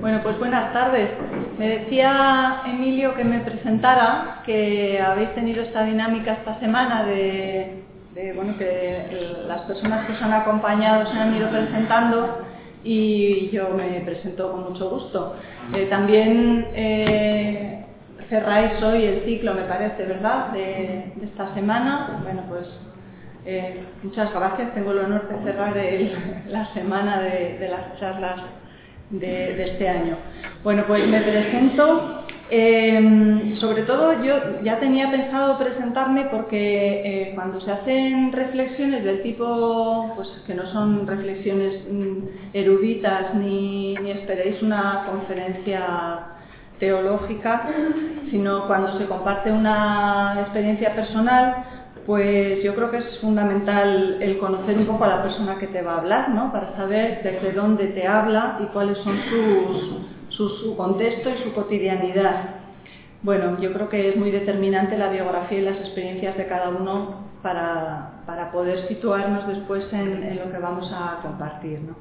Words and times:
Bueno, 0.00 0.20
pues 0.22 0.38
buenas 0.38 0.72
tardes. 0.72 1.10
Me 1.58 1.68
decía 1.80 2.62
Emilio 2.66 3.14
que 3.16 3.24
me 3.24 3.40
presentara, 3.40 4.42
que 4.46 5.00
habéis 5.00 5.34
tenido 5.34 5.60
esta 5.62 5.82
dinámica 5.82 6.34
esta 6.34 6.60
semana 6.60 7.02
de, 7.02 7.82
bueno, 8.36 8.56
que 8.56 9.42
las 9.48 9.62
personas 9.62 10.06
que 10.06 10.12
os 10.12 10.22
han 10.22 10.34
acompañado 10.34 11.10
se 11.10 11.18
han 11.18 11.34
ido 11.34 11.50
presentando 11.50 12.44
y 12.84 13.50
yo 13.50 13.70
me 13.70 14.00
presento 14.02 14.52
con 14.52 14.72
mucho 14.72 14.88
gusto. 14.88 15.34
Eh, 15.74 15.86
también 15.90 16.68
eh, 16.74 17.84
cerráis 18.28 18.80
hoy 18.80 19.04
el 19.04 19.24
ciclo, 19.24 19.52
me 19.52 19.62
parece, 19.62 20.04
¿verdad?, 20.04 20.52
de, 20.52 21.12
esta 21.22 21.52
semana. 21.54 22.20
Bueno, 22.22 22.42
pues 22.48 22.68
eh, 23.44 23.82
muchas 24.04 24.32
gracias. 24.32 24.74
Tengo 24.74 24.92
el 24.92 24.98
honor 24.98 25.28
de 25.28 25.42
cerrar 25.42 25.76
la 26.46 26.66
semana 26.72 27.20
de 27.20 27.68
las 27.68 27.98
charlas 27.98 28.42
de, 29.10 29.64
este 29.64 29.88
año. 29.88 30.16
Bueno, 30.62 30.84
pues 30.86 31.06
me 31.08 31.20
presento. 31.20 32.24
Em, 32.50 33.56
sobre 33.56 33.82
todo 33.82 34.24
yo 34.24 34.62
ya 34.64 34.80
tenía 34.80 35.10
pensado 35.10 35.58
presentarme 35.58 36.28
porque 36.30 37.02
eh, 37.04 37.32
cuando 37.34 37.60
se 37.60 37.70
hacen 37.70 38.32
reflexiones 38.32 39.04
del 39.04 39.20
tipo, 39.22 40.14
pues 40.16 40.28
que 40.46 40.54
no 40.54 40.64
son 40.68 41.06
reflexiones 41.06 41.74
mm, 41.90 42.54
eruditas 42.54 43.34
ni, 43.34 43.96
ni 43.96 44.12
esperéis 44.12 44.62
una 44.62 45.04
conferencia 45.10 46.38
teológica, 46.78 47.68
sino 48.30 48.66
cuando 48.66 48.98
se 48.98 49.06
comparte 49.06 49.52
una 49.52 50.36
experiencia 50.40 50.94
personal, 50.94 51.64
pues 52.08 52.64
yo 52.64 52.74
creo 52.74 52.90
que 52.90 52.96
es 52.96 53.18
fundamental 53.18 54.16
el 54.22 54.38
conocer 54.38 54.78
un 54.78 54.86
poco 54.86 55.04
a 55.04 55.08
la 55.08 55.22
persona 55.22 55.58
que 55.58 55.66
te 55.66 55.82
va 55.82 55.92
a 55.92 55.98
hablar, 55.98 56.30
¿no? 56.30 56.50
Para 56.50 56.74
saber 56.74 57.20
desde 57.22 57.52
dónde 57.52 57.88
te 57.88 58.06
habla 58.06 58.60
y 58.62 58.66
cuáles 58.72 58.96
son 59.00 59.18
sus, 60.30 60.58
su 60.58 60.74
contexto 60.74 61.28
y 61.28 61.44
su 61.44 61.52
cotidianidad. 61.52 62.60
Bueno, 63.22 63.60
yo 63.60 63.74
creo 63.74 63.90
que 63.90 64.08
es 64.08 64.16
muy 64.16 64.30
determinante 64.30 64.96
la 64.96 65.10
biografía 65.10 65.58
y 65.58 65.62
las 65.64 65.76
experiencias 65.80 66.34
de 66.38 66.46
cada 66.46 66.70
uno 66.70 67.28
para, 67.42 68.22
poder 68.52 68.88
situarnos 68.88 69.46
después 69.46 69.84
en, 69.92 70.34
lo 70.38 70.50
que 70.50 70.58
vamos 70.58 70.90
a 70.90 71.20
compartir. 71.20 71.78
¿no? 71.80 71.94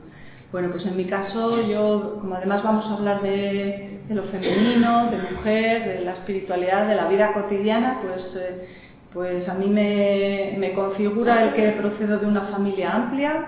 Bueno, 0.54 0.70
pues 0.72 0.86
en 0.86 0.96
mi 0.96 1.04
caso, 1.04 1.62
yo, 1.68 2.20
como 2.22 2.36
además 2.36 2.64
vamos 2.64 2.86
a 2.86 2.94
hablar 2.94 3.22
de, 3.24 4.00
lo 4.08 4.24
femenino, 4.24 5.12
de 5.12 5.18
mujer, 5.34 5.98
de 5.98 6.06
la 6.06 6.14
espiritualidad, 6.14 6.88
de 6.88 6.96
la 6.96 7.10
vida 7.10 7.34
cotidiana, 7.34 8.00
pues 8.02 8.24
eh, 8.38 8.87
pues 9.14 9.48
a 9.48 9.54
mí 9.54 9.68
me, 9.68 10.74
configura 10.74 11.46
el 11.46 11.54
que 11.54 11.72
procedo 11.80 12.20
de 12.20 12.26
una 12.26 12.42
familia 12.48 12.94
amplia, 12.94 13.46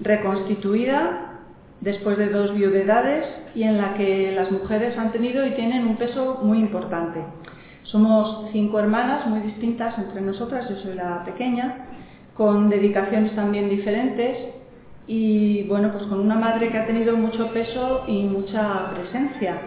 reconstituida, 0.00 1.40
después 1.80 2.16
de 2.16 2.28
dos 2.28 2.54
viudedades 2.54 3.26
y 3.54 3.64
en 3.64 3.76
la 3.76 3.94
que 3.94 4.32
las 4.32 4.50
mujeres 4.50 4.96
han 4.96 5.12
tenido 5.12 5.46
y 5.46 5.50
tienen 5.50 5.86
un 5.86 5.96
peso 5.96 6.40
muy 6.42 6.58
importante. 6.58 7.20
Somos 7.82 8.50
cinco 8.52 8.78
hermanas 8.78 9.26
muy 9.26 9.40
distintas 9.40 9.98
entre 9.98 10.20
nosotras, 10.20 10.68
yo 10.68 10.76
soy 10.76 10.94
la 10.94 11.24
pequeña, 11.24 11.88
con 12.36 12.70
dedicaciones 12.70 13.34
también 13.34 13.68
diferentes 13.68 14.38
y 15.06 15.64
bueno, 15.64 15.92
pues 15.92 16.04
con 16.04 16.20
una 16.20 16.36
madre 16.36 16.70
que 16.70 16.78
ha 16.78 16.86
tenido 16.86 17.16
mucho 17.16 17.52
peso 17.52 18.04
y 18.06 18.22
mucha 18.22 18.90
presencia 18.94 19.58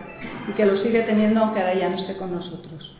y 0.50 0.54
que 0.54 0.66
lo 0.66 0.78
sigue 0.78 1.02
teniendo 1.02 1.42
aunque 1.42 1.60
ahora 1.60 1.76
ya 1.76 1.90
no 1.90 1.98
esté 1.98 2.16
con 2.16 2.34
nosotros. 2.34 2.96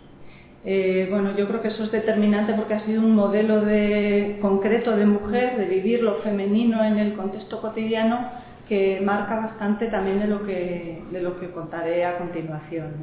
Eh, 0.68 1.08
bueno, 1.12 1.36
yo 1.38 1.48
creo 1.48 1.62
que 1.62 1.68
eso 1.68 1.84
es 1.84 1.92
determinante 1.92 2.54
porque 2.54 2.74
ha 2.74 2.86
sido 2.86 3.02
un 3.02 3.16
modelo 3.16 3.62
de, 3.62 4.40
concreto 4.42 4.98
de 4.98 5.06
mujer, 5.06 5.58
de 5.58 5.66
vivir 5.66 6.02
lo 6.02 6.16
femenino 6.22 6.84
en 6.84 6.98
el 6.98 7.14
contexto 7.14 7.62
cotidiano, 7.62 8.32
que 8.68 9.00
marca 9.02 9.36
bastante 9.36 9.88
también 9.88 10.20
de 10.20 10.28
lo 10.28 10.44
que, 10.44 11.04
de 11.12 11.22
lo 11.22 11.40
que 11.40 11.52
contaré 11.52 12.04
a 12.04 12.18
continuación. 12.18 12.94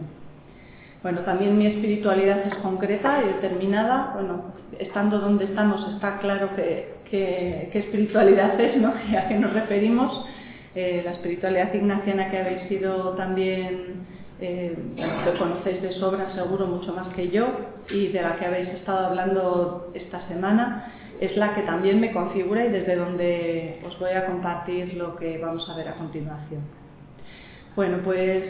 Bueno, 1.04 1.20
también 1.20 1.56
mi 1.56 1.66
espiritualidad 1.66 2.46
es 2.46 2.54
concreta 2.56 3.22
y 3.22 3.34
determinada. 3.34 4.10
Bueno, 4.14 4.54
estando 4.80 5.20
donde 5.20 5.44
estamos 5.44 5.86
está 5.94 6.18
claro 6.18 6.50
que, 6.56 6.94
qué 7.08 7.78
espiritualidad 7.78 8.60
es, 8.60 8.76
¿no? 8.76 8.88
a 9.18 9.28
qué 9.28 9.38
nos 9.38 9.52
referimos. 9.52 10.26
Eh, 10.74 11.02
la 11.04 11.12
espiritualidad 11.12 11.72
ignaciana 11.74 12.30
que 12.30 12.38
habéis 12.38 12.62
sido 12.62 13.10
también 13.10 14.06
eh, 14.42 14.76
que 14.96 15.38
conocéis 15.38 15.80
de 15.80 15.92
sobra 15.92 16.34
seguro 16.34 16.66
mucho 16.66 16.92
más 16.92 17.14
que 17.14 17.30
yo 17.30 17.46
y 17.90 18.08
de 18.08 18.22
la 18.22 18.36
que 18.36 18.46
habéis 18.46 18.70
estado 18.70 19.06
hablando 19.06 19.92
esta 19.94 20.26
semana, 20.26 20.92
es 21.20 21.36
la 21.36 21.54
que 21.54 21.62
también 21.62 22.00
me 22.00 22.12
configura 22.12 22.64
y 22.64 22.70
desde 22.70 22.96
donde 22.96 23.80
os 23.86 23.96
voy 24.00 24.10
a 24.10 24.26
compartir 24.26 24.94
lo 24.94 25.14
que 25.14 25.38
vamos 25.38 25.68
a 25.70 25.76
ver 25.76 25.88
a 25.88 25.94
continuación. 25.94 26.62
Bueno, 27.76 27.98
pues 28.04 28.42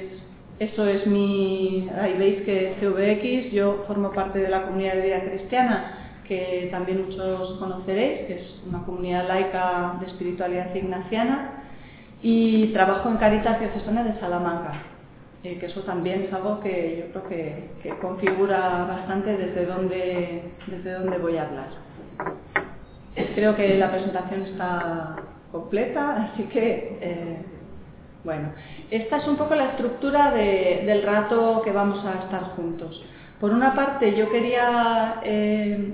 eso 0.58 0.86
es 0.86 1.06
mi... 1.06 1.88
Ahí 2.00 2.14
veis 2.16 2.42
que 2.42 2.76
CVX, 2.80 3.52
yo 3.52 3.84
formo 3.86 4.12
parte 4.12 4.38
de 4.38 4.48
la 4.48 4.62
comunidad 4.62 4.94
de 4.94 5.02
vida 5.02 5.20
cristiana, 5.20 5.98
que 6.26 6.68
también 6.70 7.04
muchos 7.04 7.58
conoceréis, 7.58 8.26
que 8.26 8.34
es 8.40 8.62
una 8.66 8.82
comunidad 8.84 9.28
laica 9.28 9.96
de 10.00 10.06
espiritualidad 10.06 10.74
ignaciana, 10.74 11.64
y 12.22 12.68
trabajo 12.68 13.10
en 13.10 13.18
Caritas 13.18 13.60
Diocesana 13.60 14.04
de 14.04 14.18
Salamanca, 14.20 14.91
que 15.42 15.66
eso 15.66 15.80
también 15.80 16.22
es 16.22 16.32
algo 16.32 16.60
que 16.60 17.04
yo 17.12 17.20
creo 17.20 17.28
que, 17.82 17.90
configura 18.00 18.84
bastante 18.84 19.36
desde 19.36 19.66
dónde, 19.66 20.42
desde 20.68 20.92
dónde 20.92 21.18
voy 21.18 21.36
a 21.36 21.48
hablar. 21.48 21.68
Creo 23.34 23.56
que 23.56 23.76
la 23.76 23.90
presentación 23.90 24.42
está 24.42 25.16
completa, 25.50 26.28
así 26.32 26.44
que, 26.44 26.98
eh, 27.00 27.36
bueno, 28.22 28.52
esta 28.90 29.16
es 29.16 29.26
un 29.26 29.36
poco 29.36 29.56
la 29.56 29.70
estructura 29.70 30.30
del 30.30 31.02
rato 31.02 31.62
que 31.64 31.72
vamos 31.72 32.04
a 32.04 32.22
estar 32.22 32.42
juntos. 32.54 33.04
Por 33.40 33.50
una 33.50 33.74
parte, 33.74 34.14
yo 34.14 34.30
quería 34.30 35.20
eh, 35.24 35.92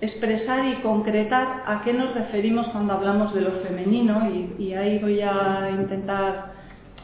expresar 0.00 0.64
y 0.64 0.76
concretar 0.76 1.62
a 1.66 1.82
qué 1.84 1.92
nos 1.92 2.14
referimos 2.14 2.66
cuando 2.68 2.94
hablamos 2.94 3.34
de 3.34 3.42
lo 3.42 3.50
femenino 3.60 4.30
y 4.58 4.72
ahí 4.72 4.98
voy 4.98 5.20
a 5.20 5.68
intentar 5.78 6.57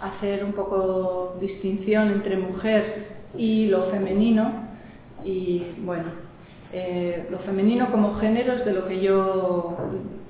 hacer 0.07 0.45
un 0.45 0.53
poco 0.53 1.37
distinción 1.41 2.11
entre 2.11 2.37
mujer 2.37 3.07
y 3.37 3.67
lo 3.67 3.91
femenino 3.91 4.65
y 5.25 5.63
bueno, 5.79 6.05
eh, 6.73 7.27
lo 7.31 7.39
femenino 7.39 7.91
como 7.91 8.17
género 8.17 8.55
es 8.55 8.65
de 8.65 8.73
lo 8.73 8.87
que 8.87 9.01
yo, 9.01 9.77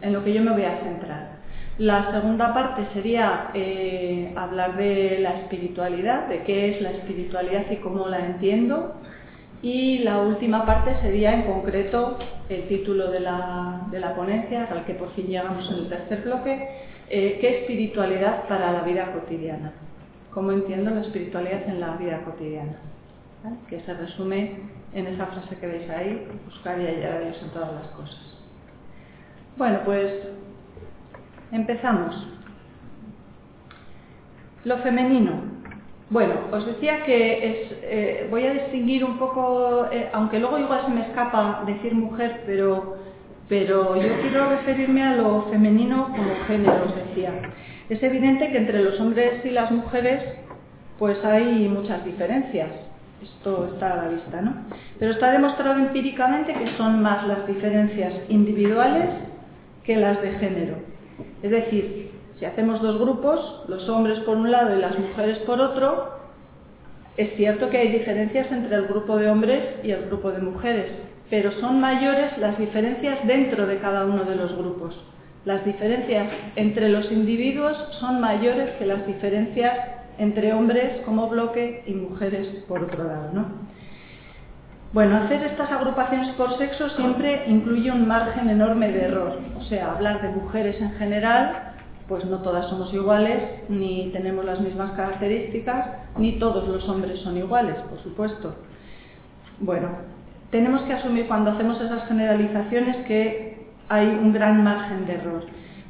en 0.00 0.12
lo 0.12 0.22
que 0.22 0.32
yo 0.32 0.42
me 0.42 0.52
voy 0.52 0.64
a 0.64 0.78
centrar. 0.78 1.34
La 1.78 2.12
segunda 2.12 2.54
parte 2.54 2.86
sería 2.92 3.50
eh, 3.52 4.32
hablar 4.36 4.76
de 4.76 5.18
la 5.20 5.40
espiritualidad, 5.40 6.28
de 6.28 6.44
qué 6.44 6.70
es 6.70 6.82
la 6.82 6.92
espiritualidad 6.92 7.68
y 7.70 7.76
cómo 7.76 8.06
la 8.06 8.24
entiendo. 8.24 8.94
Y 9.60 9.98
la 10.00 10.20
última 10.20 10.66
parte 10.66 10.94
sería 11.00 11.32
en 11.32 11.42
concreto 11.42 12.18
el 12.48 12.68
título 12.68 13.10
de 13.10 13.20
la, 13.20 13.88
de 13.90 13.98
la 13.98 14.14
ponencia, 14.14 14.68
al 14.70 14.84
que 14.84 14.94
por 14.94 15.12
fin 15.14 15.26
llegamos 15.26 15.68
en 15.70 15.78
el 15.78 15.88
tercer 15.88 16.20
bloque, 16.20 16.68
eh, 17.10 17.38
¿qué 17.40 17.60
espiritualidad 17.60 18.48
para 18.48 18.72
la 18.72 18.82
vida 18.82 19.12
cotidiana? 19.12 19.72
¿Cómo 20.32 20.52
entiendo 20.52 20.90
la 20.90 21.02
espiritualidad 21.02 21.68
en 21.68 21.80
la 21.80 21.96
vida 21.96 22.22
cotidiana? 22.24 22.76
Que 23.68 23.80
se 23.80 23.94
resume 23.94 24.56
en 24.94 25.06
esa 25.06 25.26
frase 25.26 25.56
que 25.56 25.66
veis 25.66 25.88
ahí, 25.90 26.26
buscar 26.46 26.80
y 26.80 26.86
hallar 26.86 27.12
a 27.12 27.20
Dios 27.20 27.42
en 27.42 27.50
todas 27.50 27.72
las 27.72 27.86
cosas. 27.88 28.38
Bueno, 29.56 29.80
pues 29.84 30.12
empezamos. 31.52 32.26
Lo 34.64 34.78
femenino. 34.78 35.54
Bueno, 36.10 36.34
os 36.52 36.66
decía 36.66 37.04
que 37.04 37.46
es, 37.46 37.78
eh, 37.82 38.28
voy 38.30 38.46
a 38.46 38.52
distinguir 38.52 39.04
un 39.04 39.18
poco, 39.18 39.86
eh, 39.90 40.10
aunque 40.12 40.38
luego 40.38 40.58
igual 40.58 40.82
se 40.86 40.92
me 40.92 41.02
escapa 41.02 41.64
decir 41.66 41.94
mujer, 41.94 42.42
pero 42.46 42.96
pero 43.48 43.96
yo 43.96 44.20
quiero 44.22 44.50
referirme 44.50 45.02
a 45.02 45.16
lo 45.16 45.42
femenino 45.50 46.08
como 46.08 46.34
género, 46.46 46.84
os 46.86 46.96
decía. 46.96 47.32
Es 47.88 48.02
evidente 48.02 48.50
que 48.50 48.58
entre 48.58 48.82
los 48.82 48.98
hombres 49.00 49.44
y 49.44 49.50
las 49.50 49.70
mujeres 49.70 50.22
pues 50.98 51.22
hay 51.24 51.68
muchas 51.68 52.04
diferencias. 52.04 52.70
Esto 53.22 53.70
está 53.72 53.92
a 53.92 53.96
la 54.04 54.08
vista, 54.08 54.40
¿no? 54.40 54.54
Pero 54.98 55.12
está 55.12 55.32
demostrado 55.32 55.78
empíricamente 55.80 56.52
que 56.54 56.76
son 56.76 57.02
más 57.02 57.26
las 57.26 57.46
diferencias 57.46 58.14
individuales 58.28 59.10
que 59.84 59.96
las 59.96 60.20
de 60.22 60.32
género. 60.32 60.76
Es 61.42 61.50
decir, 61.50 62.10
si 62.38 62.44
hacemos 62.44 62.80
dos 62.82 62.98
grupos, 62.98 63.64
los 63.68 63.88
hombres 63.88 64.20
por 64.20 64.36
un 64.36 64.50
lado 64.50 64.76
y 64.76 64.80
las 64.80 64.98
mujeres 64.98 65.38
por 65.40 65.60
otro, 65.60 66.14
Es 67.16 67.36
cierto 67.36 67.70
que 67.70 67.78
hay 67.78 67.92
diferencias 67.92 68.50
entre 68.50 68.74
el 68.74 68.86
grupo 68.88 69.16
de 69.16 69.30
hombres 69.30 69.62
y 69.84 69.92
el 69.92 70.06
grupo 70.06 70.32
de 70.32 70.40
mujeres, 70.40 70.90
pero 71.30 71.52
son 71.60 71.80
mayores 71.80 72.36
las 72.38 72.58
diferencias 72.58 73.26
dentro 73.26 73.66
de 73.66 73.78
cada 73.78 74.04
uno 74.04 74.24
de 74.24 74.36
los 74.36 74.56
grupos. 74.56 74.94
Las 75.44 75.64
diferencias 75.64 76.28
entre 76.56 76.88
los 76.88 77.10
individuos 77.10 77.76
son 78.00 78.20
mayores 78.20 78.70
que 78.78 78.86
las 78.86 79.06
diferencias 79.06 79.78
entre 80.18 80.52
hombres 80.52 81.02
como 81.04 81.28
bloque 81.28 81.82
y 81.86 81.92
mujeres 81.92 82.48
por 82.68 82.82
otro 82.82 83.04
lado. 83.04 83.30
¿no? 83.32 83.44
Bueno, 84.94 85.16
hacer 85.16 85.42
estas 85.42 85.70
agrupaciones 85.72 86.34
por 86.36 86.56
sexo 86.56 86.88
siempre 86.90 87.44
incluye 87.48 87.90
un 87.90 88.06
margen 88.06 88.48
enorme 88.48 88.92
de 88.92 89.06
error. 89.06 89.40
O 89.58 89.62
sea, 89.64 89.92
hablar 89.92 90.22
de 90.22 90.28
mujeres 90.28 90.80
en 90.80 90.92
general, 90.92 91.74
pues 92.06 92.24
no 92.24 92.38
todas 92.42 92.68
somos 92.68 92.94
iguales, 92.94 93.42
ni 93.68 94.10
tenemos 94.12 94.44
las 94.44 94.60
mismas 94.60 94.92
características, 94.92 95.88
ni 96.16 96.38
todos 96.38 96.68
los 96.68 96.88
hombres 96.88 97.18
son 97.20 97.36
iguales, 97.36 97.76
por 97.90 98.00
supuesto. 98.04 98.54
Bueno, 99.58 99.88
tenemos 100.50 100.82
que 100.82 100.92
asumir 100.92 101.26
cuando 101.26 101.50
hacemos 101.50 101.80
esas 101.80 102.06
generalizaciones 102.06 102.96
que 103.06 103.66
hay 103.88 104.06
un 104.06 104.32
gran 104.32 104.62
margen 104.62 105.06
de 105.06 105.14
error. 105.14 105.44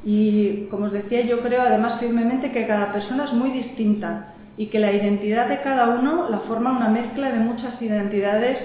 Y 0.04 0.66
como 0.70 0.86
os 0.86 0.92
decía, 0.92 1.22
yo 1.22 1.40
creo 1.40 1.62
además 1.62 1.98
firmemente 2.00 2.52
que 2.52 2.66
cada 2.66 2.92
persona 2.92 3.24
es 3.24 3.32
muy 3.32 3.50
distinta 3.50 4.34
y 4.56 4.66
que 4.66 4.78
la 4.78 4.92
identidad 4.92 5.48
de 5.48 5.62
cada 5.62 5.88
uno 5.88 6.28
la 6.28 6.40
forma 6.40 6.76
una 6.76 6.88
mezcla 6.88 7.32
de 7.32 7.40
muchas 7.40 7.80
identidades 7.80 8.58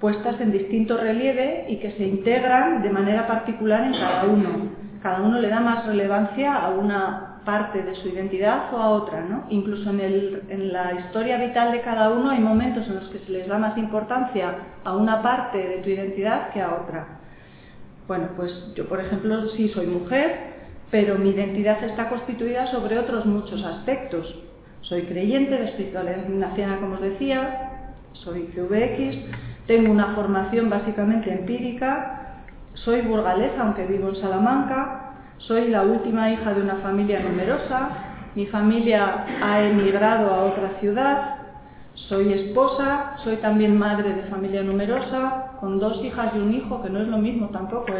puestas 0.00 0.40
en 0.40 0.50
distinto 0.50 0.96
relieve 0.96 1.66
y 1.68 1.76
que 1.76 1.92
se 1.92 2.04
integran 2.04 2.82
de 2.82 2.90
manera 2.90 3.26
particular 3.26 3.84
en 3.84 3.92
cada 3.92 4.24
uno. 4.24 4.48
Cada 5.00 5.22
uno 5.22 5.40
le 5.40 5.48
da 5.48 5.60
más 5.60 5.86
relevancia 5.86 6.54
a 6.54 6.70
una 6.70 7.31
parte 7.44 7.82
de 7.82 7.94
su 7.96 8.08
identidad 8.08 8.72
o 8.72 8.78
a 8.78 8.90
otra, 8.90 9.22
¿no? 9.22 9.44
Incluso 9.50 9.90
en, 9.90 10.72
la 10.72 10.94
historia 10.94 11.38
vital 11.38 11.72
de 11.72 11.80
cada 11.82 12.10
uno 12.10 12.30
hay 12.30 12.40
momentos 12.40 12.86
en 12.86 12.96
los 12.96 13.08
que 13.08 13.18
se 13.20 13.30
les 13.30 13.48
da 13.48 13.58
más 13.58 13.76
importancia 13.76 14.54
a 14.84 14.96
una 14.96 15.22
parte 15.22 15.58
de 15.58 15.78
tu 15.78 15.90
identidad 15.90 16.52
que 16.52 16.60
a 16.60 16.74
otra. 16.74 17.06
Bueno, 18.06 18.28
pues 18.36 18.52
yo, 18.74 18.86
por 18.88 19.00
ejemplo, 19.00 19.48
sí 19.50 19.68
soy 19.68 19.86
mujer, 19.86 20.52
pero 20.90 21.16
mi 21.16 21.30
identidad 21.30 21.82
está 21.84 22.08
constituida 22.08 22.66
sobre 22.68 22.98
otros 22.98 23.26
muchos 23.26 23.64
aspectos. 23.64 24.34
Soy 24.82 25.02
creyente 25.02 25.54
de 25.54 25.64
espiritualidad 25.64 26.28
ignaciana, 26.28 26.78
como 26.80 26.94
os 26.94 27.00
decía, 27.00 27.70
soy 28.12 28.48
CVX, 28.54 29.16
tengo 29.66 29.92
una 29.92 30.14
formación 30.14 30.68
básicamente 30.68 31.32
empírica, 31.32 32.42
soy 32.74 33.02
burgalesa 33.02 33.62
aunque 33.62 33.86
vivo 33.86 34.08
en 34.08 34.16
Salamanca, 34.16 35.01
soy 35.46 35.68
la 35.68 35.82
última 35.82 36.30
hija 36.30 36.54
de 36.54 36.62
una 36.62 36.76
familia 36.76 37.20
numerosa, 37.20 37.90
mi 38.34 38.46
familia 38.46 39.26
ha 39.42 39.62
emigrado 39.62 40.32
a 40.32 40.44
otra 40.44 40.80
ciudad, 40.80 41.36
soy 41.94 42.32
esposa, 42.32 43.16
soy 43.22 43.36
también 43.36 43.78
madre 43.78 44.14
de 44.14 44.22
familia 44.24 44.62
numerosa, 44.62 45.52
con 45.60 45.78
dos 45.78 46.02
hijas 46.04 46.32
y 46.34 46.38
un 46.38 46.54
hijo, 46.54 46.82
que 46.82 46.90
no 46.90 47.00
es 47.00 47.08
lo 47.08 47.18
mismo 47.18 47.48
tampoco 47.48 47.92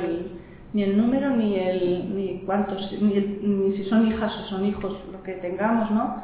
ni 0.73 0.83
el 0.83 0.97
número 0.97 1.31
ni 1.31 1.57
el 1.57 2.17
ni 2.17 2.43
cuántos 2.47 2.91
ni, 3.01 3.15
ni 3.15 3.77
si 3.77 3.85
son 3.85 4.07
hijas 4.07 4.33
o 4.39 4.49
son 4.49 4.65
hijos 4.65 4.97
lo 5.13 5.23
que 5.23 5.35
tengamos, 5.35 5.91
¿no? 5.91 6.23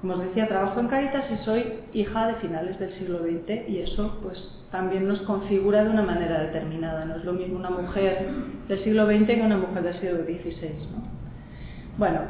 Como 0.00 0.14
os 0.14 0.20
decía, 0.20 0.48
trabajo 0.48 0.80
en 0.80 0.88
Caritas 0.88 1.24
y 1.30 1.44
soy 1.44 1.74
hija 1.92 2.28
de 2.28 2.34
finales 2.36 2.78
del 2.78 2.92
siglo 2.94 3.18
XX 3.18 3.68
y 3.68 3.80
eso 3.80 4.18
pues 4.22 4.38
también 4.70 5.06
nos 5.06 5.20
configura 5.22 5.84
de 5.84 5.90
una 5.90 6.02
manera 6.02 6.40
determinada. 6.40 7.04
No 7.04 7.16
es 7.16 7.24
lo 7.24 7.34
mismo 7.34 7.58
una 7.58 7.70
mujer 7.70 8.28
del 8.66 8.82
siglo 8.82 9.06
XX 9.06 9.26
que 9.26 9.42
una 9.42 9.58
mujer 9.58 9.82
del 9.82 10.00
siglo 10.00 10.24
XVI. 10.24 10.72
Bueno, 11.98 12.20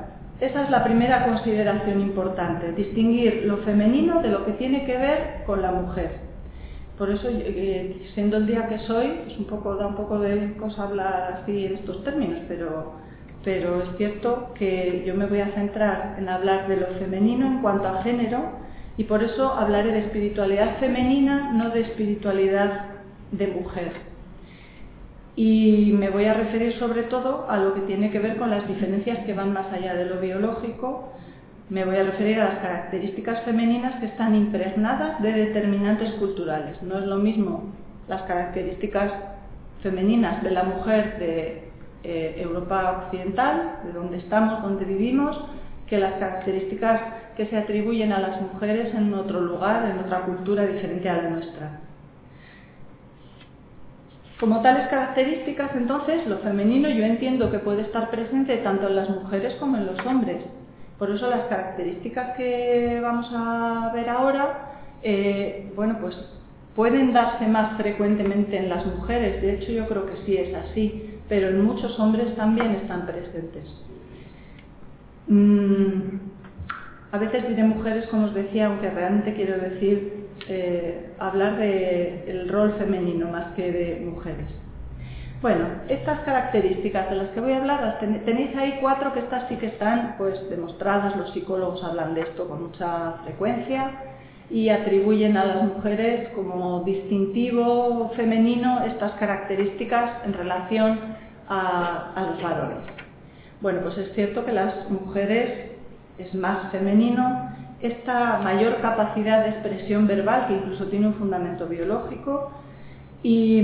esa 0.41 0.65
es 0.65 0.71
la 0.71 0.83
primera 0.83 1.27
consideración 1.27 2.01
importante, 2.01 2.73
distinguir 2.73 3.45
lo 3.45 3.59
femenino 3.59 4.21
de 4.21 4.31
lo 4.31 4.45
que 4.47 4.53
tiene 4.53 4.85
que 4.85 4.97
ver 4.97 5.45
con 5.47 5.63
la 5.63 5.71
mujer. 5.71 6.31
Por 6.99 7.11
eso, 7.11 7.29
eh, 7.31 8.03
siendo 8.15 8.39
el 8.39 8.47
día 8.47 8.67
que 8.67 8.79
soy, 8.81 9.21
es 9.29 9.39
un 9.39 9.45
poco, 9.45 9.77
da 9.77 9.87
un 9.87 9.95
poco 9.95 10.19
de 10.19 10.55
cosa 10.55 10.85
hablar 10.85 11.41
así 11.43 11.67
en 11.67 11.75
estos 11.75 12.03
términos, 12.03 12.41
pero 12.49 12.95
pero 13.45 13.83
es 13.83 13.97
cierto 13.97 14.53
que 14.55 15.03
yo 15.07 15.15
me 15.15 15.27
voy 15.27 15.41
a 15.41 15.53
centrar 15.53 16.17
en 16.19 16.29
hablar 16.29 16.69
de 16.69 16.77
lo 16.77 16.87
femenino 16.99 17.47
en 17.47 17.63
cuanto 17.63 17.89
a 17.89 18.03
género 18.03 18.61
y 18.97 19.05
por 19.05 19.23
eso 19.23 19.55
hablaré 19.55 19.93
de 19.93 20.01
espiritualidad 20.01 20.79
femenina, 20.79 21.53
no 21.53 21.71
de 21.71 21.81
espiritualidad 21.81 22.87
de 23.33 23.47
mujer. 23.47 23.93
Y 25.37 25.95
me 25.99 26.11
voy 26.11 26.27
a 26.27 26.35
referir 26.35 26.75
sobre 26.75 27.05
todo 27.05 27.49
a 27.49 27.57
lo 27.57 27.73
que 27.75 27.81
tiene 27.83 28.11
que 28.11 28.19
ver 28.19 28.37
con 28.37 28.51
las 28.51 28.69
diferencias 28.69 29.25
que 29.25 29.33
van 29.33 29.55
más 29.55 29.73
allá 29.73 29.95
de 29.95 30.05
lo 30.05 30.21
biológico. 30.21 31.15
Me 31.71 31.87
voy 31.87 31.97
a 31.97 32.03
referir 32.03 32.41
a 32.41 32.51
las 32.51 32.59
características 32.59 33.43
femeninas 33.45 34.01
que 34.01 34.07
están 34.07 34.35
impregnadas 34.35 35.23
de 35.23 35.33
determinantes 35.33 36.11
culturales. 36.15 36.83
No 36.83 36.99
es 36.99 37.07
lo 37.07 37.17
mismo 37.17 37.73
las 38.07 38.23
características 38.23 39.13
femeninas 39.83 40.43
de 40.43 40.51
la 40.51 40.65
mujer 40.65 41.19
de 41.19 41.70
eh, 42.03 42.37
Europa 42.39 43.05
occidental, 43.05 43.81
de 43.85 43.93
donde 43.93 44.19
estamos, 44.19 44.63
donde 44.63 44.85
vivimos, 44.85 45.39
que 45.87 45.99
las 45.99 46.15
características 46.15 47.01
que 47.37 47.47
se 47.47 47.57
atribuyen 47.57 48.13
a 48.13 48.21
las 48.21 48.41
mujeres 48.41 48.95
en 48.95 49.13
otro 49.13 49.41
lugar, 49.41 49.91
en 49.91 49.99
otra 49.99 50.23
cultura 50.23 50.65
diferente 50.65 51.09
a 51.09 51.17
la 51.17 51.31
nuestra. 51.31 51.81
Como 54.39 54.63
tales 54.63 54.89
características, 54.89 55.75
entonces, 55.75 56.27
lo 56.27 56.39
femenino 56.39 56.89
yo 56.89 57.05
entiendo 57.05 57.51
que 57.51 57.59
puede 57.59 57.83
estar 57.83 58.09
presente 58.09 58.57
tanto 58.59 58.89
en 58.89 58.97
las 58.97 59.11
mujeres 59.11 59.55
como 59.57 59.77
en 59.77 59.87
los 59.87 60.07
hombres. 60.07 60.39
Por 60.99 61.11
eso 61.11 61.29
las 61.29 61.45
características 61.47 62.37
que 62.37 63.01
vamos 63.03 63.31
a 63.35 63.91
ver 63.93 64.09
ahora, 64.09 64.73
eh, 65.03 65.71
bueno, 65.77 65.99
pues 66.01 66.17
pueden 66.75 67.13
darse 67.13 67.47
más 67.47 67.77
frecuentemente 67.77 68.57
en 68.57 68.71
las 68.71 68.87
mujeres. 68.87 69.43
De 69.43 69.57
hecho, 69.57 69.73
yo 69.73 69.87
creo 69.89 70.07
que 70.07 70.17
sí 70.25 70.37
es 70.37 70.55
así 70.55 71.10
pero 71.31 71.49
en 71.49 71.65
muchos 71.65 71.99
hombres 72.01 72.35
también 72.35 72.73
están 72.73 73.07
presentes. 73.07 73.65
Mm, 75.29 76.19
a 77.13 77.19
veces 77.19 77.49
diré 77.49 77.63
mujeres, 77.63 78.07
como 78.09 78.27
os 78.27 78.35
decía, 78.35 78.67
aunque 78.67 78.91
realmente 78.91 79.35
quiero 79.35 79.57
decir 79.59 80.27
eh, 80.49 81.13
hablar 81.21 81.57
del 81.57 82.49
rol 82.49 82.75
femenino 82.79 83.29
más 83.29 83.55
que 83.55 83.71
de 83.71 84.05
mujeres. 84.05 84.49
Bueno, 85.41 85.67
estas 85.89 86.19
características 86.21 87.09
de 87.09 87.17
las 87.17 87.29
que 87.31 87.41
voy 87.41 87.53
a 87.53 87.59
hablar, 87.59 87.99
tenéis 88.01 88.55
ahí 88.57 88.79
cuatro 88.81 89.13
que 89.15 89.21
estas 89.21 89.49
sí 89.49 89.57
que 89.57 89.67
están 89.67 90.17
pues 90.19 90.51
demostradas, 90.51 91.17
los 91.17 91.33
psicólogos 91.33 91.83
hablan 91.85 92.15
de 92.15 92.23
esto 92.23 92.49
con 92.49 92.65
mucha 92.65 93.13
frecuencia 93.25 94.10
y 94.51 94.69
atribuyen 94.69 95.37
a 95.37 95.45
las 95.45 95.63
mujeres 95.63 96.29
como 96.31 96.83
distintivo 96.83 98.11
femenino 98.17 98.85
estas 98.85 99.13
características 99.13 100.25
en 100.25 100.33
relación 100.33 100.99
a, 101.49 102.27
los 102.31 102.43
varones. 102.43 102.79
Bueno, 103.61 103.81
pues 103.83 103.99
es 103.99 104.13
cierto 104.15 104.45
que 104.45 104.53
las 104.53 104.91
mujeres 104.91 105.71
es 106.19 106.35
más 106.35 106.71
femenino, 106.73 107.51
esta 107.81 108.39
mayor 108.39 108.81
capacidad 108.81 109.45
de 109.45 109.51
expresión 109.51 110.07
verbal, 110.07 110.49
que 110.49 110.55
incluso 110.55 110.87
tiene 110.87 111.07
un 111.07 111.15
fundamento 111.15 111.67
biológico, 111.67 112.51
y 113.23 113.63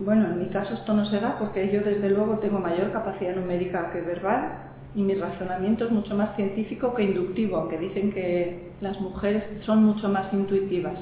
bueno, 0.00 0.26
en 0.26 0.38
mi 0.40 0.46
caso 0.46 0.74
esto 0.74 0.92
no 0.92 1.06
se 1.06 1.20
da 1.20 1.36
porque 1.38 1.70
yo 1.72 1.80
desde 1.82 2.10
luego 2.10 2.38
tengo 2.38 2.58
mayor 2.58 2.92
capacidad 2.92 3.34
numérica 3.34 3.90
que 3.92 4.00
verbal, 4.00 4.71
y 4.94 5.02
mi 5.02 5.14
razonamiento 5.14 5.86
es 5.86 5.90
mucho 5.90 6.14
más 6.14 6.36
científico 6.36 6.94
que 6.94 7.04
inductivo, 7.04 7.56
aunque 7.56 7.78
dicen 7.78 8.12
que 8.12 8.72
las 8.80 9.00
mujeres 9.00 9.44
son 9.64 9.84
mucho 9.84 10.08
más 10.08 10.32
intuitivas. 10.32 10.94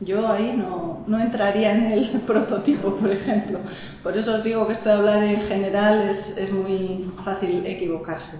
Yo 0.00 0.28
ahí 0.28 0.54
no, 0.56 1.04
no 1.06 1.20
entraría 1.20 1.72
en 1.72 1.92
el 1.92 2.20
prototipo, 2.26 2.94
por 2.94 3.10
ejemplo. 3.10 3.58
Por 4.02 4.16
eso 4.16 4.36
os 4.36 4.44
digo 4.44 4.66
que 4.66 4.74
esto 4.74 4.88
de 4.88 4.94
hablar 4.94 5.22
en 5.22 5.42
general 5.42 6.16
es, 6.36 6.38
es 6.38 6.52
muy 6.52 7.10
fácil 7.24 7.66
equivocarse. 7.66 8.36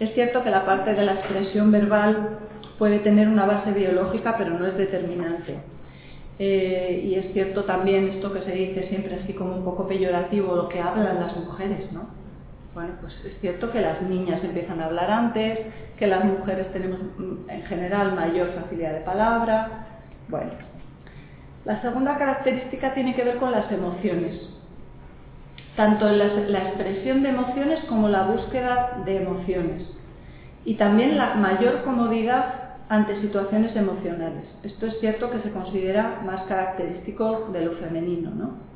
Es 0.00 0.12
cierto 0.14 0.42
que 0.42 0.50
la 0.50 0.64
parte 0.64 0.94
de 0.94 1.04
la 1.04 1.14
expresión 1.14 1.70
verbal 1.70 2.38
puede 2.78 3.00
tener 3.00 3.28
una 3.28 3.46
base 3.46 3.72
biológica, 3.72 4.36
pero 4.38 4.58
no 4.58 4.66
es 4.66 4.76
determinante. 4.76 5.58
Eh, 6.38 7.02
y 7.04 7.14
es 7.14 7.32
cierto 7.32 7.64
también 7.64 8.08
esto 8.08 8.32
que 8.32 8.42
se 8.42 8.52
dice 8.52 8.88
siempre 8.88 9.20
así 9.22 9.34
como 9.34 9.54
un 9.56 9.64
poco 9.64 9.86
peyorativo, 9.86 10.56
lo 10.56 10.68
que 10.68 10.80
hablan 10.80 11.20
las 11.20 11.36
mujeres, 11.36 11.92
¿no? 11.92 12.23
Bueno, 12.74 12.94
pues 13.00 13.14
es 13.24 13.40
cierto 13.40 13.70
que 13.70 13.80
las 13.80 14.02
niñas 14.02 14.42
empiezan 14.42 14.80
a 14.80 14.86
hablar 14.86 15.08
antes, 15.08 15.60
que 15.96 16.08
las 16.08 16.24
mujeres 16.24 16.72
tenemos 16.72 16.98
mm, 17.16 17.48
en 17.48 17.62
general 17.62 18.16
mayor 18.16 18.48
facilidad 18.48 18.94
de 18.94 19.00
palabra. 19.00 19.86
Bueno, 20.28 20.50
la 21.64 21.80
segunda 21.82 22.18
característica 22.18 22.92
tiene 22.92 23.14
que 23.14 23.22
ver 23.22 23.36
con 23.36 23.52
las 23.52 23.70
emociones, 23.70 24.40
tanto 25.76 26.08
la, 26.08 26.26
expresión 26.26 27.22
de 27.22 27.28
emociones 27.28 27.84
como 27.84 28.08
la 28.08 28.26
búsqueda 28.26 29.02
de 29.04 29.22
emociones 29.22 29.88
y 30.64 30.74
también 30.74 31.16
la 31.16 31.34
mayor 31.34 31.82
comodidad 31.84 32.54
ante 32.88 33.20
situaciones 33.20 33.74
emocionales. 33.76 34.44
Esto 34.64 34.86
es 34.86 34.98
cierto 34.98 35.30
que 35.30 35.40
se 35.40 35.52
considera 35.52 36.22
más 36.24 36.42
característico 36.46 37.50
de 37.52 37.64
lo 37.66 37.72
femenino, 37.76 38.30
¿no? 38.30 38.73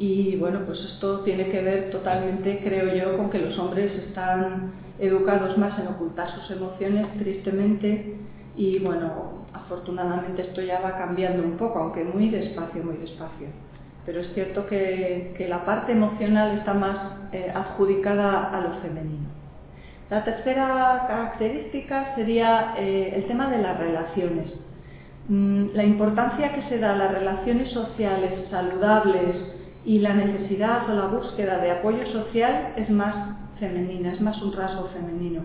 Y 0.00 0.36
bueno, 0.36 0.60
pues 0.64 0.80
esto 0.80 1.20
tiene 1.20 1.50
que 1.50 1.60
ver 1.60 1.90
totalmente, 1.90 2.62
creo 2.64 2.94
yo, 2.94 3.18
con 3.18 3.28
que 3.28 3.38
los 3.38 3.58
hombres 3.58 3.92
están 4.06 4.72
educados 4.98 5.58
más 5.58 5.78
en 5.78 5.88
ocultar 5.88 6.30
sus 6.30 6.50
emociones, 6.52 7.06
tristemente, 7.18 8.16
Y 8.56 8.78
bueno, 8.78 9.44
afortunadamente 9.52 10.40
esto 10.40 10.62
ya 10.62 10.80
va 10.80 10.96
cambiando 10.96 11.42
un 11.42 11.58
poco, 11.58 11.78
aunque 11.78 12.02
muy 12.02 12.30
despacio, 12.30 12.82
muy 12.82 12.96
despacio. 12.96 13.48
Pero 14.06 14.20
es 14.20 14.32
cierto 14.32 14.66
que, 14.66 15.46
la 15.48 15.66
parte 15.66 15.92
emocional 15.92 16.56
está 16.58 16.72
más 16.72 16.96
eh, 17.32 17.52
adjudicada 17.54 18.56
a 18.56 18.60
lo 18.62 18.80
femenino. 18.80 19.28
La 20.08 20.24
tercera 20.24 21.04
característica 21.08 22.14
sería 22.14 22.74
eh, 22.78 23.12
el 23.16 23.26
tema 23.26 23.50
de 23.50 23.58
las 23.58 23.78
relaciones. 23.78 24.46
Mm, 25.28 25.74
la 25.74 25.84
importancia 25.84 26.54
que 26.54 26.62
se 26.70 26.78
da 26.78 26.94
a 26.94 26.96
las 26.96 27.12
relaciones 27.12 27.70
sociales 27.70 28.48
saludables 28.50 29.59
y 29.84 29.98
la 29.98 30.14
necesidad 30.14 30.88
o 30.90 30.94
la 30.94 31.06
búsqueda 31.06 31.58
de 31.58 31.70
apoyo 31.70 32.06
social 32.06 32.74
es 32.76 32.90
más 32.90 33.14
femenina, 33.58 34.12
es 34.12 34.20
más 34.20 34.40
un 34.42 34.52
rasgo 34.52 34.88
femenino. 34.88 35.42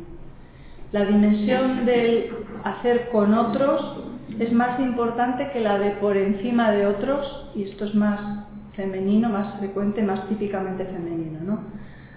La 0.92 1.06
dimensión 1.06 1.86
del 1.86 2.30
hacer 2.64 3.10
con 3.10 3.34
otros 3.34 3.98
es 4.40 4.52
más 4.52 4.80
importante 4.80 5.50
que 5.52 5.60
la 5.60 5.78
de 5.78 5.92
por 5.92 6.18
encima 6.18 6.72
de 6.72 6.86
otros 6.88 7.50
y 7.56 7.64
esto 7.64 7.86
es 7.86 7.96
más 7.96 8.46
femenino, 8.76 9.30
más 9.30 9.58
frecuente, 9.60 10.02
más 10.02 10.28
típicamente 10.28 10.86
femenino, 10.86 11.40
¿no? 11.42 11.60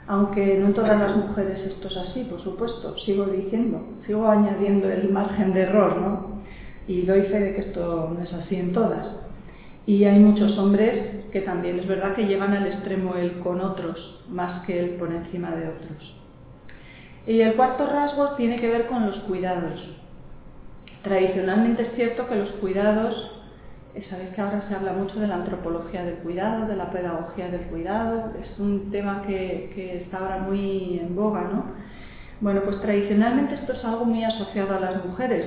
Aunque 0.06 0.58
no 0.58 0.68
en 0.68 0.74
todas 0.74 0.98
las 0.98 1.16
mujeres 1.16 1.60
esto 1.66 1.88
es 1.88 1.96
así, 1.96 2.24
por 2.24 2.42
supuesto, 2.42 2.96
sigo 2.98 3.26
diciendo, 3.26 3.82
sigo 4.06 4.26
añadiendo 4.26 4.88
el 4.88 5.10
margen 5.10 5.52
de 5.52 5.62
error, 5.62 5.96
¿no? 6.00 6.42
Y 6.86 7.02
doy 7.02 7.22
fe 7.22 7.40
de 7.40 7.54
que 7.54 7.60
esto 7.60 8.14
no 8.16 8.24
es 8.24 8.32
así 8.32 8.56
en 8.56 8.72
todas. 8.72 9.06
Y 9.88 10.04
hay 10.04 10.18
muchos 10.18 10.58
hombres 10.58 11.24
que 11.32 11.40
también 11.40 11.78
es 11.78 11.88
verdad 11.88 12.14
que 12.14 12.26
llevan 12.26 12.52
al 12.52 12.66
extremo 12.66 13.14
el 13.14 13.38
con 13.38 13.58
otros 13.62 14.22
más 14.28 14.66
que 14.66 14.78
el 14.78 14.90
por 14.96 15.10
encima 15.10 15.52
de 15.52 15.66
otros. 15.66 16.14
Y 17.26 17.40
el 17.40 17.54
cuarto 17.54 17.86
rasgo 17.86 18.34
tiene 18.36 18.60
que 18.60 18.68
ver 18.68 18.86
con 18.88 19.06
los 19.06 19.16
cuidados. 19.20 19.80
Tradicionalmente 21.02 21.84
es 21.84 21.94
cierto 21.94 22.28
que 22.28 22.34
los 22.34 22.50
cuidados, 22.60 23.40
eh, 23.94 24.04
sabéis 24.10 24.28
que 24.34 24.42
ahora 24.42 24.62
se 24.68 24.74
habla 24.74 24.92
mucho 24.92 25.18
de 25.20 25.26
la 25.26 25.36
antropología 25.36 26.04
del 26.04 26.16
cuidado, 26.16 26.66
de 26.66 26.76
la 26.76 26.90
pedagogía 26.90 27.48
del 27.48 27.62
cuidado, 27.62 28.34
es 28.42 28.58
un 28.58 28.90
tema 28.90 29.22
que, 29.26 29.72
que 29.74 30.02
está 30.02 30.18
ahora 30.18 30.40
muy 30.40 30.98
en 30.98 31.16
boga, 31.16 31.44
¿no? 31.44 31.64
Bueno, 32.42 32.60
pues 32.60 32.78
tradicionalmente 32.82 33.54
esto 33.54 33.72
es 33.72 33.82
algo 33.86 34.04
muy 34.04 34.22
asociado 34.22 34.76
a 34.76 34.80
las 34.80 35.02
mujeres 35.02 35.46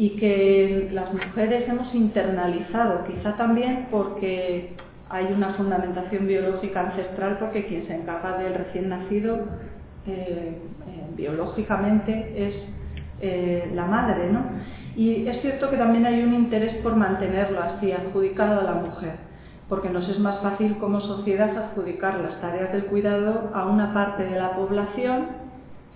y 0.00 0.16
que 0.16 0.88
las 0.94 1.12
mujeres 1.12 1.68
hemos 1.68 1.94
internalizado, 1.94 3.04
quizá 3.04 3.36
también 3.36 3.88
porque 3.90 4.70
hay 5.10 5.26
una 5.26 5.52
fundamentación 5.52 6.26
biológica 6.26 6.80
ancestral, 6.80 7.36
porque 7.38 7.66
quien 7.66 7.86
se 7.86 7.96
encarga 7.96 8.38
del 8.38 8.54
recién 8.54 8.88
nacido 8.88 9.36
eh, 10.06 10.56
eh, 10.56 10.56
biológicamente 11.14 12.32
es 12.34 12.54
eh, 13.20 13.70
la 13.74 13.84
madre, 13.84 14.32
¿no? 14.32 14.42
Y 14.96 15.28
es 15.28 15.42
cierto 15.42 15.68
que 15.68 15.76
también 15.76 16.06
hay 16.06 16.22
un 16.22 16.32
interés 16.32 16.76
por 16.76 16.96
mantenerlo 16.96 17.60
así, 17.60 17.92
adjudicado 17.92 18.60
a 18.60 18.64
la 18.64 18.74
mujer, 18.80 19.16
porque 19.68 19.90
nos 19.90 20.08
es 20.08 20.18
más 20.18 20.40
fácil 20.40 20.78
como 20.78 21.02
sociedad 21.02 21.54
adjudicar 21.58 22.20
las 22.20 22.40
tareas 22.40 22.72
del 22.72 22.86
cuidado 22.86 23.50
a 23.52 23.66
una 23.66 23.92
parte 23.92 24.24
de 24.24 24.38
la 24.38 24.56
población 24.56 25.39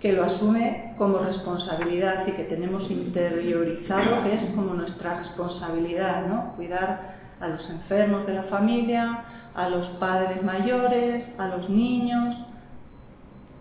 que 0.04 0.12
lo 0.12 0.22
asume 0.22 0.92
como 0.98 1.16
responsabilidad 1.16 2.26
y 2.26 2.32
que 2.32 2.44
tenemos 2.44 2.90
interiorizado 2.90 4.22
que 4.22 4.34
es 4.34 4.50
como 4.54 4.74
nuestra 4.74 5.20
responsabilidad, 5.20 6.26
¿no? 6.26 6.52
Cuidar 6.56 7.14
a 7.40 7.48
los 7.48 7.70
enfermos 7.70 8.26
de 8.26 8.34
la 8.34 8.42
familia, 8.42 9.24
a 9.54 9.70
los 9.70 9.86
padres 9.96 10.42
mayores, 10.42 11.24
a 11.38 11.48
los 11.48 11.70
niños, 11.70 12.36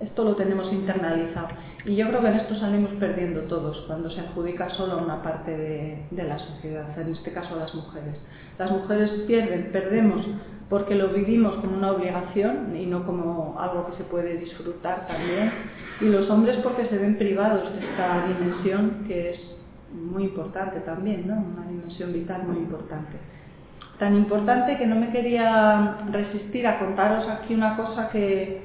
esto 0.02 0.26
lo 0.26 0.36
tenemos 0.36 0.70
internalizado. 0.74 1.48
Y 1.86 1.96
yo 1.96 2.10
creo 2.10 2.20
que 2.20 2.28
en 2.28 2.36
esto 2.36 2.56
salimos 2.56 2.92
perdiendo 2.96 3.44
todos 3.44 3.78
cuando 3.88 4.12
se 4.12 4.20
adjudica 4.20 4.70
solo 4.72 4.96
a 4.96 4.98
una 4.98 5.24
parte 5.24 5.56
de, 6.12 6.24
la 6.26 6.38
sociedad, 6.40 7.00
en 7.00 7.14
este 7.14 7.32
caso 7.32 7.56
a 7.56 7.60
las 7.60 7.74
mujeres. 7.74 8.18
Las 8.60 8.70
mujeres 8.70 9.12
pierden, 9.28 9.72
perdemos 9.72 10.28
porque 10.74 10.96
lo 10.96 11.10
vivimos 11.10 11.54
como 11.58 11.78
una 11.78 11.92
obligación 11.92 12.76
y 12.76 12.88
no 12.88 13.06
como 13.06 13.60
algo 13.60 13.86
que 13.86 13.98
se 13.98 14.06
puede 14.06 14.40
disfrutar 14.40 15.06
también. 15.06 15.52
Y 16.02 16.06
los 16.06 16.28
hombres 16.32 16.58
porque 16.64 16.88
se 16.88 16.98
ven 16.98 17.16
privados 17.20 17.72
de 17.76 17.86
esta 17.86 18.26
dimensión 18.26 19.04
que 19.08 19.34
es 19.34 19.40
muy 19.94 20.24
importante 20.24 20.80
también, 20.80 21.28
¿no? 21.28 21.36
una 21.36 21.68
dimensión 21.68 22.12
vital 22.12 22.48
muy 22.48 22.58
importante. 22.58 23.20
Tan 24.00 24.16
importante 24.16 24.76
que 24.80 24.88
no 24.88 24.96
me 24.96 25.12
quería 25.12 26.08
resistir 26.12 26.66
a 26.66 26.80
contaros 26.80 27.30
aquí 27.30 27.54
una 27.54 27.78
cosa 27.78 28.10
que, 28.10 28.64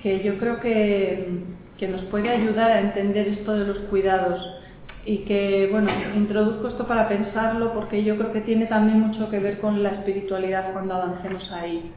que 0.00 0.22
yo 0.22 0.38
creo 0.38 0.60
que, 0.60 1.42
nos 1.88 2.02
puede 2.02 2.28
ayudar 2.28 2.70
a 2.70 2.80
entender 2.80 3.26
esto 3.26 3.54
de 3.54 3.66
los 3.66 3.78
cuidados 3.90 4.61
y 5.04 5.18
que, 5.18 5.68
bueno, 5.70 5.90
introduzco 6.14 6.68
esto 6.68 6.86
para 6.86 7.08
pensarlo 7.08 7.72
porque 7.72 8.04
yo 8.04 8.16
creo 8.16 8.32
que 8.32 8.40
tiene 8.42 8.66
también 8.66 9.00
mucho 9.00 9.28
que 9.30 9.38
ver 9.38 9.58
con 9.58 9.82
la 9.82 9.90
espiritualidad 9.90 10.72
cuando 10.72 10.94
avancemos 10.94 11.50
ahí. 11.52 11.92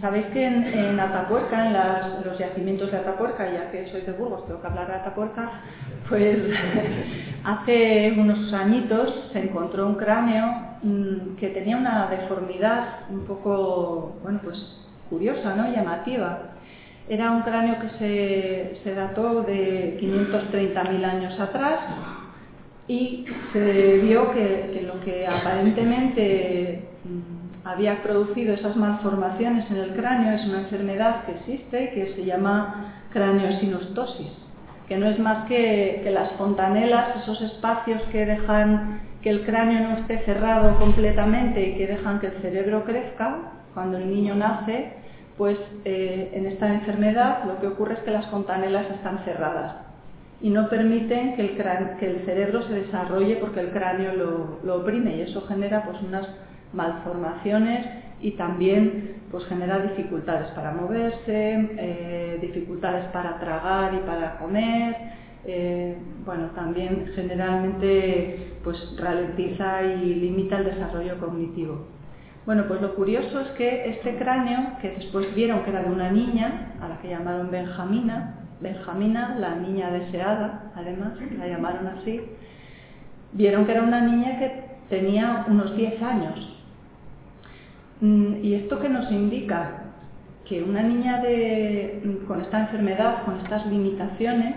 Sabéis 0.00 0.26
que 0.32 0.44
en, 0.44 0.98
Atapuerca, 0.98 1.66
en, 1.66 1.72
los 2.24 2.36
yacimientos 2.36 2.90
de 2.90 2.96
Atapuerca, 2.96 3.48
ya 3.52 3.70
que 3.70 3.86
soy 3.86 4.00
de 4.00 4.10
Burgos, 4.12 4.44
tengo 4.46 4.60
que 4.60 4.66
hablar 4.66 4.88
de 4.88 4.94
Atapuerca, 4.94 5.48
pues 6.08 6.38
hace 7.44 8.12
unos 8.18 8.52
añitos 8.52 9.30
se 9.32 9.38
encontró 9.38 9.86
un 9.86 9.94
cráneo 9.94 10.46
mm, 10.82 11.36
que 11.36 11.50
tenía 11.50 11.76
una 11.76 12.08
deformidad 12.08 13.08
un 13.10 13.24
poco, 13.24 14.16
bueno, 14.24 14.40
pues 14.42 14.58
curiosa, 15.08 15.54
¿no? 15.54 15.72
llamativa. 15.72 16.54
Era 17.08 17.30
un 17.32 17.42
cráneo 17.42 17.76
que 17.80 18.78
se, 18.84 18.94
dató 18.94 19.42
de 19.42 19.98
530.000 20.00 21.04
años 21.04 21.40
atrás 21.40 21.80
y 22.86 23.26
se 23.52 23.98
vio 23.98 24.32
que, 24.32 24.82
lo 24.86 25.00
que 25.00 25.26
aparentemente 25.26 26.82
mm, 27.04 27.66
había 27.66 28.02
producido 28.02 28.54
esas 28.54 28.76
malformaciones 28.76 29.70
en 29.70 29.76
el 29.78 29.94
cráneo 29.94 30.34
es 30.34 30.46
una 30.46 30.60
enfermedad 30.60 31.24
que 31.24 31.32
existe 31.32 31.90
que 31.90 32.14
se 32.14 32.24
llama 32.24 32.94
craneosinostosis, 33.12 34.32
que 34.88 34.96
no 34.96 35.06
es 35.06 35.18
más 35.18 35.46
que, 35.48 36.00
que 36.04 36.10
las 36.10 36.32
fontanelas, 36.32 37.16
esos 37.22 37.40
espacios 37.42 38.00
que 38.12 38.26
dejan 38.26 39.00
que 39.22 39.30
el 39.30 39.44
cráneo 39.44 39.88
no 39.88 39.96
esté 39.98 40.18
cerrado 40.24 40.78
completamente 40.78 41.68
y 41.68 41.74
que 41.76 41.86
dejan 41.86 42.20
que 42.20 42.26
el 42.26 42.42
cerebro 42.42 42.84
crezca. 42.84 43.38
Cuando 43.72 43.96
el 43.96 44.10
niño 44.10 44.34
nace, 44.34 45.01
pues 45.42 45.58
eh, 45.84 46.30
en 46.34 46.46
esta 46.46 46.72
enfermedad 46.72 47.42
lo 47.46 47.58
que 47.58 47.66
ocurre 47.66 47.94
es 47.94 48.00
que 48.04 48.12
las 48.12 48.28
fontanelas 48.28 48.88
están 48.92 49.24
cerradas 49.24 49.74
y 50.40 50.50
no 50.50 50.68
permiten 50.68 51.34
que 51.34 51.42
el, 51.42 52.24
cerebro 52.24 52.62
se 52.62 52.74
desarrolle 52.74 53.38
porque 53.38 53.58
el 53.58 53.70
cráneo 53.70 54.12
lo, 54.62 54.76
oprime 54.76 55.16
y 55.16 55.22
eso 55.22 55.44
genera 55.48 55.82
pues 55.84 56.00
unas 56.00 56.28
malformaciones 56.72 57.84
y 58.20 58.30
también 58.36 59.16
pues 59.32 59.44
genera 59.46 59.80
dificultades 59.80 60.46
para 60.52 60.70
moverse, 60.70 61.70
eh, 61.76 62.38
dificultades 62.40 63.06
para 63.06 63.40
tragar 63.40 63.94
y 63.94 64.06
para 64.06 64.38
comer, 64.38 64.94
eh, 65.44 65.96
bueno, 66.24 66.50
también 66.54 67.10
generalmente 67.16 68.52
pues 68.62 68.78
ralentiza 68.96 69.82
y 69.82 70.14
limita 70.14 70.58
el 70.58 70.66
desarrollo 70.66 71.18
cognitivo. 71.18 71.84
Bueno, 72.44 72.64
pues 72.66 72.80
lo 72.80 72.96
curioso 72.96 73.40
es 73.40 73.48
que 73.52 73.88
este 73.90 74.16
cráneo, 74.16 74.78
que 74.80 74.90
después 74.90 75.32
vieron 75.34 75.62
que 75.62 75.70
era 75.70 75.84
de 75.84 75.90
una 75.90 76.10
niña, 76.10 76.72
a 76.80 76.88
la 76.88 76.98
que 76.98 77.08
llamaron 77.08 77.52
Benjamina, 77.52 78.34
Benjamina, 78.60 79.36
la 79.38 79.54
niña 79.56 79.90
deseada, 79.92 80.72
además, 80.74 81.12
la 81.38 81.46
llamaron 81.46 81.86
así, 81.86 82.20
vieron 83.32 83.64
que 83.64 83.72
era 83.72 83.82
una 83.82 84.00
niña 84.00 84.40
que 84.40 84.64
tenía 84.88 85.44
unos 85.48 85.76
10 85.76 86.02
años. 86.02 86.58
Mm, 88.00 88.44
¿Y 88.44 88.54
esto 88.54 88.80
qué 88.80 88.88
nos 88.88 89.10
indica? 89.12 89.84
Que 90.44 90.64
una 90.64 90.82
niña 90.82 91.22
con 92.26 92.40
esta 92.40 92.62
enfermedad, 92.62 93.22
con 93.24 93.38
estas 93.38 93.64
limitaciones, 93.66 94.56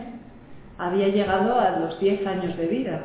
había 0.80 1.10
llegado 1.10 1.60
a 1.60 1.80
los 1.80 2.00
10 2.00 2.26
años 2.26 2.58
de 2.58 2.66
vida. 2.66 3.02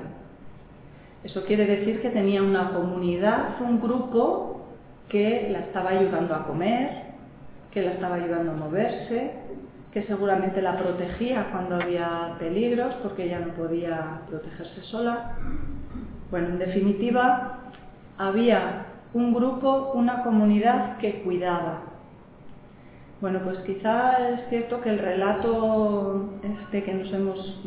Eso 1.23 1.45
quiere 1.45 1.67
decir 1.67 2.01
que 2.01 2.09
tenía 2.09 2.43
una 2.43 2.71
comunidad, 2.71 3.61
un 3.61 3.79
grupo 3.79 4.50
que 5.11 5.49
la 5.51 5.61
estaba 5.61 5.91
ayudando 5.91 6.35
a 6.35 6.47
comer, 6.47 7.11
que 7.71 7.83
la 7.83 7.93
estaba 7.93 8.17
ayudando 8.17 8.53
a 8.53 8.55
moverse, 8.55 9.33
que 9.93 10.05
seguramente 10.05 10.63
la 10.63 10.79
protegía 10.79 11.49
cuando 11.51 11.77
había 11.77 12.37
peligros 12.39 12.95
porque 13.03 13.25
ella 13.25 13.41
no 13.41 13.53
podía 13.55 14.23
protegerse 14.29 14.83
sola. 14.83 15.33
Bueno, 16.31 16.49
en 16.49 16.59
definitiva, 16.59 17.59
había 18.17 18.87
un 19.13 19.35
grupo, 19.35 19.93
una 19.95 20.23
comunidad 20.23 20.99
que 20.99 21.23
cuidaba. 21.23 21.83
Bueno, 23.21 23.41
pues 23.45 23.59
quizá 23.61 24.31
es 24.31 24.49
cierto 24.49 24.81
que 24.81 24.91
el 24.91 24.99
relato 24.99 26.31
este 26.43 26.85
que 26.85 26.95
nos 26.95 27.13
hemos, 27.13 27.63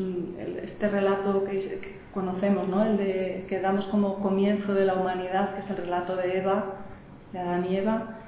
este 0.63 0.89
relato 0.89 1.43
que 1.43 2.00
conocemos, 2.13 2.67
¿no? 2.69 2.83
el 2.83 2.97
de, 2.97 3.45
que 3.50 3.59
damos 3.59 3.85
como 3.85 4.15
comienzo 4.19 4.73
de 4.73 4.85
la 4.85 4.95
humanidad, 4.95 5.53
que 5.55 5.62
es 5.62 5.69
el 5.69 5.77
relato 5.77 6.15
de 6.15 6.38
Eva, 6.39 6.82
de 7.33 7.39
Adán 7.39 7.65
y 7.69 7.77
Eva, 7.77 8.19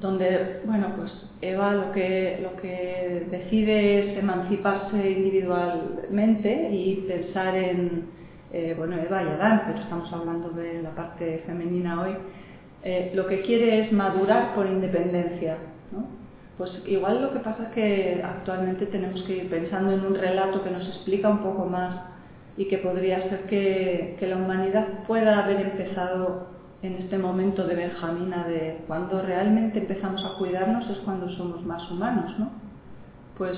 donde, 0.00 0.60
bueno, 0.64 0.88
pues 0.96 1.12
Eva 1.40 1.74
lo 1.74 1.92
que, 1.92 2.38
lo 2.42 2.60
que 2.60 3.26
decide 3.30 4.12
es 4.12 4.18
emanciparse 4.18 5.10
individualmente 5.10 6.70
y 6.70 7.04
pensar 7.08 7.54
en, 7.56 8.06
eh, 8.52 8.74
bueno, 8.78 8.96
Eva 8.96 9.22
y 9.22 9.28
Adán, 9.28 9.62
pero 9.66 9.80
estamos 9.80 10.12
hablando 10.12 10.50
de 10.50 10.82
la 10.82 10.90
parte 10.90 11.42
femenina 11.46 12.02
hoy, 12.02 12.12
eh, 12.84 13.12
lo 13.14 13.26
que 13.26 13.42
quiere 13.42 13.80
es 13.80 13.92
madurar 13.92 14.54
por 14.54 14.66
independencia, 14.66 15.56
¿no? 15.92 16.22
Pues 16.58 16.70
igual 16.86 17.22
lo 17.22 17.32
que 17.32 17.40
pasa 17.40 17.64
es 17.64 17.68
que 17.70 18.22
actualmente 18.24 18.86
tenemos 18.86 19.22
que 19.22 19.38
ir 19.38 19.50
pensando 19.50 19.92
en 19.92 20.04
un 20.04 20.14
relato 20.14 20.62
que 20.62 20.70
nos 20.70 20.86
explica 20.86 21.28
un 21.28 21.38
poco 21.38 21.64
más 21.64 22.02
y 22.56 22.66
que 22.66 22.78
podría 22.78 23.22
ser 23.28 23.46
que, 23.46 24.16
que 24.20 24.26
la 24.26 24.36
humanidad 24.36 24.86
pueda 25.06 25.42
haber 25.44 25.60
empezado 25.60 26.52
en 26.82 26.94
este 26.94 27.16
momento 27.16 27.64
de 27.66 27.76
Benjamina, 27.76 28.46
de 28.46 28.82
cuando 28.88 29.22
realmente 29.22 29.78
empezamos 29.78 30.24
a 30.24 30.36
cuidarnos 30.36 30.90
es 30.90 30.98
cuando 30.98 31.28
somos 31.30 31.64
más 31.64 31.88
humanos, 31.90 32.36
¿no? 32.38 32.50
Pues 33.38 33.56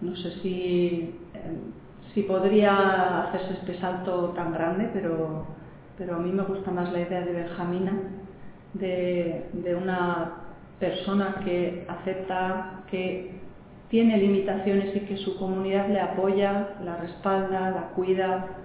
no 0.00 0.16
sé 0.16 0.32
si, 0.42 1.14
eh, 1.32 1.58
si 2.12 2.22
podría 2.22 3.22
hacerse 3.22 3.54
este 3.54 3.78
salto 3.78 4.30
tan 4.30 4.52
grande, 4.52 4.90
pero, 4.92 5.46
pero 5.96 6.16
a 6.16 6.18
mí 6.18 6.32
me 6.32 6.42
gusta 6.42 6.72
más 6.72 6.92
la 6.92 7.02
idea 7.02 7.20
de 7.20 7.32
Benjamina, 7.32 7.92
de, 8.72 9.46
de 9.52 9.74
una 9.76 10.32
persona 10.80 11.36
que 11.44 11.86
acepta 11.88 12.82
que 12.90 13.38
tiene 13.90 14.16
limitaciones 14.18 14.96
y 14.96 15.00
que 15.00 15.16
su 15.18 15.38
comunidad 15.38 15.88
le 15.88 16.00
apoya, 16.00 16.74
la 16.82 16.96
respalda, 16.96 17.70
la 17.70 17.88
cuida, 17.94 18.63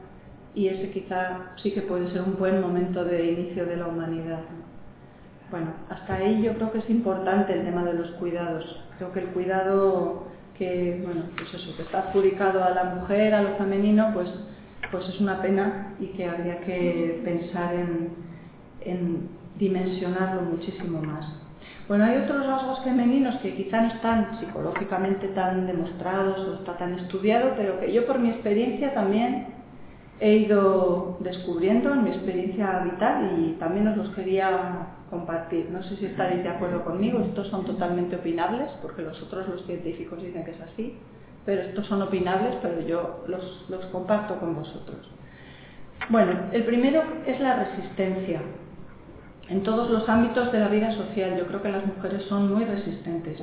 y 0.56 0.68
ese 0.68 0.92
quizá 0.92 1.52
sí 1.62 1.72
que 1.72 1.82
puede 1.82 2.12
ser 2.12 2.22
un 2.22 2.38
buen 2.38 2.62
momento 2.62 3.04
de 3.06 3.32
inicio 3.32 3.66
de 3.66 3.78
la 3.78 3.88
humanidad. 3.88 4.42
Bueno, 5.52 5.68
hasta 5.90 6.16
ahí 6.16 6.42
yo 6.44 6.54
creo 6.54 6.72
que 6.72 6.80
es 6.80 6.90
importante 6.90 7.54
el 7.54 7.64
tema 7.64 7.84
de 7.84 7.94
los 7.94 8.12
cuidados. 8.12 8.84
Creo 8.98 9.12
que 9.12 9.22
el 9.22 9.28
cuidado 9.28 10.28
que, 10.58 11.02
bueno, 11.04 11.24
pues 11.38 11.54
eso, 11.54 11.76
que 11.76 11.84
está 11.84 12.00
adjudicado 12.00 12.64
a 12.64 12.72
la 12.72 12.84
mujer, 12.84 13.34
a 13.34 13.42
lo 13.42 13.56
femenino, 13.56 14.12
pues, 14.14 14.30
pues 14.92 15.08
es 15.08 15.20
una 15.22 15.42
pena 15.42 15.96
y 16.00 16.08
que 16.08 16.26
habría 16.26 16.60
que 16.62 17.22
pensar 17.24 17.74
en, 17.74 18.10
en 18.82 19.30
dimensionarlo 19.58 20.42
muchísimo 20.42 21.02
más. 21.02 21.26
Bueno, 21.88 22.06
hay 22.06 22.18
otros 22.18 22.46
rasgos 22.46 22.84
femeninos 22.84 23.36
que 23.38 23.56
quizá 23.56 23.82
no 23.82 23.88
están 23.88 24.40
psicológicamente 24.40 25.28
tan 25.30 25.66
demostrados 25.66 26.40
o 26.48 26.54
está 26.56 26.78
tan 26.78 26.94
estudiado, 27.00 27.54
pero 27.58 27.80
que 27.80 27.92
yo 27.92 28.06
por 28.06 28.20
mi 28.20 28.30
experiencia 28.30 28.94
también 28.94 29.59
he 30.20 30.34
ido 30.34 31.18
descubriendo 31.22 31.94
en 31.94 32.04
mi 32.04 32.10
experiencia 32.10 32.80
vital 32.80 33.38
y 33.40 33.54
también 33.54 33.88
os 33.88 33.98
los 33.98 34.10
quería 34.10 34.88
compartir. 35.10 35.70
No 35.72 35.82
sé 35.84 35.96
si 35.98 36.06
estaréis 36.08 36.44
de 36.44 36.50
acuerdo 36.50 36.84
conmigo, 36.84 37.20
estos 37.20 37.48
son 37.48 37.66
totalmente 37.66 38.18
opinables, 38.18 38.70
porque 38.82 39.02
los 39.02 39.22
otros, 39.22 39.48
los 39.48 39.66
científicos, 39.66 40.22
dicen 40.22 40.44
que 40.44 40.52
es 40.52 40.62
así, 40.62 40.98
pero 41.46 41.62
estos 41.62 41.88
son 41.88 42.02
opinables, 42.02 42.56
pero 42.62 42.82
yo 42.82 43.24
los, 43.28 43.66
los 43.70 43.86
comparto 43.88 44.36
con 44.40 44.56
vosotros. 44.56 45.10
Bueno, 46.10 46.34
el 46.52 46.64
primero 46.64 47.02
es 47.26 47.40
la 47.40 47.64
resistencia. 47.64 48.42
En 49.48 49.64
todos 49.64 49.90
los 49.90 50.08
ámbitos 50.08 50.52
de 50.52 50.60
la 50.60 50.68
vida 50.68 50.92
social, 50.92 51.38
yo 51.38 51.48
creo 51.48 51.62
que 51.62 51.70
las 51.70 51.86
mujeres 51.86 52.24
son 52.24 52.54
muy 52.54 52.66
resistentes 52.66 53.42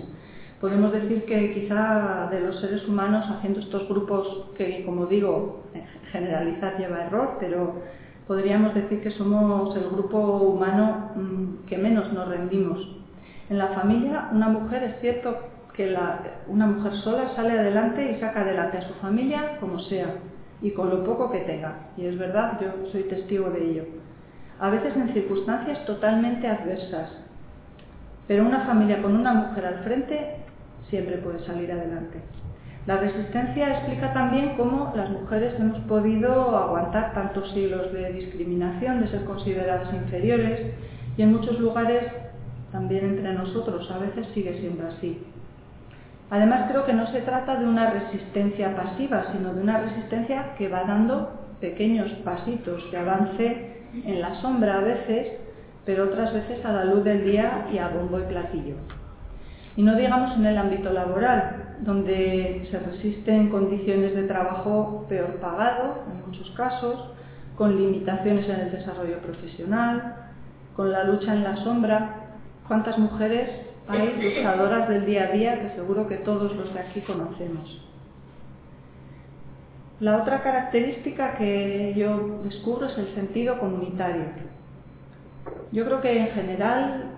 podemos 0.61 0.93
decir 0.93 1.25
que 1.25 1.53
quizá 1.55 2.29
de 2.31 2.41
los 2.41 2.61
seres 2.61 2.87
humanos 2.89 3.27
haciendo 3.29 3.61
estos 3.61 3.89
grupos 3.89 4.51
que, 4.57 4.85
como 4.85 5.07
digo, 5.07 5.65
generalizar 6.13 6.79
lleva 6.79 7.05
error, 7.05 7.37
pero 7.41 7.83
podríamos 8.27 8.75
decir 8.75 9.03
que 9.03 9.11
somos 9.11 9.77
el 9.77 9.89
grupo 9.91 10.19
humano 10.19 11.11
mm, 11.15 11.67
que 11.67 11.79
menos 11.79 12.13
nos 12.13 12.29
rendimos. 12.29 12.79
En 13.49 13.59
la 13.59 13.69
familia, 13.69 14.29
una 14.33 14.49
mujer 14.49 14.83
es 14.83 15.01
cierto 15.01 15.37
que 15.75 15.95
una 16.49 16.67
mujer 16.67 16.95
sola 16.97 17.35
sale 17.37 17.59
adelante 17.59 18.11
y 18.11 18.21
saca 18.21 18.41
adelante 18.41 18.79
a 18.79 18.89
su 18.89 18.95
familia 18.95 19.59
como 19.61 19.79
sea 19.79 20.07
y 20.63 20.71
con 20.71 20.89
lo 20.89 21.05
poco 21.05 21.31
que 21.31 21.41
tenga. 21.41 21.91
Y 21.99 22.07
es 22.07 22.19
verdad, 22.19 22.59
yo 22.61 22.91
soy 22.91 23.03
testigo 23.05 23.51
de 23.51 23.71
ello. 23.71 23.85
A 24.59 24.71
veces 24.71 24.97
en 24.97 25.13
circunstancias 25.13 25.85
totalmente 25.85 26.49
adversas. 26.49 27.11
Pero 28.27 28.45
una 28.45 28.61
familia 28.61 29.03
con 29.03 29.15
una 29.15 29.35
mujer 29.35 29.67
al 29.67 29.85
frente 29.85 30.46
siempre 30.89 31.19
puede 31.19 31.45
salir 31.47 31.71
adelante. 31.71 32.21
La 32.87 32.99
resistencia 32.99 33.79
explica 33.79 34.13
también 34.13 34.57
cómo 34.57 34.93
las 34.95 35.11
mujeres 35.11 35.55
hemos 35.59 35.79
podido 35.81 36.57
aguantar 36.57 37.13
tantos 37.15 37.51
siglos 37.53 37.93
de 37.93 38.13
discriminación, 38.13 39.01
de 39.01 39.09
ser 39.09 39.25
consideradas 39.25 39.93
inferiores 39.93 40.73
y 41.17 41.23
en 41.23 41.33
muchos 41.33 41.59
lugares 41.59 42.05
también 42.71 43.07
entre 43.07 43.33
nosotros 43.33 43.91
a 43.91 43.99
veces 43.99 44.27
sigue 44.35 44.61
siendo 44.61 44.87
así. 44.87 45.21
Además 46.31 46.71
creo 46.71 46.85
que 46.85 46.93
no 46.93 47.07
se 47.09 47.23
trata 47.23 47.57
de 47.57 47.67
una 47.67 47.91
resistencia 47.91 48.77
pasiva, 48.77 49.33
sino 49.33 49.55
de 49.55 49.63
una 49.63 49.79
resistencia 49.79 50.55
que 50.57 50.69
va 50.69 50.85
dando 50.85 51.31
pequeños 51.61 52.11
pasitos 52.25 52.89
de 52.91 52.99
avance 52.99 53.77
en 54.05 54.21
la 54.21 54.35
sombra 54.41 54.79
a 54.79 54.81
veces, 54.81 55.29
pero 55.85 56.05
otras 56.05 56.33
veces 56.35 56.65
a 56.65 56.73
la 56.73 56.85
luz 56.85 57.03
del 57.05 57.25
día 57.25 57.67
y 57.73 57.79
a 57.79 57.89
bombo 57.89 58.19
y 58.19 58.25
platillo. 58.25 58.75
Y 59.77 59.83
no 59.83 59.95
digamos 59.95 60.37
en 60.37 60.47
el 60.47 60.57
ámbito 60.57 60.91
laboral, 60.91 61.75
donde 61.81 62.67
se 62.71 62.79
resisten 62.79 63.51
condiciones 63.51 64.15
de 64.15 64.25
trabajo 64.25 65.05
peor 65.09 65.37
pagado, 65.37 66.05
en 66.11 66.31
muchos 66.31 66.51
casos, 66.53 67.11
con 67.57 67.77
limitaciones 67.77 68.49
en 68.49 68.61
el 68.61 68.73
desarrollo 68.73 69.19
profesional, 69.19 70.17
con 70.75 70.91
la 70.91 71.05
lucha 71.05 71.35
en 71.35 71.45
la 71.45 71.57
sombra. 71.57 72.15
¿Cuántas 72.67 72.99
mujeres 72.99 73.51
hay 73.89 74.17
luchadoras 74.23 74.89
del 74.89 75.05
día 75.05 75.25
a 75.25 75.33
día 75.33 75.61
que 75.61 75.77
seguro 75.77 76.09
que 76.09 76.17
todos 76.17 76.57
los 76.57 76.73
de 76.73 76.81
aquí 76.81 77.01
conocemos? 77.03 77.83
La 80.01 80.19
otra 80.19 80.43
característica 80.43 81.37
que 81.37 81.95
yo 81.97 82.43
descubro 82.45 82.87
es 82.87 82.99
el 82.99 83.15
sentido 83.15 83.59
comunitario. 83.59 84.25
Yo 85.73 85.87
creo 85.87 86.01
que 86.03 86.19
en 86.19 86.29
general 86.29 87.16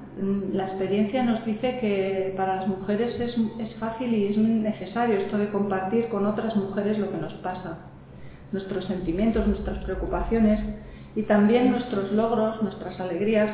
la 0.53 0.67
experiencia 0.67 1.23
nos 1.23 1.45
dice 1.45 1.79
que 1.81 2.35
para 2.37 2.57
las 2.57 2.69
mujeres 2.69 3.19
es, 3.21 3.37
es, 3.61 3.75
fácil 3.77 4.13
y 4.13 4.27
es 4.27 4.37
necesario 4.37 5.17
esto 5.17 5.39
de 5.39 5.49
compartir 5.51 6.09
con 6.09 6.27
otras 6.27 6.57
mujeres 6.57 6.99
lo 6.99 7.11
que 7.11 7.19
nos 7.19 7.33
pasa, 7.35 7.79
nuestros 8.51 8.85
sentimientos, 8.87 9.47
nuestras 9.47 9.79
preocupaciones 9.85 10.61
y 11.15 11.23
también 11.23 11.71
nuestros 11.71 12.11
logros, 12.13 12.61
nuestras 12.63 12.99
alegrías. 12.99 13.51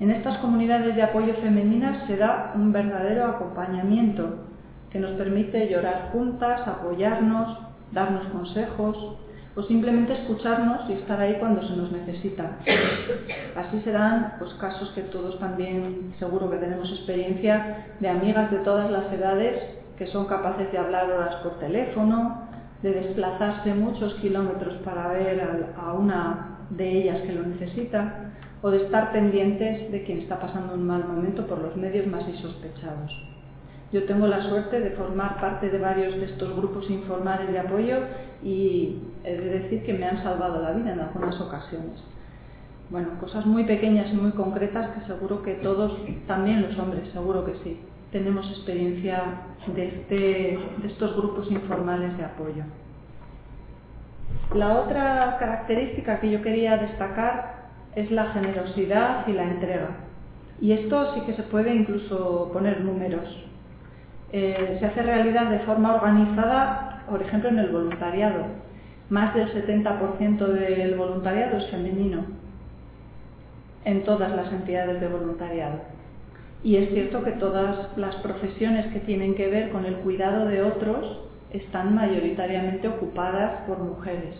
En 0.00 0.10
estas 0.10 0.38
comunidades 0.38 0.96
de 0.96 1.02
apoyo 1.02 1.34
femeninas 1.34 2.06
se 2.06 2.16
da 2.16 2.52
un 2.54 2.72
verdadero 2.72 3.26
acompañamiento 3.26 4.46
que 4.90 5.00
nos 5.00 5.12
permite 5.12 5.68
llorar 5.68 6.10
juntas, 6.12 6.66
apoyarnos, 6.66 7.58
darnos 7.92 8.26
consejos, 8.28 9.18
o 9.58 9.62
simplemente 9.64 10.12
escucharnos 10.12 10.88
y 10.88 10.92
estar 10.92 11.20
ahí 11.20 11.34
cuando 11.40 11.66
se 11.66 11.74
nos 11.74 11.90
necesita. 11.90 12.58
Así 13.56 13.80
serán 13.80 14.34
pues, 14.38 14.54
casos 14.54 14.88
que 14.90 15.02
todos 15.02 15.36
también 15.40 16.14
seguro 16.20 16.48
que 16.48 16.58
tenemos 16.58 16.88
experiencia 16.92 17.86
de 17.98 18.08
amigas 18.08 18.52
de 18.52 18.58
todas 18.58 18.88
las 18.88 19.12
edades 19.12 19.60
que 19.96 20.06
son 20.06 20.26
capaces 20.26 20.70
de 20.70 20.78
hablar 20.78 21.10
horas 21.10 21.34
por 21.42 21.58
teléfono, 21.58 22.46
de 22.82 22.92
desplazarse 22.92 23.74
muchos 23.74 24.14
kilómetros 24.14 24.74
para 24.84 25.08
ver 25.08 25.42
a 25.76 25.92
una 25.92 26.58
de 26.70 27.02
ellas 27.02 27.20
que 27.22 27.32
lo 27.32 27.42
necesita, 27.42 28.30
o 28.62 28.70
de 28.70 28.84
estar 28.84 29.10
pendientes 29.10 29.90
de 29.90 30.04
quien 30.04 30.20
está 30.20 30.38
pasando 30.38 30.74
un 30.74 30.86
mal 30.86 31.04
momento 31.04 31.44
por 31.48 31.58
los 31.58 31.74
medios 31.76 32.06
más 32.06 32.22
insospechados. 32.28 33.37
Yo 33.90 34.04
tengo 34.04 34.26
la 34.26 34.42
suerte 34.42 34.80
de 34.80 34.90
formar 34.90 35.40
parte 35.40 35.70
de 35.70 35.78
varios 35.78 36.14
de 36.16 36.26
estos 36.26 36.54
grupos 36.54 36.90
informales 36.90 37.50
de 37.50 37.58
apoyo 37.58 37.96
y 38.42 38.98
he 39.24 39.34
de 39.34 39.60
decir 39.60 39.82
que 39.84 39.94
me 39.94 40.04
han 40.04 40.22
salvado 40.22 40.60
la 40.60 40.72
vida 40.72 40.92
en 40.92 41.00
algunas 41.00 41.40
ocasiones. 41.40 42.02
Bueno, 42.90 43.08
cosas 43.20 43.46
muy 43.46 43.64
pequeñas 43.64 44.12
y 44.12 44.16
muy 44.16 44.32
concretas 44.32 44.90
que 44.90 45.06
seguro 45.06 45.42
que 45.42 45.54
todos, 45.54 45.98
también 46.26 46.62
los 46.62 46.78
hombres, 46.78 47.08
seguro 47.12 47.46
que 47.46 47.54
sí, 47.64 47.80
tenemos 48.12 48.48
experiencia 48.50 49.42
de, 49.74 49.88
este, 49.88 50.14
de 50.14 50.86
estos 50.86 51.16
grupos 51.16 51.50
informales 51.50 52.16
de 52.18 52.24
apoyo. 52.24 52.64
La 54.54 54.80
otra 54.80 55.36
característica 55.38 56.20
que 56.20 56.30
yo 56.30 56.42
quería 56.42 56.76
destacar 56.76 57.68
es 57.94 58.10
la 58.10 58.32
generosidad 58.32 59.26
y 59.26 59.32
la 59.32 59.44
entrega. 59.44 59.88
Y 60.60 60.72
esto 60.72 61.14
sí 61.14 61.20
que 61.22 61.34
se 61.34 61.42
puede 61.44 61.74
incluso 61.74 62.50
poner 62.52 62.80
números. 62.82 63.47
Eh, 64.32 64.76
se 64.78 64.86
hace 64.86 65.02
realidad 65.02 65.50
de 65.50 65.60
forma 65.60 65.94
organizada, 65.94 67.04
por 67.08 67.22
ejemplo, 67.22 67.48
en 67.48 67.58
el 67.58 67.70
voluntariado. 67.70 68.44
Más 69.08 69.34
del 69.34 69.48
70% 69.52 70.46
del 70.46 70.94
voluntariado 70.96 71.56
es 71.56 71.70
femenino 71.70 72.24
en 73.84 74.04
todas 74.04 74.30
las 74.32 74.52
entidades 74.52 75.00
de 75.00 75.08
voluntariado. 75.08 75.80
Y 76.62 76.76
es 76.76 76.90
cierto 76.90 77.24
que 77.24 77.32
todas 77.32 77.96
las 77.96 78.16
profesiones 78.16 78.86
que 78.92 79.00
tienen 79.00 79.34
que 79.34 79.48
ver 79.48 79.70
con 79.70 79.86
el 79.86 79.96
cuidado 79.96 80.46
de 80.46 80.62
otros 80.62 81.20
están 81.52 81.94
mayoritariamente 81.94 82.88
ocupadas 82.88 83.62
por 83.66 83.78
mujeres. 83.78 84.34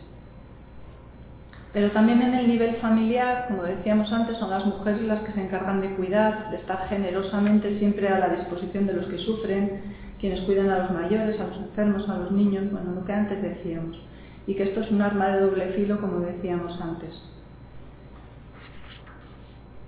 Pero 1.73 1.91
también 1.91 2.23
en 2.23 2.35
el 2.35 2.49
nivel 2.49 2.77
familiar, 2.77 3.47
como 3.49 3.63
decíamos 3.65 4.11
antes, 4.13 4.39
son 4.39 4.51
las 4.51 4.65
mujeres 4.65 5.03
las 5.03 5.21
que 5.21 5.33
se 5.33 5.43
encargan 5.43 5.81
de 5.83 5.95
cuidar, 5.97 6.51
de 6.51 6.57
estar 6.57 6.89
generosamente 6.89 7.79
siempre 7.79 8.09
a 8.09 8.19
la 8.19 8.29
disposición 8.31 8.87
de 8.87 8.95
los 8.95 9.07
que 9.07 9.19
sufren, 9.19 9.83
quienes 10.19 10.41
cuidan 10.43 10.71
a 10.71 10.79
los 10.79 10.91
mayores, 10.93 11.39
a 11.39 11.47
los 11.47 11.59
enfermos, 11.59 12.09
a 12.09 12.19
los 12.19 12.33
niños, 12.33 12.71
bueno, 12.73 12.93
lo 12.93 13.05
que 13.05 13.13
antes 13.13 13.43
decíamos. 13.43 14.01
Y 14.47 14.55
que 14.55 14.63
esto 14.65 14.81
es 14.81 14.91
un 14.91 15.03
arma 15.03 15.29
de 15.29 15.41
doble 15.43 15.67
filo, 15.75 16.01
como 16.01 16.21
decíamos 16.21 16.81
antes. 16.81 17.11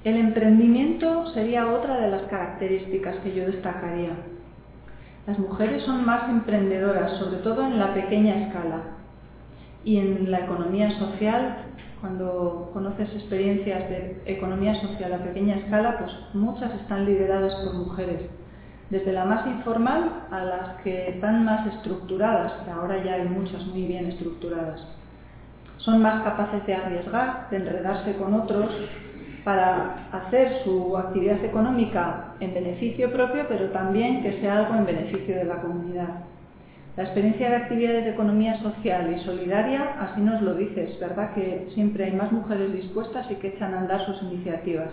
El 0.05 0.17
emprendimiento 0.17 1.27
sería 1.35 1.71
otra 1.73 1.99
de 2.01 2.11
las 2.11 2.23
características 2.23 3.17
que 3.17 3.35
yo 3.35 3.47
destacaría. 3.47 4.13
Las 5.27 5.39
mujeres 5.39 5.83
son 5.83 6.05
más 6.07 6.29
emprendedoras, 6.29 7.19
sobre 7.19 7.39
todo 7.39 7.67
en 7.67 7.79
la 7.79 7.93
pequeña 7.93 8.47
escala. 8.47 8.83
Y 9.85 9.99
en 9.99 10.31
la 10.31 10.41
economía 10.41 10.91
social, 10.99 11.70
cuando 12.01 12.71
conoces 12.73 13.13
experiencias 13.15 13.89
de 13.91 14.23
economía 14.25 14.75
social 14.81 15.13
a 15.13 15.19
pequeña 15.19 15.57
escala, 15.57 15.99
pues 15.99 16.13
muchas 16.33 16.75
están 16.75 17.05
lideradas 17.05 17.55
por 17.57 17.75
mujeres. 17.75 18.23
Desde 18.89 19.13
la 19.13 19.25
más 19.25 19.47
informal 19.47 20.27
a 20.31 20.45
las 20.45 20.83
que 20.83 21.11
están 21.11 21.45
más 21.45 21.67
estructuradas, 21.75 22.53
ahora 22.69 23.05
ya 23.05 23.15
hay 23.15 23.29
muchas 23.29 23.65
muy 23.67 23.87
bien 23.87 24.07
estructuradas. 24.07 24.81
Son 25.77 26.03
más 26.03 26.23
capaces 26.23 26.67
de 26.67 26.75
arriesgar, 26.75 27.49
de 27.51 27.57
enredarse 27.59 28.17
con 28.17 28.35
otros, 28.35 28.71
para 29.45 30.09
hacer 30.13 30.63
su 30.65 30.97
actividad 30.97 31.43
económica 31.45 32.35
en 32.41 32.53
beneficio 32.53 33.13
propio, 33.13 33.47
pero 33.49 33.71
también 33.71 34.23
que 34.23 34.41
sea 34.41 34.59
algo 34.59 34.75
en 34.75 34.87
beneficio 34.87 35.37
de 35.37 35.45
la 35.45 35.63
comunidad. 35.63 36.09
La 36.97 37.05
experiencia 37.05 37.49
de 37.49 37.57
actividades 37.57 38.05
de 38.05 38.11
economía 38.11 38.61
social 38.61 39.15
y 39.15 39.21
solidaria 39.25 39.95
así 40.01 40.21
nos 40.21 40.43
lo 40.43 40.55
dice, 40.55 40.85
es 40.85 41.01
verdad 41.01 41.33
que 41.35 41.69
siempre 41.75 42.05
hay 42.05 42.13
más 42.13 42.33
mujeres 42.33 42.73
dispuestas 42.73 43.31
y 43.31 43.37
que 43.37 43.49
echan 43.49 43.75
a 43.75 43.81
andar 43.81 44.05
sus 44.05 44.21
iniciativas. 44.23 44.91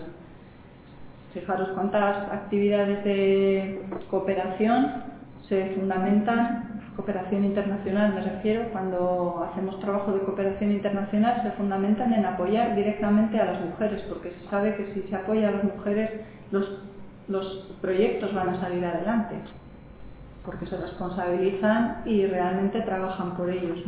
Fijaros 1.34 1.70
cuántas 1.74 2.32
actividades 2.32 3.04
de 3.04 3.82
cooperación 4.10 5.02
se 5.48 5.74
fundamentan 5.76 6.68
cooperación 6.98 7.44
internacional 7.44 8.12
me 8.12 8.22
refiero, 8.22 8.70
cuando 8.72 9.48
hacemos 9.48 9.78
trabajo 9.78 10.10
de 10.10 10.18
cooperación 10.22 10.72
internacional 10.72 11.42
se 11.44 11.52
fundamentan 11.52 12.12
en 12.12 12.24
apoyar 12.24 12.74
directamente 12.74 13.38
a 13.38 13.44
las 13.52 13.64
mujeres, 13.64 14.02
porque 14.08 14.32
se 14.32 14.50
sabe 14.50 14.74
que 14.74 14.92
si 14.92 15.08
se 15.08 15.14
apoya 15.14 15.48
a 15.48 15.52
las 15.52 15.62
mujeres 15.62 16.10
los, 16.50 16.82
los 17.28 17.70
proyectos 17.80 18.34
van 18.34 18.48
a 18.48 18.60
salir 18.60 18.84
adelante, 18.84 19.36
porque 20.44 20.66
se 20.66 20.76
responsabilizan 20.76 22.02
y 22.06 22.26
realmente 22.26 22.80
trabajan 22.82 23.36
por 23.36 23.50
ellos. 23.50 23.78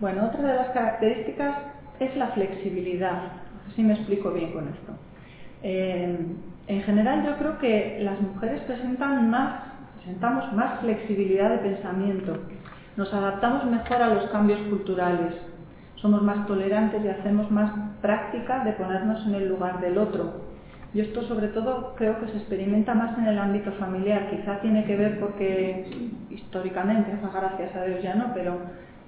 Bueno, 0.00 0.26
otra 0.26 0.42
de 0.42 0.54
las 0.54 0.68
características 0.70 1.56
es 1.98 2.16
la 2.16 2.28
flexibilidad, 2.28 3.22
si 3.76 3.82
me 3.82 3.94
explico 3.94 4.30
bien 4.30 4.52
con 4.52 4.68
esto. 4.68 4.92
Eh, 5.62 6.18
en 6.66 6.82
general 6.82 7.26
yo 7.26 7.36
creo 7.36 7.58
que 7.58 7.98
las 8.02 8.20
mujeres 8.20 8.60
presentan 8.62 9.30
más 9.30 9.70
presentamos 10.00 10.50
más 10.54 10.80
flexibilidad 10.80 11.50
de 11.50 11.58
pensamiento, 11.58 12.38
nos 12.96 13.12
adaptamos 13.12 13.66
mejor 13.66 14.02
a 14.02 14.14
los 14.14 14.30
cambios 14.30 14.60
culturales, 14.68 15.34
somos 15.96 16.22
más 16.22 16.46
tolerantes 16.46 17.04
y 17.04 17.08
hacemos 17.08 17.50
más 17.50 17.70
práctica 18.00 18.64
de 18.64 18.72
ponernos 18.72 19.26
en 19.26 19.34
el 19.34 19.48
lugar 19.48 19.80
del 19.80 19.98
otro. 19.98 20.49
Y 20.92 21.00
esto 21.00 21.22
sobre 21.22 21.48
todo 21.48 21.94
creo 21.96 22.18
que 22.18 22.26
se 22.28 22.38
experimenta 22.38 22.94
más 22.94 23.16
en 23.16 23.26
el 23.26 23.38
ámbito 23.38 23.70
familiar. 23.72 24.28
Quizá 24.30 24.60
tiene 24.60 24.84
que 24.84 24.96
ver 24.96 25.20
porque 25.20 25.88
históricamente, 26.30 27.12
gracias 27.32 27.76
a 27.76 27.84
Dios 27.84 28.02
ya 28.02 28.14
no, 28.14 28.32
pero 28.34 28.56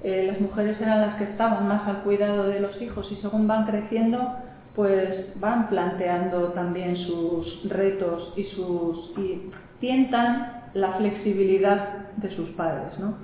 eh, 0.04 0.24
las 0.28 0.40
mujeres 0.40 0.80
eran 0.80 1.00
las 1.00 1.16
que 1.16 1.24
estaban 1.24 1.66
más 1.66 1.86
al 1.88 2.02
cuidado 2.02 2.44
de 2.44 2.60
los 2.60 2.80
hijos 2.80 3.10
y 3.10 3.16
según 3.16 3.48
van 3.48 3.66
creciendo, 3.66 4.36
pues 4.76 5.38
van 5.40 5.68
planteando 5.68 6.52
también 6.52 6.96
sus 6.96 7.68
retos 7.68 8.32
y 8.36 8.44
sus 8.44 9.12
y 9.18 9.50
tientan 9.80 10.62
la 10.74 10.92
flexibilidad 10.94 12.10
de 12.16 12.30
sus 12.36 12.48
padres, 12.50 12.98
¿no? 13.00 13.14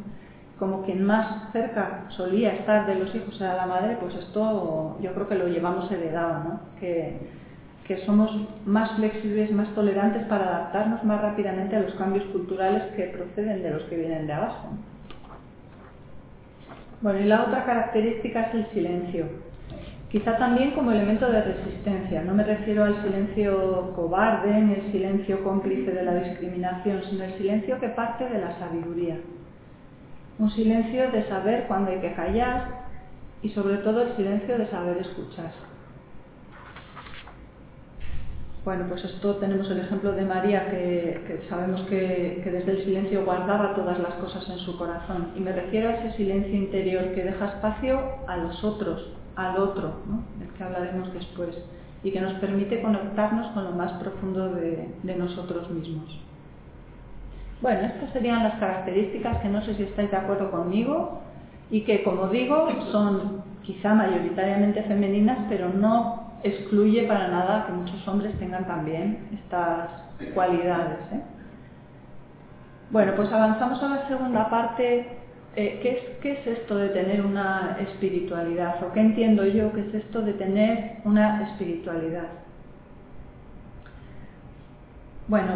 Como 0.59 0.83
quien 0.83 1.05
más 1.05 1.53
cerca 1.53 2.07
solía 2.09 2.55
estar 2.55 2.87
de 2.87 2.97
los 2.97 3.15
hijos 3.15 3.41
era 3.41 3.55
la 3.55 3.67
madre, 3.67 3.97
pues 4.01 4.15
esto 4.17 4.99
yo 5.01 5.15
creo 5.15 5.29
que 5.29 5.37
lo 5.37 5.47
llevamos 5.47 5.91
heredado, 5.91 6.45
¿no? 6.45 6.61
Que, 6.81 7.19
que 7.89 8.05
somos 8.05 8.31
más 8.67 8.93
flexibles, 8.97 9.51
más 9.51 9.75
tolerantes 9.75 10.27
para 10.27 10.45
adaptarnos 10.45 11.03
más 11.05 11.23
rápidamente 11.23 11.75
a 11.75 11.81
los 11.81 11.95
cambios 11.95 12.25
culturales 12.27 12.83
que 12.95 13.05
proceden 13.05 13.63
de 13.63 13.71
los 13.71 13.83
que 13.85 13.97
vienen 13.97 14.27
de 14.27 14.35
abajo. 14.35 14.69
Bueno, 17.01 17.19
y 17.21 17.25
la 17.25 17.45
otra 17.45 17.65
característica 17.65 18.43
es 18.43 18.55
el 18.55 18.67
silencio. 18.73 19.27
Quizá 20.11 20.37
también 20.37 20.73
como 20.73 20.93
elemento 20.93 21.31
de 21.31 21.43
resistencia. 21.43 22.23
No 22.23 22.35
me 22.35 22.45
refiero 22.45 22.85
al 22.85 23.03
silencio 23.03 23.93
cobarde 23.97 24.53
ni 24.61 24.75
el 24.75 24.93
silencio 24.93 25.43
cómplice 25.43 25.91
de 25.91 26.03
la 26.03 26.15
discriminación, 26.15 27.03
sino 27.09 27.25
el 27.25 27.39
silencio 27.39 27.81
que 27.81 27.89
parte 27.89 28.29
de 28.29 28.39
la 28.39 28.59
sabiduría. 28.59 29.17
Un 30.39 30.51
silencio 30.51 31.11
de 31.11 31.27
saber 31.27 31.65
cuándo 31.69 31.91
hay 31.91 32.01
que 32.01 32.13
callar 32.13 32.87
y 33.43 33.49
sobre 33.51 33.79
todo 33.79 34.03
el 34.03 34.17
silencio 34.17 34.59
de 34.59 34.67
saber 34.67 34.99
escuchar. 34.99 35.68
Bueno, 38.69 38.85
pues 38.87 39.03
esto 39.03 39.37
tenemos 39.37 39.71
el 39.71 39.81
ejemplo 39.81 40.13
de 40.13 40.27
María, 40.27 40.69
que, 40.69 41.43
sabemos 41.49 41.81
que, 41.89 42.43
desde 42.45 42.73
el 42.73 42.85
silencio 42.85 43.25
guardaba 43.25 43.75
todas 43.75 43.99
las 43.99 44.13
cosas 44.17 44.47
en 44.51 44.59
su 44.59 44.77
corazón. 44.77 45.29
Y 45.37 45.41
me 45.41 45.53
refiero 45.53 45.89
a 45.89 45.95
ese 45.95 46.19
silencio 46.19 46.55
interior 46.55 47.15
que 47.15 47.25
deja 47.25 47.47
espacio 47.47 47.99
a 48.27 48.37
los 48.37 48.63
otros, 48.63 49.09
al 49.37 49.57
otro, 49.57 49.95
del 50.39 50.51
que 50.51 50.63
hablaremos 50.63 51.15
después, 51.15 51.57
y 52.05 52.11
que 52.11 52.21
nos 52.21 52.35
permite 52.35 52.83
conectarnos 52.83 53.53
con 53.53 53.65
lo 53.65 53.71
más 53.71 53.93
profundo 53.93 54.53
de, 54.53 55.17
nosotros 55.17 55.71
mismos. 55.71 56.21
Bueno, 57.63 57.87
estas 57.87 58.13
serían 58.13 58.43
las 58.43 58.61
características 58.61 59.39
que 59.39 59.49
no 59.49 59.63
sé 59.63 59.77
si 59.77 59.85
estáis 59.85 60.11
de 60.11 60.19
acuerdo 60.19 60.51
conmigo 60.51 61.23
y 61.71 61.85
que, 61.85 62.03
como 62.03 62.29
digo, 62.29 62.69
son 62.93 63.43
quizá 63.63 63.95
mayoritariamente 63.95 64.83
femeninas, 64.83 65.39
pero 65.49 65.71
no 65.71 66.18
excluye 66.43 67.03
para 67.07 67.29
nada 67.29 67.67
que 67.67 67.73
muchos 67.73 68.07
hombres 68.09 68.39
tengan 68.39 68.67
también 68.67 69.29
estas 69.33 69.91
cualidades. 70.35 70.99
¿eh? 71.13 71.21
Bueno, 72.91 73.13
pues 73.17 73.33
avanzamos 73.33 73.83
a 73.83 73.89
la 73.89 74.09
segunda 74.09 74.49
parte 74.49 75.19
eh, 75.61 75.81
¿qué, 76.23 76.33
es, 76.33 76.47
esto 76.47 76.77
de 76.77 76.91
tener 76.91 77.25
una 77.27 77.79
espiritualidad? 77.81 78.81
¿O 78.85 78.93
qué 78.93 79.01
entiendo 79.01 79.45
yo 79.45 79.73
que 79.73 79.81
es 79.81 79.95
esto 79.95 80.23
de 80.23 80.35
tener 80.35 80.99
una 81.05 81.49
espiritualidad? 81.49 82.29
Bueno, 85.27 85.53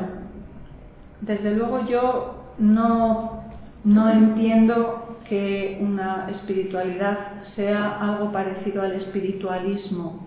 desde 1.21 1.53
luego 1.53 1.87
yo 1.87 2.53
no, 2.59 3.45
no 3.85 4.11
entiendo 4.11 5.19
que 5.29 5.79
una 5.81 6.29
espiritualidad 6.31 7.19
sea 7.55 8.01
algo 8.01 8.33
parecido 8.33 8.83
al 8.83 8.95
espiritualismo. 8.95 10.27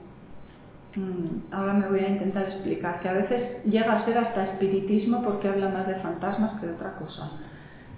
Mm, 0.95 1.53
ahora 1.53 1.73
me 1.73 1.89
voy 1.89 1.99
a 1.99 2.10
intentar 2.10 2.45
explicar, 2.45 3.01
que 3.01 3.10
a 3.10 3.13
veces 3.13 3.63
llega 3.65 3.93
a 3.93 4.05
ser 4.05 4.17
hasta 4.17 4.43
espiritismo 4.43 5.21
porque 5.23 5.49
habla 5.49 5.69
más 5.69 5.88
de 5.88 5.95
fantasmas 5.95 6.60
que 6.60 6.67
de 6.67 6.73
otra 6.73 6.95
cosa. 6.95 7.31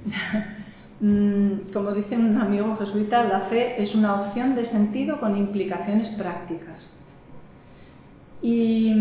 Mm, 0.99 1.71
como 1.73 1.91
dice 1.91 2.15
un 2.17 2.39
amigo 2.39 2.75
jesuita, 2.77 3.23
la 3.25 3.41
fe 3.49 3.83
es 3.83 3.93
una 3.93 4.15
opción 4.15 4.55
de 4.55 4.67
sentido 4.71 5.19
con 5.19 5.37
implicaciones 5.37 6.09
prácticas. 6.17 6.79
Y 8.41 8.95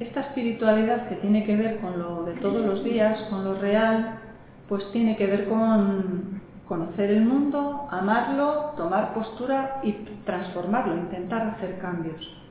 esta 0.00 0.20
espiritualidad 0.20 1.10
que 1.10 1.16
tiene 1.16 1.44
que 1.44 1.56
ver 1.56 1.76
con 1.80 1.98
lo 1.98 2.24
de 2.24 2.40
todos 2.40 2.64
los 2.64 2.82
días, 2.82 3.20
con 3.28 3.44
lo 3.44 3.54
real, 3.60 4.18
pues 4.66 4.90
tiene 4.92 5.16
que 5.16 5.26
ver 5.26 5.46
con 5.46 6.40
conocer 6.66 7.10
el 7.10 7.26
mundo, 7.26 7.86
amarlo, 7.90 8.72
tomar 8.78 9.12
postura 9.12 9.80
y 9.82 9.92
transformarlo, 10.24 10.96
intentar 10.96 11.48
hacer 11.48 11.78
cambios. 11.78 12.45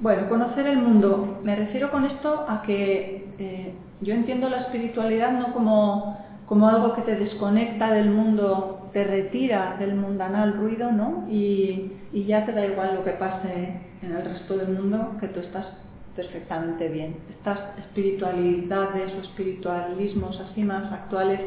Bueno, 0.00 0.28
conocer 0.28 0.66
el 0.66 0.78
mundo. 0.78 1.40
Me 1.42 1.56
refiero 1.56 1.90
con 1.90 2.04
esto 2.04 2.44
a 2.48 2.62
que 2.62 3.26
eh, 3.38 3.74
yo 4.00 4.14
entiendo 4.14 4.48
la 4.48 4.60
espiritualidad 4.62 5.32
no 5.32 5.52
como 5.52 6.24
como 6.46 6.68
algo 6.68 6.94
que 6.94 7.02
te 7.02 7.16
desconecta 7.16 7.92
del 7.92 8.10
mundo, 8.10 8.90
te 8.92 9.04
retira 9.04 9.76
del 9.78 9.94
mundanal 9.94 10.54
ruido, 10.54 10.92
¿no? 10.92 11.26
Y, 11.30 11.92
ya 12.12 12.46
te 12.46 12.52
da 12.52 12.64
igual 12.64 12.94
lo 12.94 13.04
que 13.04 13.10
pase 13.10 13.80
en 14.02 14.12
el 14.12 14.24
resto 14.24 14.56
del 14.56 14.68
mundo, 14.68 15.16
que 15.20 15.28
tú 15.28 15.40
estás 15.40 15.66
perfectamente 16.14 16.88
bien. 16.88 17.16
Estas 17.28 17.58
espiritualidades 17.78 19.12
o 19.14 19.20
espiritualismos 19.20 20.40
así 20.40 20.62
más 20.62 20.92
actuales 20.92 21.40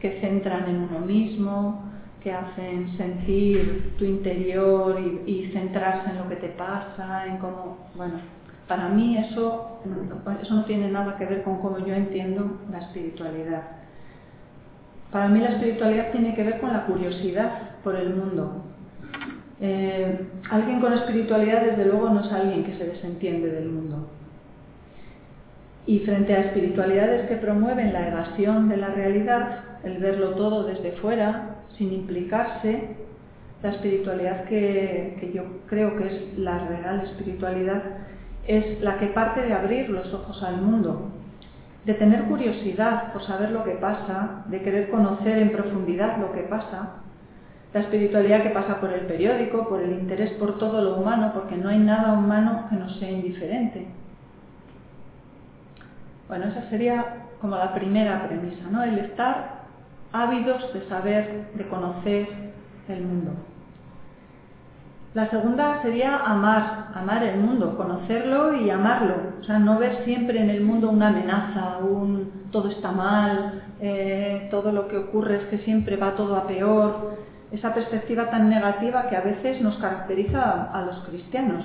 que 0.00 0.18
centran 0.20 0.68
en 0.68 0.88
uno 0.90 1.00
mismo, 1.00 1.84
que 2.22 2.32
hacen 2.32 2.96
sentir 2.96 3.94
tu 3.98 4.04
interior 4.04 5.00
y, 5.26 5.50
centrarse 5.52 6.10
en 6.10 6.18
lo 6.18 6.28
que 6.28 6.36
te 6.36 6.48
pasa, 6.48 7.26
en 7.26 7.38
cómo, 7.38 7.78
bueno, 7.94 8.14
para 8.66 8.88
mí 8.88 9.16
eso, 9.16 9.80
eso 10.42 10.54
no 10.54 10.64
tiene 10.64 10.90
nada 10.90 11.16
que 11.16 11.26
ver 11.26 11.42
con 11.42 11.60
cómo 11.60 11.78
yo 11.78 11.94
entiendo 11.94 12.58
la 12.70 12.78
espiritualidad. 12.78 13.62
Para 15.10 15.28
mí 15.28 15.40
la 15.40 15.50
espiritualidad 15.50 16.10
tiene 16.10 16.34
que 16.34 16.44
ver 16.44 16.60
con 16.60 16.72
la 16.72 16.84
curiosidad 16.84 17.76
por 17.82 17.96
el 17.96 18.14
mundo. 18.14 18.62
Eh, 19.60 20.26
alguien 20.50 20.80
con 20.80 20.92
espiritualidad, 20.92 21.62
desde 21.62 21.86
luego, 21.86 22.10
no 22.10 22.24
es 22.24 22.32
alguien 22.32 22.64
que 22.64 22.76
se 22.76 22.84
desentiende 22.84 23.50
del 23.50 23.70
mundo. 23.70 24.08
Y 25.86 26.00
frente 26.00 26.34
a 26.34 26.40
espiritualidades 26.40 27.28
que 27.28 27.36
promueven 27.36 27.92
la 27.92 28.08
evasión 28.08 28.68
de 28.68 28.76
la 28.76 28.88
realidad, 28.88 29.60
el 29.82 29.98
verlo 29.98 30.32
todo 30.32 30.64
desde 30.64 30.92
fuera, 30.92 31.57
sin 31.78 31.92
implicarse, 31.92 32.96
la 33.62 33.70
espiritualidad 33.70 34.44
que, 34.44 35.30
yo 35.34 35.42
creo 35.66 35.96
que 35.96 36.06
es 36.06 36.38
la 36.38 36.58
real 36.68 37.00
espiritualidad, 37.00 37.82
es 38.46 38.80
la 38.80 38.98
que 38.98 39.06
parte 39.06 39.42
de 39.42 39.52
abrir 39.52 39.88
los 39.88 40.12
ojos 40.12 40.42
al 40.42 40.60
mundo, 40.60 41.10
de 41.84 41.94
tener 41.94 42.24
curiosidad 42.24 43.12
por 43.12 43.24
saber 43.24 43.50
lo 43.50 43.64
que 43.64 43.72
pasa, 43.72 44.44
de 44.46 44.62
querer 44.62 44.90
conocer 44.90 45.38
en 45.38 45.52
profundidad 45.52 46.18
lo 46.18 46.32
que 46.32 46.42
pasa, 46.42 46.96
la 47.72 47.80
espiritualidad 47.80 48.42
que 48.42 48.50
pasa 48.50 48.80
por 48.80 48.92
el 48.92 49.02
periódico, 49.02 49.68
por 49.68 49.82
el 49.82 49.92
interés 49.92 50.30
por 50.32 50.58
todo 50.58 50.80
lo 50.82 50.96
humano, 50.96 51.32
porque 51.34 51.56
no 51.56 51.68
hay 51.68 51.78
nada 51.78 52.14
humano 52.14 52.66
que 52.70 52.76
nos 52.76 52.98
sea 52.98 53.10
indiferente. 53.10 53.86
Bueno, 56.28 56.46
esa 56.46 56.68
sería 56.70 57.26
como 57.40 57.56
la 57.56 57.74
primera 57.74 58.26
premisa, 58.26 58.64
¿no? 58.70 58.82
El 58.82 58.98
estar 58.98 59.57
ávidos 60.22 60.72
de 60.72 60.88
saber, 60.88 61.48
de 61.54 61.68
conocer 61.68 62.28
el 62.88 63.02
mundo. 63.02 63.32
La 65.14 65.28
segunda 65.30 65.80
sería 65.82 66.16
amar, 66.18 66.88
amar 66.94 67.22
el 67.24 67.40
mundo, 67.40 67.76
conocerlo 67.76 68.54
y 68.54 68.70
amarlo. 68.70 69.14
O 69.40 69.44
sea, 69.44 69.58
no 69.58 69.78
ver 69.78 70.04
siempre 70.04 70.40
en 70.40 70.50
el 70.50 70.62
mundo 70.62 70.90
una 70.90 71.08
amenaza, 71.08 71.78
un 71.78 72.48
todo 72.52 72.68
está 72.68 72.92
mal, 72.92 73.62
eh, 73.80 74.48
todo 74.50 74.70
lo 74.72 74.88
que 74.88 74.98
ocurre 74.98 75.36
es 75.36 75.44
que 75.44 75.58
siempre 75.58 75.96
va 75.96 76.14
todo 76.14 76.36
a 76.36 76.46
peor 76.46 77.18
esa 77.50 77.72
perspectiva 77.72 78.30
tan 78.30 78.50
negativa 78.50 79.08
que 79.08 79.16
a 79.16 79.22
veces 79.22 79.60
nos 79.62 79.76
caracteriza 79.78 80.70
a 80.72 80.82
los 80.82 80.98
cristianos, 81.04 81.64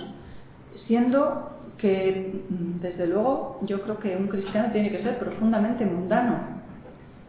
siendo 0.88 1.52
que, 1.78 2.46
desde 2.82 3.08
luego, 3.08 3.60
yo 3.64 3.82
creo 3.82 4.00
que 4.00 4.16
un 4.16 4.28
cristiano 4.28 4.72
tiene 4.72 4.90
que 4.90 5.04
ser 5.04 5.20
profundamente 5.20 5.86
mundano, 5.86 6.63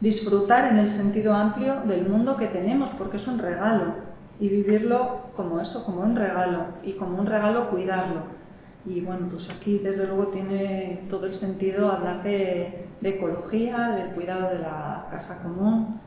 disfrutar 0.05 0.71
en 0.71 0.79
el 0.79 0.97
sentido 0.99 1.33
amplio 1.33 1.81
del 1.87 2.07
mundo 2.07 2.37
que 2.37 2.47
tenemos, 2.49 2.91
porque 2.99 3.17
es 3.17 3.27
un 3.27 3.39
regalo, 3.39 3.95
y 4.39 4.49
vivirlo 4.49 5.31
como 5.35 5.61
eso, 5.61 5.83
como 5.85 6.03
un 6.03 6.15
regalo, 6.15 6.67
y 6.83 6.93
como 6.93 7.19
un 7.19 7.27
regalo 7.27 7.71
cuidarlo. 7.71 8.23
Y 8.85 9.01
bueno, 9.01 9.29
pues 9.33 9.49
aquí 9.49 9.79
desde 9.79 10.07
luego 10.07 10.27
tiene 10.27 11.07
todo 11.09 11.25
el 11.27 11.41
sentido 11.41 11.91
hablar 11.91 12.23
de, 12.23 12.87
ecología, 13.03 13.89
del 13.97 14.09
cuidado 14.11 14.51
de 14.55 14.59
la 14.59 15.07
casa 15.11 15.43
común, 15.43 16.01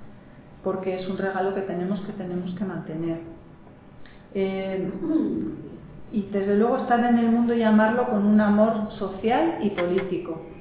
porque 0.64 1.00
es 1.00 1.10
un 1.10 1.18
regalo 1.18 1.56
que 1.56 1.62
tenemos 1.62 2.00
que 2.02 2.14
tenemos 2.14 2.54
que 2.54 2.66
mantener. 2.66 3.20
Eh, 4.36 4.92
y 6.12 6.22
desde 6.32 6.56
luego 6.56 6.78
estar 6.78 7.00
en 7.00 7.18
el 7.18 7.32
mundo 7.32 7.56
y 7.56 7.64
amarlo 7.64 8.08
con 8.10 8.26
un 8.28 8.40
amor 8.40 8.92
social 8.92 9.58
y 9.64 9.72
político. 9.72 10.57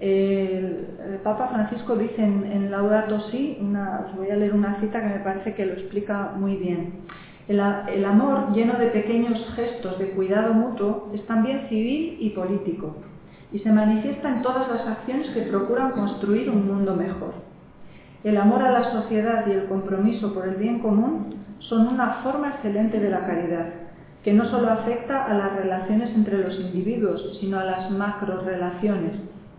El, 0.00 0.86
Papa 1.22 1.48
Francisco 1.48 1.96
dice 1.96 2.22
en, 2.22 2.70
Laudato 2.70 3.20
Si, 3.30 3.58
os 3.60 4.16
voy 4.16 4.30
a 4.30 4.36
leer 4.36 4.54
una 4.54 4.80
cita 4.80 5.00
que 5.00 5.18
me 5.18 5.20
parece 5.20 5.54
que 5.54 5.66
lo 5.66 5.72
explica 5.72 6.32
muy 6.36 6.56
bien. 6.56 7.00
El, 7.48 7.60
el 7.60 8.04
amor, 8.04 8.52
lleno 8.52 8.74
de 8.74 8.86
pequeños 8.88 9.38
gestos 9.56 9.98
de 9.98 10.10
cuidado 10.10 10.54
mutuo, 10.54 11.10
es 11.14 11.24
también 11.26 11.66
civil 11.68 12.18
y 12.20 12.30
político 12.30 12.96
y 13.52 13.58
se 13.60 13.70
manifiesta 13.70 14.28
en 14.28 14.42
todas 14.42 14.68
las 14.68 14.86
acciones 14.86 15.30
que 15.30 15.42
procuran 15.42 15.92
construir 15.92 16.50
un 16.50 16.66
mundo 16.66 16.94
mejor. 16.94 17.32
El 18.24 18.36
amor 18.36 18.62
a 18.62 18.72
la 18.72 18.92
sociedad 18.92 19.46
y 19.46 19.52
el 19.52 19.66
compromiso 19.66 20.34
por 20.34 20.46
el 20.46 20.56
bien 20.56 20.80
común 20.80 21.36
son 21.60 21.88
una 21.88 22.20
forma 22.22 22.50
excelente 22.50 23.00
de 23.00 23.10
la 23.10 23.26
caridad, 23.26 23.66
que 24.22 24.32
no 24.32 24.44
solo 24.46 24.70
afecta 24.70 25.24
a 25.24 25.34
las 25.34 25.56
relaciones 25.56 26.10
entre 26.10 26.38
los 26.38 26.58
individuos, 26.60 27.38
sino 27.40 27.58
a 27.58 27.64
las 27.64 27.90
macro 27.90 28.42
relaciones, 28.42 29.12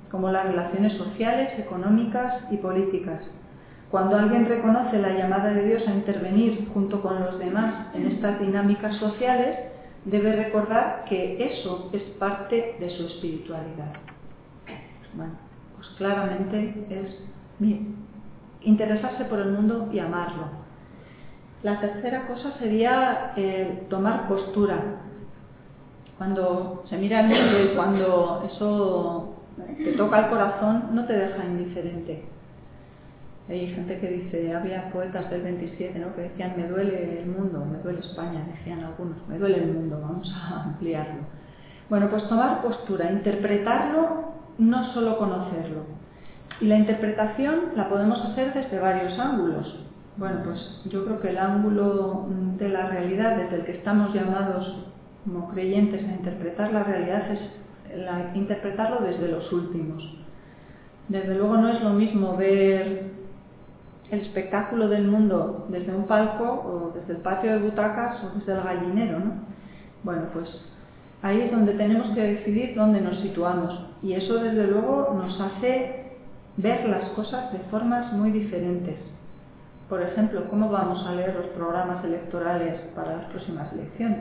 como 0.10 0.32
las 0.32 0.46
relaciones 0.46 0.94
sociales, 0.94 1.58
económicas 1.60 2.44
y 2.52 2.58
políticas. 2.58 3.22
Cuando 3.92 4.18
alguien 4.18 4.46
reconoce 4.46 5.00
la 5.00 5.10
llamada 5.10 5.52
de 5.54 5.66
Dios 5.66 5.88
a 5.88 5.94
intervenir 5.94 6.70
junto 6.74 7.02
con 7.02 7.20
los 7.20 7.40
demás 7.40 7.88
en 7.96 8.08
estas 8.08 8.40
dinámicas 8.40 8.96
sociales, 8.98 9.58
debe 10.06 10.36
recordar 10.36 11.06
que 11.10 11.54
eso 11.54 11.90
es 11.94 12.04
parte 12.20 12.76
de 12.80 12.90
su 12.92 13.08
espiritualidad. 13.08 13.94
Bueno, 15.14 15.34
pues 15.76 15.88
claramente 15.98 16.86
es 16.90 17.16
bien 17.58 17.96
interesarse 18.62 19.26
por 19.26 19.40
el 19.40 19.52
mundo 19.52 19.90
y 19.92 20.00
amarlo. 20.00 20.46
La 21.64 21.80
tercera 21.80 22.28
cosa 22.28 22.54
sería 22.60 23.34
eh, 23.36 23.86
tomar 23.90 24.28
postura. 24.28 25.02
Cuando 26.18 26.84
se 26.90 26.98
mira 26.98 27.22
el 27.22 27.28
mundo 27.28 27.64
y 27.64 27.76
cuando 27.76 28.50
eso 28.52 29.39
te 29.78 29.94
toca 29.94 30.20
el 30.20 30.30
corazón, 30.30 30.90
no 30.94 31.06
te 31.06 31.14
deja 31.14 31.46
indiferente. 31.46 32.26
Hay 33.50 33.68
gente 33.74 34.00
que 34.00 34.08
dice, 34.08 34.54
había 34.54 34.92
poetas 34.92 35.30
del 35.32 35.42
27 35.42 35.98
¿no? 35.98 36.14
que 36.14 36.22
decían, 36.22 36.54
me 36.56 36.68
duele 36.68 37.22
el 37.22 37.28
mundo, 37.28 37.66
me 37.66 37.80
duele 37.80 38.00
España, 38.00 38.46
decían 38.46 38.84
algunos, 38.84 39.28
me 39.28 39.40
duele 39.40 39.64
el 39.64 39.74
mundo, 39.74 40.00
vamos 40.00 40.32
a 40.32 40.64
ampliarlo. 40.66 41.24
Bueno, 41.90 42.10
pues 42.12 42.28
tomar 42.30 42.62
postura, 42.62 43.12
interpretarlo, 43.12 44.34
no 44.60 44.94
solo 44.94 45.18
conocerlo. 45.18 45.84
Y 46.62 46.66
la 46.66 46.78
interpretación 46.78 47.72
la 47.76 47.90
podemos 47.90 48.24
hacer 48.24 48.54
desde 48.54 48.80
varios 48.80 49.18
ángulos. 49.18 49.86
Bueno, 50.18 50.42
pues 50.44 50.82
yo 50.86 51.06
creo 51.06 51.20
que 51.20 51.30
el 51.30 51.38
ángulo 51.38 52.28
de 52.58 52.70
la 52.70 52.88
realidad 52.90 53.38
desde 53.38 53.56
el 53.56 53.66
que 53.66 53.78
estamos 53.78 54.14
llamados 54.14 54.86
como 55.24 55.50
creyentes 55.50 56.04
a 56.04 56.12
interpretar 56.12 56.72
la 56.72 56.84
realidad 56.84 57.32
es 57.32 57.40
interpretarlo 58.36 59.06
desde 59.06 59.28
los 59.28 59.52
últimos. 59.52 60.04
Desde 61.08 61.36
luego 61.36 61.58
no 61.58 61.70
es 61.70 61.82
lo 61.82 61.92
mismo 61.92 62.38
ver 62.38 63.10
el 64.12 64.22
espectáculo 64.22 64.88
del 64.88 65.08
mundo 65.08 65.68
desde 65.70 65.94
un 65.96 66.06
palco 66.06 66.44
o 66.44 66.92
desde 66.96 67.14
el 67.14 67.20
patio 67.20 67.52
de 67.52 67.60
butacas 67.60 68.24
o 68.24 68.38
desde 68.38 68.54
el 68.54 68.62
gallinero, 68.62 69.20
¿no? 69.20 69.34
Bueno, 70.04 70.24
pues 70.34 70.50
ahí 71.22 71.42
es 71.42 71.52
donde 71.52 71.74
tenemos 71.74 72.10
que 72.12 72.22
decidir 72.22 72.76
dónde 72.76 73.02
nos 73.02 73.20
situamos 73.20 73.88
y 74.02 74.14
eso 74.14 74.36
desde 74.36 74.68
luego 74.68 75.14
nos 75.16 75.40
hace 75.40 76.14
ver 76.58 76.88
las 76.90 77.10
cosas 77.10 77.52
de 77.54 77.60
formas 77.72 78.12
muy 78.14 78.32
diferentes. 78.32 78.98
Por 79.88 80.02
ejemplo, 80.02 80.48
¿cómo 80.50 80.70
vamos 80.70 81.06
a 81.06 81.16
leer 81.16 81.36
los 81.36 81.48
programas 81.48 82.04
electorales 82.06 82.80
para 82.96 83.18
las 83.18 83.26
próximas 83.26 83.72
elecciones? 83.74 84.20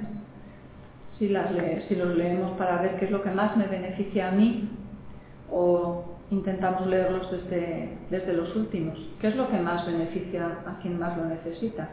Si, 1.18 1.28
las 1.28 1.50
si 1.88 1.96
los 1.96 2.16
leemos 2.16 2.52
para 2.52 2.80
ver 2.80 2.96
qué 2.96 3.06
es 3.06 3.10
lo 3.10 3.22
que 3.22 3.30
más 3.30 3.56
me 3.56 3.66
beneficia 3.66 4.28
a 4.28 4.32
mí 4.32 4.68
o 5.50 6.04
intentamos 6.30 6.86
leerlos 6.86 7.30
desde, 7.30 7.96
desde 8.10 8.32
los 8.34 8.54
últimos. 8.54 8.98
¿Qué 9.20 9.28
es 9.28 9.36
lo 9.36 9.48
que 9.48 9.58
más 9.58 9.86
beneficia 9.86 10.58
a 10.66 10.78
quien 10.80 10.98
más 10.98 11.16
lo 11.16 11.24
necesita? 11.24 11.88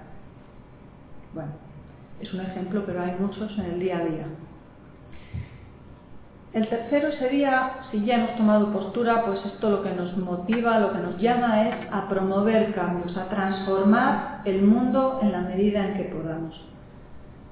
Bueno, 1.34 1.52
es 2.20 2.34
un 2.34 2.42
ejemplo, 2.42 2.84
pero 2.86 3.02
hay 3.02 3.16
muchos 3.20 3.58
en 3.58 3.66
el 3.66 3.80
día 3.80 3.98
a 3.98 4.06
día. 4.06 4.26
El 6.54 6.70
tercero 6.70 7.12
sería, 7.14 7.80
si 7.92 8.06
ya 8.06 8.16
hemos 8.16 8.38
tomado 8.38 8.72
postura, 8.72 9.26
pues 9.26 9.46
esto 9.46 9.70
lo 9.70 9.84
que 9.84 9.92
nos 9.92 10.16
motiva, 10.16 10.80
lo 10.80 10.94
que 10.94 11.00
nos 11.00 11.18
llama 11.20 11.68
es 11.68 11.76
a 11.92 12.08
promover 12.08 12.74
cambios, 12.74 13.18
a 13.18 13.28
transformar 13.28 14.42
el 14.46 14.62
mundo 14.62 15.20
en 15.22 15.34
la 15.34 15.42
medida 15.42 15.86
en 15.86 15.98
que 15.98 16.04
podamos. 16.06 16.75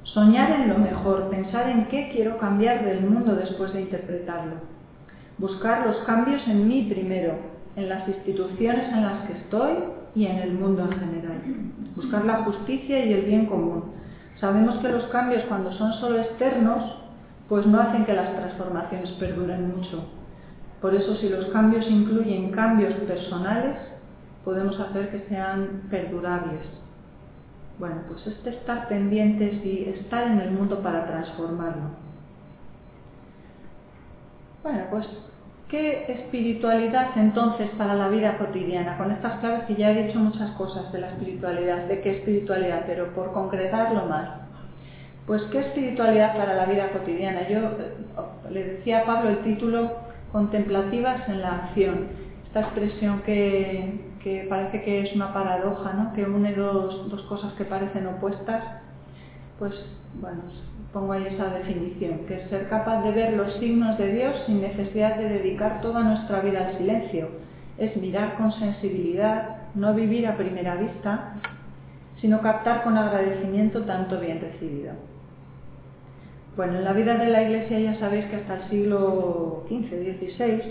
Soñar 0.04 0.52
en 0.52 0.70
lo 0.70 0.78
mejor, 0.78 1.30
pensar 1.30 1.70
en 1.70 1.86
qué 1.88 2.10
quiero 2.14 2.38
cambiar 2.38 2.84
del 2.84 3.02
mundo 3.02 3.36
después 3.36 3.74
de 3.74 3.82
interpretarlo. 3.82 4.56
Buscar 5.38 5.88
los 5.88 5.98
cambios 6.06 6.46
en 6.48 6.68
mí 6.68 6.88
primero, 6.90 7.36
en 7.76 7.90
las 7.90 8.08
instituciones 8.08 8.92
en 8.92 9.02
las 9.02 9.26
que 9.26 9.34
estoy 9.34 9.72
y 10.14 10.26
en 10.26 10.38
el 10.40 10.54
mundo 10.54 10.84
en 10.84 11.00
general. 11.00 11.42
Buscar 11.96 12.26
la 12.26 12.44
justicia 12.44 13.06
y 13.06 13.14
el 13.14 13.26
bien 13.26 13.46
común. 13.46 13.86
Sabemos 14.40 14.76
que 14.80 14.90
los 14.90 15.06
cambios 15.06 15.44
cuando 15.46 15.72
son 15.74 15.94
solo 15.94 16.20
externos 16.20 16.98
pues 17.48 17.66
no 17.66 17.80
hacen 17.80 18.06
que 18.06 18.14
las 18.14 18.36
transformaciones 18.36 19.10
perduren 19.12 19.76
mucho. 19.76 20.04
Por 20.82 20.94
eso 20.94 21.16
si 21.16 21.30
los 21.30 21.46
cambios 21.46 21.90
incluyen 21.90 22.52
cambios 22.52 22.94
personales, 23.08 23.78
podemos 24.44 24.78
hacer 24.80 25.12
que 25.12 25.28
sean 25.30 25.84
perdurables. 25.90 26.83
Bueno, 27.84 28.02
pues 28.08 28.26
este 28.28 28.52
estar 28.52 28.88
pendientes 28.88 29.56
y 29.66 29.90
estar 29.90 30.26
en 30.26 30.40
el 30.40 30.52
mundo 30.52 30.82
para 30.82 31.06
transformarlo. 31.06 31.90
Bueno, 34.64 34.86
pues 34.90 35.06
¿qué 35.68 36.06
espiritualidad 36.08 37.10
entonces 37.18 37.70
para 37.72 37.96
la 37.96 38.08
vida 38.08 38.38
cotidiana? 38.38 38.98
Con 38.98 39.12
estas 39.12 39.38
claves 39.42 39.64
que 39.66 39.76
ya 39.76 39.92
he 39.92 40.04
dicho 40.04 40.18
muchas 40.18 40.52
cosas 40.52 40.94
de 40.94 41.02
la 41.02 41.10
espiritualidad, 41.10 41.90
de 41.90 42.00
qué 42.00 42.20
espiritualidad, 42.20 42.86
pero 42.88 43.14
por 43.14 43.34
concretarlo 43.34 44.06
más. 44.06 44.30
Pues 45.28 45.42
qué 45.52 45.60
espiritualidad 45.60 46.38
para 46.38 46.54
la 46.54 46.66
vida 46.68 46.90
cotidiana. 46.94 47.50
Yo 47.50 47.58
eh, 47.58 47.98
le 48.50 48.64
decía 48.64 49.00
a 49.00 49.06
Pablo 49.06 49.30
el 49.30 49.40
título 49.40 49.92
Contemplativas 50.32 51.28
en 51.28 51.42
la 51.42 51.66
acción. 51.66 52.08
Esta 52.46 52.62
expresión 52.62 53.24
que, 53.24 54.13
parece 54.50 54.82
que 54.84 55.02
es 55.02 55.16
una 55.16 55.34
paradoja, 55.34 55.94
¿no? 55.94 56.14
que 56.14 56.24
une 56.24 56.54
dos, 56.54 57.10
dos, 57.10 57.22
cosas 57.24 57.54
que 57.54 57.66
parecen 57.66 58.08
opuestas. 58.08 58.64
Pues 59.60 59.74
bueno, 60.22 60.42
pongo 60.92 61.14
ahí 61.14 61.28
esa 61.28 61.50
definición, 61.50 62.26
que 62.28 62.36
es 62.36 62.50
ser 62.50 62.70
capaz 62.70 63.04
de 63.04 63.12
ver 63.12 63.34
los 63.34 63.54
signos 63.56 63.98
de 63.98 64.14
Dios 64.14 64.36
sin 64.46 64.62
necesidad 64.62 65.18
de 65.18 65.30
dedicar 65.30 65.82
toda 65.82 66.04
nuestra 66.04 66.40
vida 66.42 66.68
al 66.68 66.78
silencio. 66.78 67.30
Es 67.78 67.96
mirar 67.98 68.38
con 68.38 68.52
sensibilidad, 68.54 69.58
no 69.76 69.94
vivir 69.94 70.28
a 70.28 70.38
primera 70.38 70.76
vista, 70.76 71.36
sino 72.22 72.42
captar 72.42 72.84
con 72.84 72.98
agradecimiento 72.98 73.84
tanto 73.84 74.20
bien 74.20 74.40
recibido. 74.40 74.94
Bueno, 76.56 76.78
en 76.78 76.84
la 76.84 76.94
vida 76.94 77.18
de 77.18 77.28
la 77.28 77.42
Iglesia 77.44 77.80
ya 77.80 78.00
sabéis 78.00 78.26
que 78.26 78.36
hasta 78.38 78.56
el 78.56 78.70
siglo 78.70 79.64
XV, 79.68 79.90
XVI, 80.20 80.62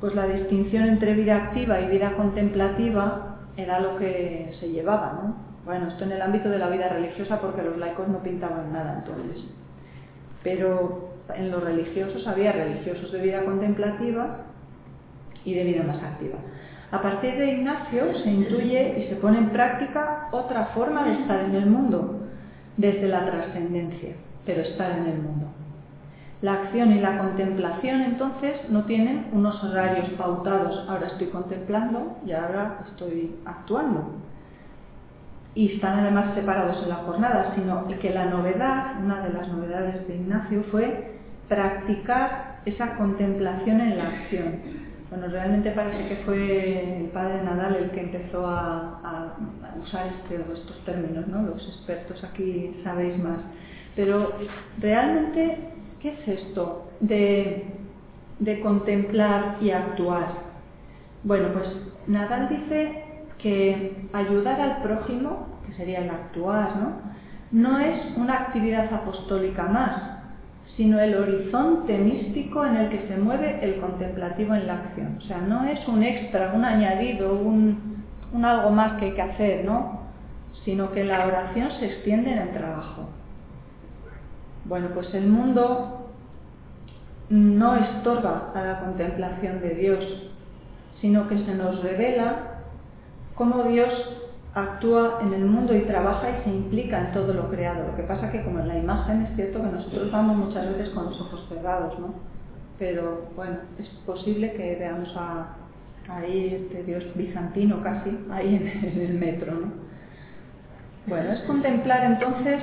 pues 0.00 0.14
la 0.14 0.26
distinción 0.26 0.84
entre 0.84 1.14
vida 1.14 1.36
activa 1.36 1.80
y 1.80 1.88
vida 1.88 2.12
contemplativa 2.16 3.38
era 3.56 3.80
lo 3.80 3.96
que 3.96 4.54
se 4.60 4.68
llevaba, 4.68 5.20
¿no? 5.22 5.36
Bueno, 5.64 5.88
esto 5.88 6.04
en 6.04 6.12
el 6.12 6.22
ámbito 6.22 6.48
de 6.48 6.58
la 6.58 6.68
vida 6.68 6.88
religiosa 6.88 7.40
porque 7.40 7.62
los 7.62 7.76
laicos 7.76 8.06
no 8.08 8.22
pintaban 8.22 8.72
nada 8.72 9.02
entonces. 9.04 9.44
Pero 10.42 11.10
en 11.34 11.50
los 11.50 11.62
religiosos 11.62 12.26
había 12.26 12.52
religiosos 12.52 13.10
de 13.10 13.20
vida 13.20 13.44
contemplativa 13.44 14.44
y 15.44 15.54
de 15.54 15.64
vida 15.64 15.82
más 15.82 16.02
activa. 16.02 16.36
A 16.92 17.02
partir 17.02 17.36
de 17.36 17.52
Ignacio 17.52 18.14
se 18.22 18.30
intuye 18.30 19.00
y 19.00 19.08
se 19.08 19.16
pone 19.16 19.38
en 19.38 19.50
práctica 19.50 20.28
otra 20.30 20.66
forma 20.66 21.04
de 21.04 21.14
estar 21.14 21.40
en 21.40 21.54
el 21.56 21.66
mundo, 21.66 22.20
desde 22.76 23.08
la 23.08 23.24
trascendencia, 23.26 24.14
pero 24.44 24.62
estar 24.62 24.92
en 24.92 25.06
el 25.06 25.18
mundo. 25.18 25.46
La 26.46 26.62
acción 26.62 26.92
y 26.92 27.00
la 27.00 27.18
contemplación 27.18 28.02
entonces 28.02 28.70
no 28.70 28.84
tienen 28.84 29.30
unos 29.32 29.64
horarios 29.64 30.08
pautados, 30.10 30.86
ahora 30.88 31.08
estoy 31.08 31.26
contemplando 31.26 32.18
y 32.24 32.30
ahora 32.30 32.84
estoy 32.88 33.34
actuando. 33.44 34.12
Y 35.56 35.72
están 35.72 35.98
además 35.98 36.36
separados 36.36 36.80
en 36.84 36.90
la 36.90 37.02
jornada, 37.06 37.52
sino 37.56 37.88
que 37.88 38.10
la 38.10 38.26
novedad, 38.26 38.92
una 39.02 39.26
de 39.26 39.32
las 39.32 39.48
novedades 39.48 40.06
de 40.06 40.14
Ignacio 40.14 40.62
fue 40.70 41.16
practicar 41.48 42.60
esa 42.64 42.94
contemplación 42.94 43.80
en 43.80 43.98
la 43.98 44.04
acción. 44.04 44.54
Bueno, 45.10 45.26
realmente 45.26 45.72
parece 45.72 46.08
que 46.08 46.16
fue 46.24 47.00
el 47.00 47.06
padre 47.06 47.42
Nadal 47.42 47.74
el 47.74 47.90
que 47.90 48.02
empezó 48.02 48.46
a, 48.46 49.34
usar 49.82 50.06
este, 50.06 50.36
estos 50.36 50.84
términos, 50.84 51.26
¿no? 51.26 51.42
Los 51.42 51.66
expertos 51.66 52.22
aquí 52.22 52.80
sabéis 52.84 53.18
más. 53.18 53.40
Pero 53.96 54.32
realmente 54.78 55.72
¿Qué 56.06 56.12
es 56.12 56.40
esto 56.40 56.86
de, 57.00 57.66
contemplar 58.62 59.56
y 59.60 59.72
actuar? 59.72 60.28
Bueno, 61.24 61.48
pues 61.52 61.68
Nadal 62.06 62.48
dice 62.48 63.02
que 63.38 64.06
ayudar 64.12 64.60
al 64.60 64.82
prójimo, 64.82 65.48
que 65.66 65.72
sería 65.72 66.02
el 66.02 66.10
actuar, 66.10 66.76
¿no? 66.76 66.92
No 67.50 67.80
es 67.80 68.16
una 68.16 68.34
actividad 68.34 68.94
apostólica 68.94 69.64
más, 69.64 70.20
sino 70.76 71.00
el 71.00 71.16
horizonte 71.16 71.98
místico 71.98 72.64
en 72.64 72.76
el 72.76 72.88
que 72.88 73.08
se 73.08 73.16
mueve 73.16 73.58
el 73.64 73.80
contemplativo 73.80 74.54
en 74.54 74.68
la 74.68 74.74
acción. 74.74 75.18
O 75.18 75.22
sea, 75.22 75.38
no 75.38 75.64
es 75.64 75.88
un 75.88 76.04
extra, 76.04 76.52
un 76.54 76.64
añadido, 76.64 77.34
un, 77.34 78.04
algo 78.44 78.70
más 78.70 78.92
que 79.00 79.06
hay 79.06 79.12
que 79.14 79.22
hacer, 79.22 79.64
¿no? 79.64 80.02
Sino 80.64 80.92
que 80.92 81.02
la 81.02 81.26
oración 81.26 81.68
se 81.80 81.86
extiende 81.86 82.30
en 82.30 82.38
el 82.38 82.50
trabajo. 82.52 83.08
Bueno, 84.68 84.88
pues 84.94 85.12
el 85.14 85.28
mundo 85.28 86.10
no 87.28 87.76
estorba 87.76 88.52
a 88.54 88.62
la 88.62 88.80
contemplación 88.80 89.60
de 89.60 89.70
Dios, 89.70 90.32
sino 91.00 91.28
que 91.28 91.38
se 91.44 91.54
nos 91.54 91.82
revela 91.82 92.62
cómo 93.34 93.64
Dios 93.64 93.90
actúa 94.54 95.18
en 95.22 95.34
el 95.34 95.44
mundo 95.44 95.76
y 95.76 95.82
trabaja 95.82 96.30
y 96.30 96.44
se 96.44 96.50
implica 96.50 96.98
en 96.98 97.12
todo 97.12 97.32
lo 97.34 97.50
creado. 97.50 97.86
Lo 97.88 97.96
que 97.96 98.02
pasa 98.04 98.32
que 98.32 98.42
como 98.42 98.60
en 98.60 98.68
la 98.68 98.78
imagen 98.78 99.22
es 99.22 99.36
cierto 99.36 99.60
que 99.60 99.68
nosotros 99.68 100.10
vamos 100.10 100.36
muchas 100.36 100.66
veces 100.70 100.88
con 100.90 101.06
los 101.06 101.20
ojos 101.20 101.46
cerrados, 101.48 101.98
¿no? 101.98 102.14
Pero 102.78 103.28
bueno, 103.36 103.58
es 103.78 103.88
posible 104.06 104.52
que 104.54 104.76
veamos 104.76 105.14
a, 105.16 105.56
ahí 106.08 106.54
este 106.62 106.84
Dios 106.84 107.04
bizantino 107.14 107.82
casi, 107.82 108.18
ahí 108.30 108.56
en 108.56 109.00
el 109.00 109.14
metro, 109.14 109.52
¿no? 109.52 109.86
Bueno, 111.06 111.32
es 111.32 111.40
contemplar 111.42 112.04
entonces 112.04 112.62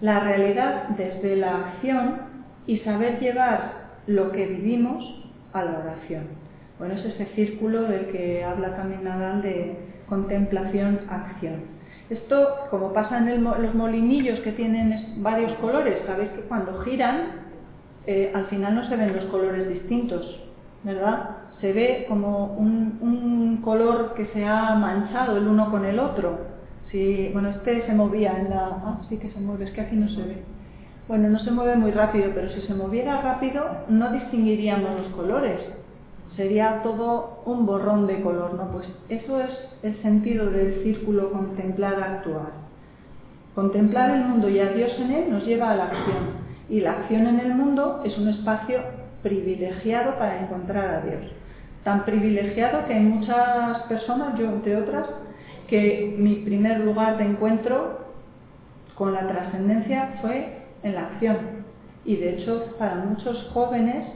la 0.00 0.20
realidad 0.20 0.88
desde 0.90 1.36
la 1.36 1.56
acción 1.56 2.20
y 2.66 2.78
saber 2.78 3.20
llevar 3.20 3.86
lo 4.06 4.30
que 4.32 4.46
vivimos 4.46 5.04
a 5.52 5.64
la 5.64 5.78
oración. 5.78 6.24
Bueno, 6.78 6.94
es 6.94 7.04
ese 7.06 7.26
círculo 7.34 7.82
del 7.82 8.06
que 8.06 8.44
habla 8.44 8.76
también 8.76 9.04
Nadal 9.04 9.42
de 9.42 9.76
contemplación-acción. 10.08 11.76
Esto, 12.10 12.48
como 12.70 12.92
pasa 12.92 13.18
en 13.18 13.42
los 13.42 13.74
molinillos 13.74 14.38
que 14.40 14.52
tienen 14.52 15.14
varios 15.22 15.52
colores, 15.54 15.98
sabéis 16.06 16.30
que 16.30 16.42
cuando 16.42 16.80
giran, 16.82 17.46
eh, 18.06 18.30
al 18.34 18.46
final 18.46 18.76
no 18.76 18.88
se 18.88 18.96
ven 18.96 19.16
los 19.16 19.24
colores 19.24 19.68
distintos, 19.68 20.40
¿verdad? 20.84 21.30
Se 21.60 21.72
ve 21.72 22.04
como 22.08 22.54
un 22.58 23.60
color 23.64 24.14
que 24.14 24.26
se 24.26 24.44
ha 24.44 24.74
manchado 24.74 25.38
el 25.38 25.48
uno 25.48 25.70
con 25.70 25.84
el 25.84 25.98
otro. 25.98 26.55
Bueno, 27.32 27.50
este 27.50 27.86
se 27.86 27.92
movía 27.92 28.38
en 28.38 28.50
la... 28.50 28.66
Ah, 28.84 29.00
sí 29.08 29.18
que 29.18 29.30
se 29.30 29.40
mueve, 29.40 29.64
es 29.64 29.70
que 29.72 29.82
aquí 29.82 29.96
no 29.96 30.08
se 30.08 30.22
ve. 30.22 30.42
Bueno, 31.08 31.28
no 31.28 31.38
se 31.38 31.50
mueve 31.50 31.76
muy 31.76 31.90
rápido, 31.90 32.30
pero 32.34 32.50
si 32.50 32.62
se 32.62 32.74
moviera 32.74 33.20
rápido 33.20 33.64
no 33.88 34.12
distinguiríamos 34.12 35.00
los 35.00 35.08
colores. 35.12 35.60
Sería 36.36 36.82
todo 36.82 37.42
un 37.44 37.66
borrón 37.66 38.06
de 38.06 38.20
color, 38.20 38.54
¿no? 38.54 38.72
Pues 38.72 38.86
eso 39.08 39.40
es 39.40 39.50
el 39.82 40.00
sentido 40.02 40.50
del 40.50 40.82
círculo 40.82 41.30
contemplar, 41.32 42.02
actuar. 42.02 42.52
Contemplar 43.54 44.10
el 44.10 44.24
mundo 44.24 44.48
y 44.48 44.58
a 44.60 44.70
Dios 44.72 44.92
en 44.98 45.10
él 45.12 45.30
nos 45.30 45.46
lleva 45.46 45.70
a 45.70 45.76
la 45.76 45.84
acción. 45.84 46.46
Y 46.68 46.80
la 46.80 46.92
acción 46.92 47.26
en 47.26 47.40
el 47.40 47.54
mundo 47.54 48.02
es 48.04 48.16
un 48.18 48.28
espacio 48.28 48.80
privilegiado 49.22 50.18
para 50.18 50.40
encontrar 50.40 50.94
a 50.94 51.00
Dios. 51.02 51.32
Tan 51.84 52.04
privilegiado 52.04 52.86
que 52.86 52.94
muchas 52.94 53.82
personas, 53.82 54.38
yo 54.38 54.46
entre 54.46 54.76
otras, 54.76 55.06
que 55.68 56.14
mi 56.18 56.36
primer 56.36 56.80
lugar 56.80 57.18
de 57.18 57.24
encuentro 57.24 58.06
con 58.94 59.12
la 59.12 59.26
trascendencia 59.26 60.18
fue 60.20 60.62
en 60.82 60.94
la 60.94 61.06
acción. 61.06 61.36
Y 62.04 62.16
de 62.16 62.34
hecho, 62.34 62.74
para 62.78 62.96
muchos 62.96 63.50
jóvenes, 63.52 64.06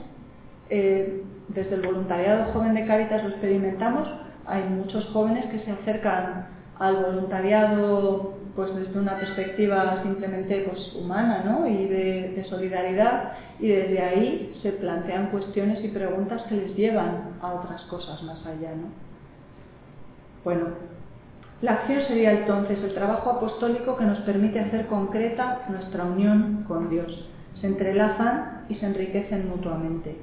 eh, 0.71 1.23
desde 1.49 1.75
el 1.75 1.83
voluntariado 1.83 2.53
joven 2.53 2.75
de 2.75 2.87
Cáritas 2.87 3.23
lo 3.25 3.31
experimentamos, 3.31 4.09
hay 4.47 4.63
muchos 4.65 5.05
jóvenes 5.07 5.47
que 5.47 5.59
se 5.61 5.71
acercan 5.73 6.47
al 6.79 6.97
voluntariado 6.97 8.35
pues 8.57 8.75
desde 8.75 8.99
una 8.99 9.17
perspectiva 9.17 10.03
simplemente 10.03 10.67
pues, 10.69 10.95
humana 10.95 11.43
¿no? 11.45 11.67
y 11.67 11.87
de, 11.87 12.33
de, 12.37 12.45
solidaridad 12.45 13.33
y 13.59 13.69
desde 13.69 14.01
ahí 14.01 14.59
se 14.63 14.73
plantean 14.73 15.31
cuestiones 15.31 15.85
y 15.85 15.89
preguntas 15.89 16.43
que 16.45 16.57
les 16.57 16.75
llevan 16.75 17.37
a 17.41 17.55
otras 17.55 17.83
cosas 17.83 18.23
más 18.23 18.45
allá. 18.47 18.71
¿no? 18.71 18.89
Bueno, 20.43 20.69
la 21.63 21.73
acción 21.73 22.03
sería 22.09 22.33
entonces 22.33 22.79
el 22.83 22.95
trabajo 22.95 23.31
apostólico 23.31 23.97
que 23.97 24.05
nos 24.05 24.19
permite 24.21 24.61
hacer 24.61 24.87
concreta 24.87 25.67
nuestra 25.69 26.05
unión 26.05 26.65
con 26.67 26.89
Dios. 26.89 27.29
Se 27.61 27.67
entrelazan 27.67 28.65
y 28.71 28.77
se 28.77 28.87
enriquecen 28.87 29.49
mutuamente. 29.49 30.17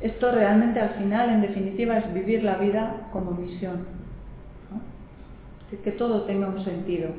Esto 0.00 0.32
realmente 0.32 0.80
al 0.80 0.90
final, 0.94 1.30
en 1.30 1.42
definitiva, 1.42 1.96
es 1.98 2.12
vivir 2.12 2.42
la 2.42 2.56
vida 2.56 3.08
como 3.12 3.30
misión. 3.30 3.86
Que 5.84 5.92
todo 5.92 6.22
tenga 6.22 6.48
un 6.48 6.64
sentido. 6.64 7.10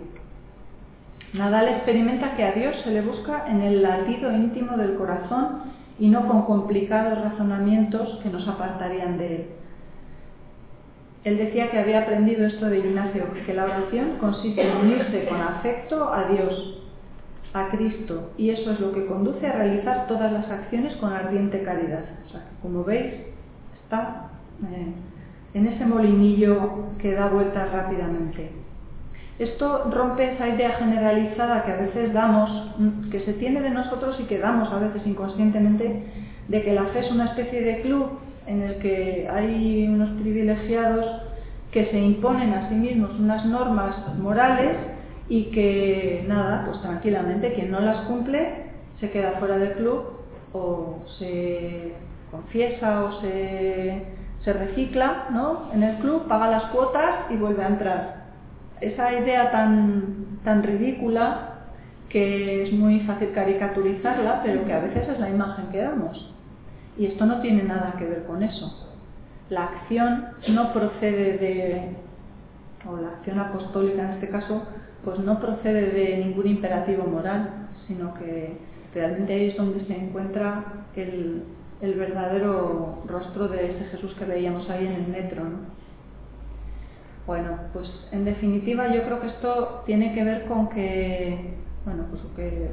Nadal 1.34 1.70
experimenta 1.70 2.36
que 2.36 2.44
a 2.44 2.52
Dios 2.52 2.76
se 2.84 2.92
le 2.92 3.02
busca 3.02 3.46
en 3.48 3.62
el 3.62 3.82
latido 3.82 4.32
íntimo 4.32 4.76
del 4.78 4.96
corazón 4.96 5.62
y 5.98 6.10
no 6.10 6.28
con 6.28 6.44
complicados 6.44 7.20
razonamientos 7.24 8.20
que 8.22 8.30
nos 8.30 8.48
apartarían 8.48 9.18
de 9.18 9.36
él. 9.36 9.46
Él 11.24 11.38
decía 11.38 11.72
que 11.72 11.80
había 11.80 12.02
aprendido 12.02 12.46
esto 12.46 12.66
de 12.70 12.80
Ignacio, 12.80 13.26
que 13.46 13.54
la 13.54 13.66
oración 13.66 14.18
consiste 14.20 14.62
en 14.62 14.78
unirse 14.78 15.26
con 15.26 15.40
afecto 15.40 16.14
a 16.14 16.28
Dios, 16.28 16.84
a 17.54 17.70
Cristo, 17.70 18.32
y 18.38 18.50
eso 18.50 18.72
es 18.72 18.80
lo 18.80 18.92
que 18.92 19.06
conduce 19.06 19.48
a 19.48 19.54
realizar 19.54 20.08
todas 20.08 20.32
las 20.32 20.50
acciones 20.50 20.96
con 20.98 21.14
ardiente 21.14 21.64
caridad. 21.64 22.04
Como 22.62 22.84
veis, 22.84 23.14
está 23.84 24.32
eh, 24.70 24.94
en 25.54 25.68
ese 25.68 25.86
molinillo 25.86 26.90
que 27.00 27.14
da 27.14 27.30
vueltas 27.30 27.72
rápidamente. 27.72 28.52
Esto 29.40 29.90
rompe 29.92 30.34
esa 30.34 30.50
idea 30.50 30.72
generalizada 30.74 31.64
que 31.64 31.72
a 31.72 31.78
veces 31.78 32.14
damos, 32.14 32.76
que 33.12 33.22
se 33.22 33.34
tiene 33.34 33.62
de 33.62 33.70
nosotros 33.70 34.20
y 34.20 34.24
que 34.24 34.40
damos 34.40 34.72
a 34.72 34.80
veces 34.80 35.06
inconscientemente, 35.06 36.04
de 36.50 36.64
que 36.64 36.74
la 36.74 36.86
fe 36.86 37.00
es 37.00 37.12
una 37.12 37.26
especie 37.26 37.62
de 37.62 37.82
club 37.82 38.20
en 38.48 38.62
el 38.62 38.76
que 38.78 39.28
hay 39.32 39.88
unos 39.88 40.10
privilegiados 40.22 41.06
que 41.72 41.86
se 41.88 42.00
imponen 42.00 42.54
a 42.54 42.70
sí 42.70 42.76
mismos 42.76 43.12
unas 43.20 43.46
normas 43.46 43.96
morales 44.18 44.78
y 45.28 45.46
que 45.46 46.24
nada, 46.28 46.66
pues 46.66 46.82
tranquilamente 46.82 47.54
quien 47.54 47.72
no 47.72 47.80
las 47.80 48.06
cumple 48.06 48.72
se 49.00 49.10
queda 49.10 49.40
fuera 49.40 49.58
del 49.58 49.74
club 49.74 50.04
o 50.54 51.00
se 51.18 51.94
confiesa 52.30 53.06
o 53.06 53.22
se, 53.22 54.04
se 54.44 54.54
recicla 54.54 55.28
¿no? 55.32 55.72
en 55.74 55.84
el 55.84 55.98
club, 55.98 56.28
paga 56.28 56.48
las 56.48 56.66
cuotas 56.66 57.32
y 57.32 57.38
vuelve 57.38 57.64
a 57.64 57.68
entrar. 57.68 58.24
Esa 58.82 59.14
idea 59.14 59.52
tan, 59.52 60.40
tan 60.44 60.64
ridícula 60.64 61.50
que 62.10 62.64
es 62.64 62.74
muy 62.74 63.00
fácil 63.02 63.32
caricaturizarla, 63.34 64.42
pero 64.44 64.66
que 64.66 64.74
a 64.74 64.80
veces 64.80 65.08
es 65.10 65.20
la 65.20 65.30
imagen 65.30 65.66
que 65.72 65.80
damos. 65.80 66.33
Y 66.98 67.08
esto 67.08 67.26
no 67.26 67.42
tiene 67.42 67.64
nada 67.64 67.96
que 67.98 68.06
ver 68.06 68.24
con 68.26 68.44
eso. 68.44 68.90
La 69.50 69.66
acción 69.66 70.26
no 70.50 70.74
procede 70.74 71.38
de, 71.38 71.96
o 72.88 72.98
la 72.98 73.10
acción 73.10 73.40
apostólica 73.40 74.04
en 74.04 74.12
este 74.12 74.30
caso, 74.30 74.64
pues 75.04 75.20
no 75.20 75.40
procede 75.40 75.92
de 75.92 76.18
ningún 76.18 76.48
imperativo 76.48 77.06
moral, 77.06 77.68
sino 77.88 78.14
que 78.14 78.58
realmente 78.94 79.34
ahí 79.34 79.50
es 79.50 79.58
donde 79.58 79.84
se 79.86 79.96
encuentra 79.96 80.86
el, 80.96 81.44
el 81.82 81.94
verdadero 81.96 83.04
rostro 83.08 83.48
de 83.48 83.72
ese 83.72 83.86
Jesús 83.86 84.14
que 84.16 84.26
veíamos 84.26 84.70
ahí 84.70 84.86
en 84.86 84.94
el 84.94 85.08
metro. 85.08 85.44
¿no? 85.44 85.58
Bueno, 87.26 87.58
pues 87.72 87.90
en 88.12 88.26
definitiva 88.26 88.94
yo 88.94 89.04
creo 89.04 89.22
que 89.22 89.28
esto 89.28 89.84
tiene 89.86 90.14
que 90.14 90.24
ver 90.24 90.46
con 90.46 90.70
que, 90.70 91.54
bueno, 91.86 92.06
pues 92.10 92.22
que 92.36 92.70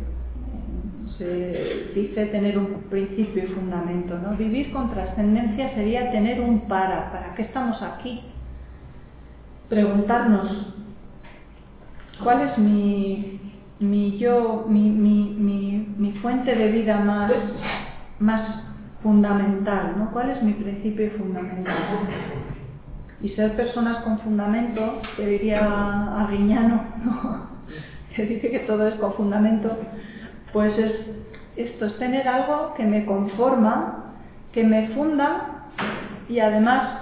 se 1.20 1.92
dice 1.94 2.26
tener 2.26 2.56
un 2.56 2.84
principio 2.88 3.44
y 3.44 3.48
fundamento, 3.48 4.18
¿no? 4.18 4.36
Vivir 4.38 4.72
con 4.72 4.90
trascendencia 4.90 5.74
sería 5.74 6.10
tener 6.12 6.40
un 6.40 6.60
para, 6.60 7.12
¿para 7.12 7.34
qué 7.34 7.42
estamos 7.42 7.80
aquí? 7.82 8.22
Preguntarnos, 9.68 10.74
¿cuál 12.24 12.48
es 12.48 12.56
mi, 12.56 13.38
mi 13.80 14.16
yo, 14.16 14.64
mi, 14.66 14.88
mi, 14.88 15.84
mi, 15.98 16.12
fuente 16.22 16.54
de 16.54 16.72
vida 16.72 17.00
más, 17.00 17.30
más 18.18 18.62
fundamental, 19.02 19.98
¿no? 19.98 20.10
¿Cuál 20.12 20.30
es 20.30 20.42
mi 20.42 20.54
principio 20.54 21.06
y 21.06 21.10
fundamental? 21.10 21.76
Y 23.22 23.28
ser 23.30 23.54
personas 23.56 24.02
con 24.04 24.18
fundamento, 24.20 25.02
que 25.18 25.26
diría 25.26 26.24
Aguiñano, 26.24 26.82
que 28.16 28.24
dice 28.24 28.50
que 28.50 28.60
todo 28.60 28.88
es 28.88 28.94
con 28.94 29.12
fundamento, 29.12 29.76
pues 30.52 30.76
es 30.78 30.92
esto, 31.56 31.86
es 31.86 31.98
tener 31.98 32.26
algo 32.28 32.74
que 32.74 32.84
me 32.84 33.04
conforma, 33.04 34.14
que 34.52 34.64
me 34.64 34.88
funda 34.88 35.66
y 36.28 36.38
además 36.40 37.00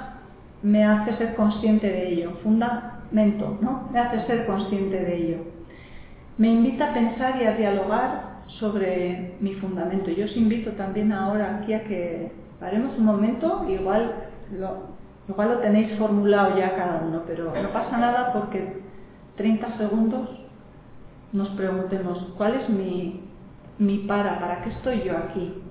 me 0.63 0.85
hace 0.85 1.17
ser 1.17 1.35
consciente 1.37 1.87
de 1.87 2.13
ello, 2.13 2.33
fundamento, 2.43 3.59
¿no? 3.61 3.89
Me 3.93 4.01
hace 4.01 4.27
ser 4.27 4.47
consciente 4.47 4.99
de 4.99 5.17
ello. 5.17 5.37
Me 6.37 6.49
invita 6.49 6.91
a 6.91 6.95
pensar 6.95 7.41
y 7.41 7.47
a 7.47 7.57
dialogar 7.57 8.29
sobre 8.59 9.37
mi 9.41 9.55
fundamento. 9.55 10.11
Yo 10.11 10.25
os 10.25 10.37
invito 10.37 10.73
también 10.73 11.13
ahora 11.13 11.59
aquí 11.59 11.75
a 11.75 11.85
que 11.85 12.33
paremos 12.59 12.97
un 12.99 13.05
momento, 13.05 13.67
igual 13.69 14.15
lo, 14.59 14.99
igual 15.29 15.49
lo 15.51 15.59
tenéis 15.59 15.97
formulado 15.99 16.57
ya 16.57 16.75
cada 16.75 17.03
uno, 17.07 17.23
pero 17.27 17.53
no 17.55 17.69
pasa 17.71 17.99
nada 17.99 18.33
porque 18.33 18.81
30 19.37 19.79
segundos 19.79 20.29
nos 21.33 21.49
preguntemos 21.51 22.33
cuál 22.37 22.55
es 22.55 22.69
mi 22.69 23.28
mi 23.79 23.99
para, 24.09 24.41
¿para 24.41 24.65
qué 24.65 24.71
estoy 24.71 25.03
yo 25.05 25.17
aquí? 25.19 25.63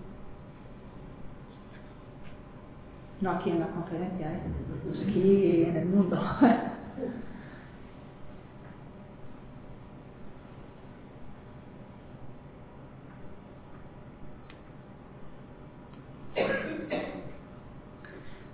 No 3.22 3.32
aquí 3.32 3.50
en 3.52 3.60
la 3.60 3.68
conferencia, 3.68 4.34
¿eh? 4.34 4.42
Pues 4.86 5.02
aquí 5.02 5.64
en 5.64 5.78
el 5.78 5.86
mundo. 5.88 6.20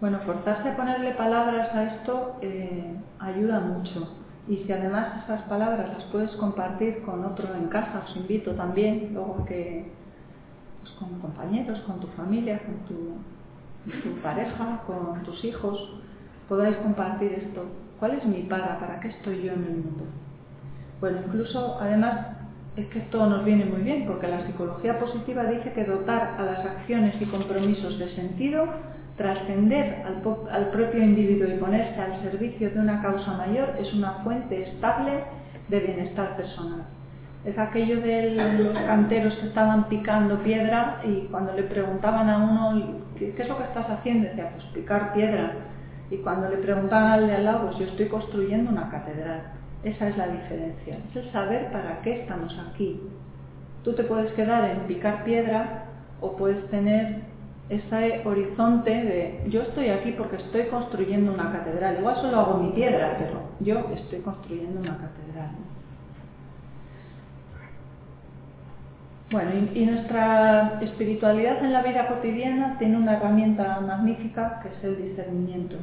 Bueno, 0.01 0.19
forzarse 0.25 0.69
a 0.69 0.75
ponerle 0.77 1.13
palabras 1.13 1.73
a 1.73 1.83
esto 1.95 2.37
eh, 2.41 2.95
ayuda 3.19 3.61
mucho. 3.61 4.22
Y 4.47 4.57
si 4.57 4.71
además 4.71 5.23
esas 5.23 5.41
palabras 5.43 5.93
las 5.93 6.03
puedes 6.05 6.31
compartir 6.31 7.01
con 7.03 7.23
otro 7.23 7.53
en 7.55 7.67
casa, 7.67 8.03
os 8.05 8.15
invito 8.17 8.51
también, 8.51 9.11
luego 9.13 9.45
que 9.45 9.85
pues, 10.81 10.93
con 10.95 11.19
compañeros, 11.19 11.79
con 11.81 11.99
tu 11.99 12.07
familia, 12.07 12.61
con 12.63 12.75
tu, 12.87 14.21
pareja, 14.21 14.81
con 14.85 15.23
tus 15.23 15.43
hijos, 15.45 15.89
podáis 16.49 16.75
compartir 16.77 17.31
esto. 17.33 17.63
¿Cuál 17.99 18.13
es 18.15 18.25
mi 18.25 18.43
para? 18.43 18.79
¿Para 18.79 18.99
qué 18.99 19.09
estoy 19.09 19.43
yo 19.43 19.53
en 19.53 19.63
el 19.63 19.75
mundo? 19.77 20.05
Bueno, 20.99 21.19
incluso 21.25 21.77
además 21.79 22.27
es 22.75 22.87
que 22.87 22.99
esto 22.99 23.25
nos 23.27 23.45
viene 23.45 23.65
muy 23.65 23.81
bien 23.81 24.05
porque 24.05 24.27
la 24.27 24.45
psicología 24.45 24.99
positiva 24.99 25.45
dice 25.45 25.71
que 25.73 25.85
dotar 25.85 26.35
a 26.37 26.43
las 26.43 26.65
acciones 26.65 27.21
y 27.21 27.25
compromisos 27.25 27.97
de 27.99 28.13
sentido 28.15 28.65
Trascender 29.17 30.03
al, 30.51 30.69
propio 30.69 31.03
individuo 31.03 31.47
y 31.47 31.59
ponerse 31.59 32.01
al 32.01 32.19
servicio 32.23 32.71
de 32.71 32.79
una 32.79 33.01
causa 33.01 33.33
mayor 33.33 33.75
es 33.79 33.93
una 33.93 34.13
fuente 34.23 34.63
estable 34.63 35.23
de 35.69 35.79
bienestar 35.79 36.35
personal. 36.35 36.85
Es 37.45 37.57
aquello 37.59 38.01
de 38.01 38.31
los 38.31 38.77
canteros 38.79 39.35
que 39.35 39.47
estaban 39.47 39.87
picando 39.89 40.41
piedra 40.41 41.01
y 41.03 41.27
cuando 41.29 41.53
le 41.53 41.63
preguntaban 41.63 42.27
a 42.29 42.37
uno, 42.37 43.01
¿qué, 43.17 43.35
es 43.37 43.47
lo 43.47 43.57
que 43.57 43.65
estás 43.65 43.87
haciendo? 43.89 44.29
Decía, 44.29 44.49
pues 44.55 44.65
picar 44.73 45.13
piedra. 45.13 45.51
Y 46.09 46.17
cuando 46.17 46.49
le 46.49 46.57
preguntaban 46.57 47.11
al 47.11 47.27
de 47.27 47.35
al 47.35 47.45
lado, 47.45 47.67
pues 47.67 47.77
yo 47.77 47.85
estoy 47.85 48.07
construyendo 48.07 48.71
una 48.71 48.89
catedral. 48.89 49.41
Esa 49.83 50.07
es 50.07 50.17
la 50.17 50.27
diferencia. 50.27 50.97
Es 51.09 51.15
el 51.17 51.31
saber 51.31 51.71
para 51.71 52.01
qué 52.01 52.21
estamos 52.21 52.57
aquí. 52.71 52.99
Tú 53.83 53.93
te 53.93 54.03
puedes 54.03 54.31
quedar 54.31 54.71
en 54.71 54.79
picar 54.87 55.23
piedra 55.23 55.85
o 56.21 56.35
puedes 56.37 56.65
tener 56.69 57.32
ese 57.69 58.21
horizonte 58.25 58.91
de 58.91 59.43
yo 59.49 59.61
estoy 59.61 59.89
aquí 59.89 60.11
porque 60.11 60.35
estoy 60.37 60.63
construyendo 60.63 61.33
una 61.33 61.51
catedral. 61.51 61.97
Igual 61.99 62.15
solo 62.17 62.39
hago 62.39 62.57
mi 62.57 62.71
piedra, 62.71 63.15
pero 63.17 63.41
yo 63.59 63.89
estoy 63.95 64.19
construyendo 64.19 64.81
una 64.81 64.97
catedral. 64.97 65.51
Bueno, 69.31 69.49
y, 69.73 69.85
nuestra 69.85 70.79
espiritualidad 70.81 71.63
en 71.63 71.73
la 71.73 71.81
vida 71.81 72.07
cotidiana 72.07 72.77
tiene 72.77 72.97
una 72.97 73.17
herramienta 73.17 73.79
magnífica 73.79 74.59
que 74.61 74.67
es 74.67 74.83
el 74.83 75.09
discernimiento. 75.09 75.77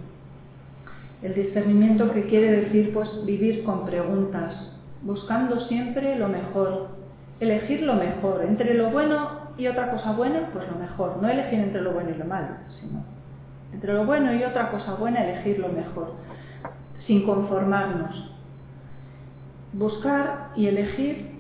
El 1.23 1.35
discernimiento 1.35 2.13
que 2.13 2.27
quiere 2.27 2.61
decir 2.61 2.93
pues 2.93 3.09
vivir 3.27 3.65
con 3.65 3.87
preguntas, 3.87 4.55
buscando 5.03 5.61
siempre 5.67 6.17
lo 6.17 6.29
mejor, 6.29 6.91
elegir 7.41 7.83
lo 7.83 7.95
mejor, 7.95 8.45
entre 8.47 8.75
lo 8.75 8.91
bueno 8.91 9.40
y 9.61 9.69
otra 9.69 9.91
cosa 9.91 10.13
buena, 10.13 10.49
pues 10.53 10.67
lo 10.69 10.79
mejor. 10.79 11.19
No 11.21 11.29
elegir 11.29 11.61
entre 11.61 11.83
lo 11.83 11.93
bueno 11.93 12.11
y 12.11 12.19
lo 12.19 12.25
malo, 12.25 12.49
sino 12.81 13.05
entre 13.73 13.93
lo 13.93 14.05
bueno 14.05 14.35
y 14.35 14.43
otra 14.43 14.71
cosa 14.71 14.95
buena, 14.95 15.23
elegir 15.23 15.59
lo 15.59 15.69
mejor, 15.69 16.15
sin 17.07 17.25
conformarnos. 17.25 18.35
Buscar 19.73 20.49
y 20.57 20.67
elegir 20.67 21.31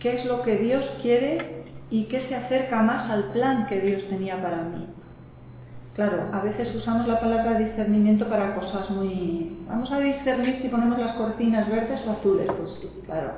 qué 0.00 0.20
es 0.20 0.26
lo 0.26 0.42
que 0.42 0.56
Dios 0.56 0.84
quiere 1.02 1.64
y 1.90 2.04
qué 2.04 2.26
se 2.28 2.34
acerca 2.34 2.82
más 2.82 3.10
al 3.10 3.24
plan 3.32 3.66
que 3.66 3.80
Dios 3.80 4.02
tenía 4.08 4.42
para 4.42 4.62
mí. 4.62 4.86
Claro, 5.94 6.24
a 6.32 6.40
veces 6.40 6.74
usamos 6.74 7.06
la 7.06 7.20
palabra 7.20 7.58
discernimiento 7.58 8.26
para 8.28 8.56
cosas 8.56 8.90
muy... 8.90 9.56
Vamos 9.68 9.92
a 9.92 10.00
discernir 10.00 10.60
si 10.60 10.68
ponemos 10.68 10.98
las 10.98 11.14
cortinas 11.14 11.70
verdes 11.70 12.00
o 12.06 12.10
azules. 12.10 12.48
Pues 12.48 12.72
claro, 13.06 13.32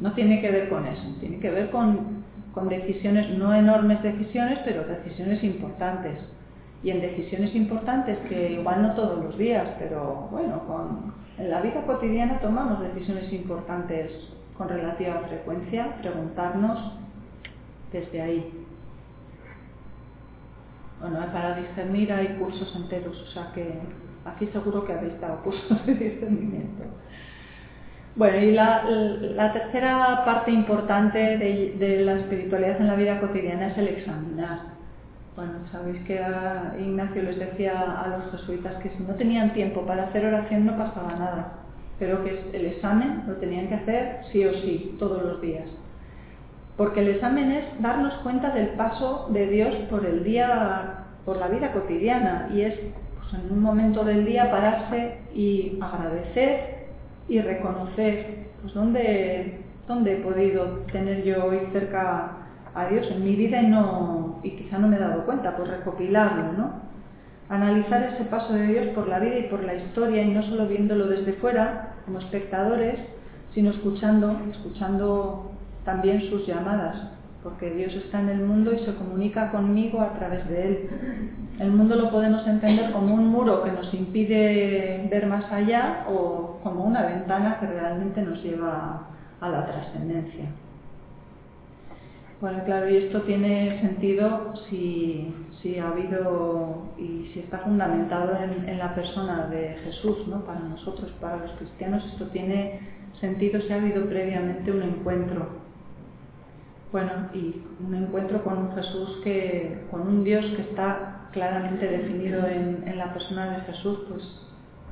no 0.00 0.12
tiene 0.12 0.40
que 0.40 0.50
ver 0.50 0.68
con 0.68 0.84
eso, 0.84 1.02
tiene 1.20 1.38
que 1.38 1.50
ver 1.50 1.70
con 1.70 2.24
con 2.54 2.68
decisiones, 2.68 3.30
no 3.38 3.54
enormes 3.54 4.02
decisiones, 4.02 4.58
pero 4.64 4.84
decisiones 4.84 5.42
importantes. 5.42 6.18
Y 6.82 6.90
en 6.90 7.00
decisiones 7.00 7.54
importantes 7.54 8.18
que 8.28 8.52
igual 8.52 8.82
no 8.82 8.94
todos 8.94 9.24
los 9.24 9.38
días, 9.38 9.66
pero 9.78 10.28
bueno, 10.30 10.60
con, 10.66 11.14
en 11.38 11.50
la 11.50 11.60
vida 11.60 11.82
cotidiana 11.86 12.40
tomamos 12.40 12.80
decisiones 12.80 13.32
importantes 13.32 14.10
con 14.58 14.68
relativa 14.68 15.22
frecuencia, 15.28 15.96
preguntarnos 16.02 16.92
desde 17.92 18.20
ahí. 18.20 18.64
Bueno, 21.00 21.18
para 21.32 21.56
discernir 21.56 22.12
hay 22.12 22.36
cursos 22.38 22.74
enteros, 22.76 23.20
o 23.20 23.26
sea 23.32 23.50
que 23.54 23.80
aquí 24.24 24.46
seguro 24.46 24.84
que 24.84 24.92
habéis 24.92 25.20
dado 25.20 25.42
cursos 25.42 25.86
de 25.86 25.94
discernimiento. 26.10 26.84
Bueno, 28.14 28.38
y 28.38 28.52
la, 28.52 29.52
tercera 29.54 30.22
parte 30.26 30.50
importante 30.50 31.18
de, 31.18 32.02
la 32.04 32.16
espiritualidad 32.16 32.78
en 32.78 32.88
la 32.88 32.94
vida 32.94 33.20
cotidiana 33.20 33.68
es 33.68 33.78
el 33.78 33.88
examinar. 33.88 34.72
Bueno, 35.34 35.52
sabéis 35.72 35.98
que 36.02 36.20
Ignacio 36.78 37.22
les 37.22 37.38
decía 37.38 37.72
a 37.72 38.08
los 38.08 38.32
jesuitas 38.32 38.74
que 38.82 38.90
si 38.90 39.02
no 39.02 39.14
tenían 39.14 39.54
tiempo 39.54 39.86
para 39.86 40.04
hacer 40.04 40.26
oración 40.26 40.66
no 40.66 40.76
pasaba 40.76 41.14
nada, 41.14 41.52
pero 41.98 42.22
que 42.22 42.38
el 42.52 42.66
examen 42.66 43.22
lo 43.26 43.36
tenían 43.36 43.68
que 43.68 43.76
hacer 43.76 44.20
sí 44.30 44.44
o 44.44 44.52
sí, 44.60 44.94
todos 44.98 45.22
los 45.22 45.40
días. 45.40 45.64
Porque 46.76 47.00
el 47.00 47.08
examen 47.08 47.50
es 47.50 47.64
darnos 47.80 48.12
cuenta 48.16 48.50
del 48.50 48.68
paso 48.70 49.28
de 49.30 49.46
Dios 49.46 49.74
por 49.88 50.04
el 50.04 50.22
día, 50.22 51.06
por 51.24 51.38
la 51.38 51.48
vida 51.48 51.72
cotidiana, 51.72 52.50
y 52.52 52.60
es 52.60 52.74
pues, 52.74 53.42
en 53.42 53.52
un 53.52 53.62
momento 53.62 54.04
del 54.04 54.26
día 54.26 54.50
pararse 54.50 55.16
y 55.34 55.78
agradecer 55.80 56.81
y 57.28 57.40
reconocer 57.40 58.46
pues 58.60 58.74
dónde, 58.74 59.60
dónde 59.86 60.14
he 60.14 60.16
podido 60.22 60.64
tener 60.92 61.24
yo 61.24 61.46
hoy 61.46 61.60
cerca 61.72 62.32
a 62.74 62.86
Dios 62.86 63.06
en 63.10 63.24
mi 63.24 63.36
vida 63.36 63.60
y, 63.60 63.66
no, 63.66 64.40
y 64.42 64.50
quizá 64.50 64.78
no 64.78 64.88
me 64.88 64.96
he 64.96 65.00
dado 65.00 65.24
cuenta, 65.24 65.56
pues 65.56 65.68
recopilarlo, 65.68 66.52
¿no? 66.52 66.82
Analizar 67.48 68.02
ese 68.04 68.24
paso 68.24 68.54
de 68.54 68.66
Dios 68.66 68.86
por 68.94 69.08
la 69.08 69.18
vida 69.18 69.38
y 69.38 69.48
por 69.48 69.62
la 69.62 69.74
historia 69.74 70.22
y 70.22 70.30
no 70.30 70.42
solo 70.42 70.66
viéndolo 70.66 71.08
desde 71.08 71.34
fuera 71.34 71.96
como 72.06 72.18
espectadores, 72.18 72.98
sino 73.52 73.70
escuchando, 73.70 74.40
escuchando 74.50 75.50
también 75.84 76.22
sus 76.30 76.46
llamadas, 76.46 77.11
porque 77.42 77.70
Dios 77.70 77.94
está 77.94 78.20
en 78.20 78.28
el 78.28 78.40
mundo 78.40 78.72
y 78.72 78.78
se 78.84 78.94
comunica 78.94 79.50
conmigo 79.50 80.00
a 80.00 80.12
través 80.14 80.48
de 80.48 80.68
él. 80.68 80.90
El 81.58 81.72
mundo 81.72 81.96
lo 81.96 82.10
podemos 82.10 82.46
entender 82.46 82.92
como 82.92 83.14
un 83.14 83.28
muro 83.28 83.62
que 83.64 83.72
nos 83.72 83.92
impide 83.92 85.08
ver 85.10 85.26
más 85.26 85.50
allá 85.52 86.04
o 86.08 86.60
como 86.62 86.84
una 86.84 87.02
ventana 87.06 87.58
que 87.58 87.66
realmente 87.66 88.22
nos 88.22 88.42
lleva 88.42 89.08
a 89.40 89.48
la 89.48 89.66
trascendencia. 89.66 90.46
Bueno, 92.40 92.64
claro, 92.64 92.90
y 92.90 92.96
esto 92.96 93.22
tiene 93.22 93.80
sentido 93.80 94.54
si, 94.68 95.32
ha 95.78 95.88
habido 95.88 96.88
y 96.98 97.30
si 97.32 97.38
está 97.38 97.58
fundamentado 97.58 98.36
en, 98.36 98.78
la 98.78 98.96
persona 98.96 99.46
de 99.46 99.76
Jesús, 99.84 100.26
¿no? 100.26 100.44
Para 100.44 100.58
nosotros, 100.58 101.12
para 101.20 101.36
los 101.36 101.52
cristianos, 101.52 102.04
esto 102.04 102.26
tiene 102.30 102.80
sentido 103.20 103.60
si 103.60 103.72
ha 103.72 103.76
habido 103.76 104.06
previamente 104.06 104.72
un 104.72 104.82
encuentro. 104.82 105.71
Bueno, 106.92 107.10
y 107.32 107.62
un 107.82 107.94
encuentro 107.94 108.44
con 108.44 108.58
un 108.58 108.74
Jesús 108.74 109.20
que, 109.24 109.86
con 109.90 110.02
un 110.02 110.24
Dios 110.24 110.44
que 110.54 110.60
está 110.60 111.28
claramente 111.32 111.86
definido 111.86 112.46
en, 112.46 112.98
la 112.98 113.14
persona 113.14 113.56
de 113.56 113.60
Jesús, 113.62 114.00
pues, 114.10 114.22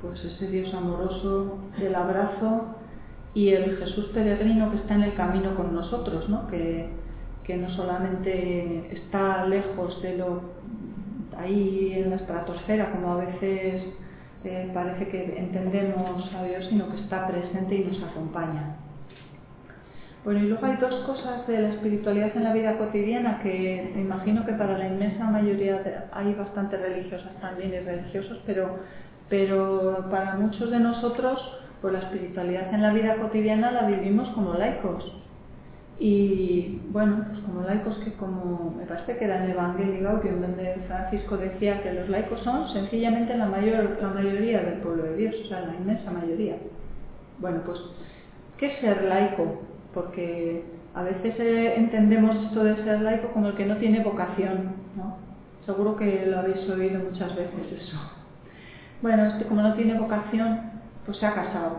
pues 0.01 0.25
ese 0.25 0.47
Dios 0.47 0.73
amoroso 0.73 1.59
del 1.79 1.95
abrazo 1.95 2.75
y 3.35 3.51
el 3.51 3.77
Jesús 3.77 4.07
peregrino 4.15 4.71
que 4.71 4.79
está 4.79 4.95
en 4.95 5.03
el 5.03 5.15
camino 5.15 5.55
con 5.55 5.75
nosotros, 5.75 6.27
¿no? 6.31 6.47
Que, 6.49 6.89
que 7.45 7.57
no 7.59 7.69
solamente 7.71 8.97
está 8.97 9.45
lejos 9.47 10.01
de 10.01 10.17
lo 10.17 10.41
ahí 11.37 11.93
en 11.95 12.11
la 12.11 12.17
estratosfera, 12.17 12.93
como 12.93 13.13
a 13.13 13.25
veces 13.25 13.83
eh, 14.45 14.71
parece 14.73 15.09
que 15.09 15.39
entendemos 15.39 16.33
a 16.35 16.45
Dios, 16.45 16.67
sino 16.71 16.91
que 16.91 17.01
está 17.01 17.27
presente 17.27 17.75
y 17.75 17.85
nos 17.85 18.03
acompaña. 18.03 18.77
Bueno, 20.23 20.41
y 20.41 20.49
luego 20.49 20.67
hay 20.67 20.77
dos 20.77 20.95
cosas 21.07 21.47
de 21.47 21.63
la 21.63 21.69
espiritualidad 21.71 22.37
en 22.37 22.45
la 22.45 22.53
vida 22.53 22.77
cotidiana 22.77 23.41
que 23.43 23.91
imagino 23.97 24.45
que 24.45 24.53
para 24.53 24.77
la 24.77 24.89
inmensa 24.89 25.25
mayoría 25.25 26.09
hay 26.13 26.35
bastantes 26.35 26.79
religiosas 26.79 27.33
también 27.41 27.73
y 27.73 27.79
religiosos, 27.79 28.39
pero, 28.45 28.81
pero 29.31 30.09
para 30.11 30.35
muchos 30.35 30.71
de 30.71 30.79
nosotros, 30.79 31.41
pues 31.81 31.95
la 31.95 32.01
espiritualidad 32.01 32.75
en 32.75 32.83
la 32.83 32.93
vida 32.93 33.17
cotidiana 33.17 33.71
la 33.71 33.87
vivimos 33.87 34.29
como 34.35 34.53
laicos. 34.53 35.11
Y 35.99 36.81
bueno, 36.91 37.25
pues 37.31 37.41
como 37.41 37.63
laicos 37.63 37.97
que 38.05 38.13
como 38.13 38.75
me 38.77 38.85
parece 38.85 39.17
que 39.17 39.25
era 39.25 39.43
en 39.43 39.53
Evangelio 39.53 40.03
Gaudium, 40.03 40.43
donde 40.43 40.83
Francisco 40.87 41.39
decía 41.39 41.83
que 41.83 41.95
los 41.95 42.11
laicos 42.11 42.41
son 42.41 42.69
sencillamente 42.69 43.37
la, 43.39 43.47
mayor, 43.47 43.97
la 44.03 44.09
mayoría 44.09 44.61
del 44.61 44.81
pueblo 44.81 45.05
de 45.05 45.17
Dios, 45.17 45.35
o 45.45 45.49
sea, 45.49 45.61
la 45.61 45.75
inmensa 45.75 46.11
mayoría. 46.11 46.57
Bueno, 47.39 47.63
pues, 47.65 47.79
¿qué 48.59 48.67
es 48.67 48.81
ser 48.81 49.03
laico? 49.05 49.70
Porque 49.95 50.65
a 50.95 51.03
veces 51.03 51.35
eh, 51.39 51.75
entendemos 51.77 52.37
esto 52.37 52.65
de 52.65 52.77
ser 52.77 53.01
laico 53.01 53.29
como 53.29 53.49
el 53.49 53.55
que 53.55 53.67
no 53.67 53.77
tiene 53.77 54.03
vocación, 54.03 54.75
¿no? 54.97 55.17
Seguro 55.67 55.97
que 55.97 56.27
lo 56.27 56.39
habéis 56.41 56.69
oído 56.69 57.01
muchas 57.01 57.35
veces 57.37 57.83
eso. 57.83 57.97
Bueno, 59.03 59.25
este 59.27 59.45
como 59.45 59.63
no 59.63 59.75
tiene 59.75 59.99
vocación, 59.99 60.61
pues 61.05 61.19
se 61.19 61.27
ha 61.27 61.35
casado. 61.35 61.79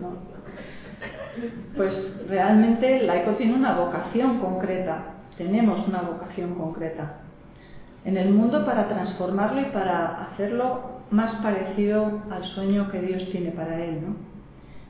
¿no? 0.00 0.36
Pues 1.76 1.92
realmente 2.28 3.00
el 3.00 3.06
laico 3.06 3.32
tiene 3.32 3.54
una 3.54 3.76
vocación 3.76 4.38
concreta, 4.38 5.14
tenemos 5.36 5.86
una 5.86 6.02
vocación 6.02 6.54
concreta 6.54 7.20
en 8.06 8.16
el 8.16 8.32
mundo 8.32 8.64
para 8.64 8.88
transformarlo 8.88 9.60
y 9.60 9.64
para 9.66 10.28
hacerlo 10.28 11.00
más 11.10 11.42
parecido 11.42 12.22
al 12.30 12.44
sueño 12.54 12.90
que 12.90 13.00
Dios 13.00 13.28
tiene 13.32 13.50
para 13.50 13.84
él. 13.84 14.00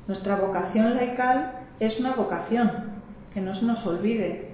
Nuestra 0.07 0.37
vocación 0.37 0.95
laical 0.95 1.66
es 1.81 1.99
una 2.01 2.15
vocación, 2.15 2.71
que 3.33 3.41
no 3.41 3.55
se 3.55 3.65
nos 3.65 3.85
olvide. 3.87 4.51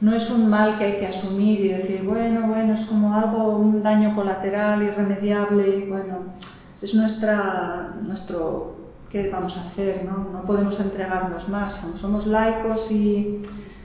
No 0.00 0.14
es 0.14 0.28
un 0.30 0.50
mal 0.50 0.78
que 0.78 0.84
hay 0.84 0.96
que 0.98 1.06
asumir 1.06 1.60
y 1.60 1.68
decir, 1.68 2.02
bueno, 2.02 2.48
bueno, 2.48 2.74
es 2.74 2.86
como 2.86 3.14
algo, 3.14 3.56
un 3.56 3.82
daño 3.82 4.14
colateral 4.14 4.82
irremediable, 4.82 5.78
y 5.78 5.88
bueno, 5.88 6.34
es 6.82 6.92
nuestra, 6.92 7.94
nuestro 8.02 8.82
¿qué 9.12 9.28
vamos 9.28 9.54
a 9.56 9.68
hacer? 9.68 10.04
No, 10.04 10.30
no 10.32 10.42
podemos 10.46 10.80
entregarnos 10.80 11.46
más. 11.48 11.74
Somos 12.00 12.26
laicos 12.26 12.90
y, 12.90 13.42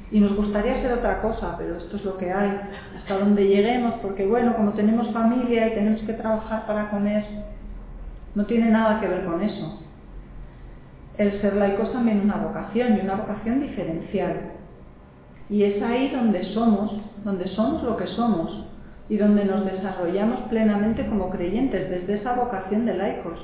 y, 0.09 0.19
nos 0.19 0.35
gustaría 0.35 0.81
ser 0.81 0.93
otra 0.93 1.21
cosa, 1.21 1.55
pero 1.57 1.77
esto 1.77 1.97
es 1.97 2.05
lo 2.05 2.17
que 2.17 2.31
hay. 2.31 2.61
Hasta 2.97 3.19
donde 3.19 3.45
lleguemos, 3.45 3.95
porque 4.01 4.25
bueno, 4.25 4.55
como 4.55 4.71
tenemos 4.71 5.11
familia 5.11 5.67
y 5.67 5.73
tenemos 5.75 6.01
que 6.01 6.13
trabajar 6.13 6.65
para 6.65 6.89
comer, 6.89 7.25
no 8.33 8.45
tiene 8.45 8.71
nada 8.71 9.01
que 9.01 9.07
ver 9.07 9.25
con 9.25 9.43
eso. 9.43 9.83
El 11.17 11.41
ser 11.41 11.55
laico 11.55 11.83
es 11.83 11.91
también 11.91 12.21
una 12.21 12.37
vocación 12.37 12.97
y 12.97 13.01
una 13.01 13.15
vocación 13.15 13.61
diferencial. 13.61 14.51
Y 15.49 15.63
es 15.63 15.81
ahí 15.81 16.09
donde 16.09 16.43
somos, 16.53 16.91
donde 17.23 17.47
somos 17.49 17.83
lo 17.83 17.97
que 17.97 18.07
somos 18.07 18.65
y 19.09 19.17
donde 19.17 19.45
nos 19.45 19.65
desarrollamos 19.65 20.41
plenamente 20.49 21.07
como 21.07 21.29
creyentes 21.29 21.89
desde 21.89 22.15
esa 22.15 22.33
vocación 22.33 22.85
de 22.85 22.95
laicos 22.95 23.39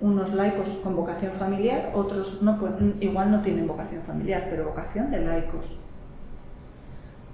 unos 0.00 0.32
laicos 0.34 0.66
con 0.82 0.96
vocación 0.96 1.32
familiar, 1.38 1.92
otros 1.94 2.40
no 2.40 2.58
igual 3.00 3.30
no 3.30 3.42
tienen 3.42 3.66
vocación 3.66 4.02
familiar, 4.06 4.46
pero 4.50 4.64
vocación 4.64 5.10
de 5.10 5.20
laicos. 5.20 5.64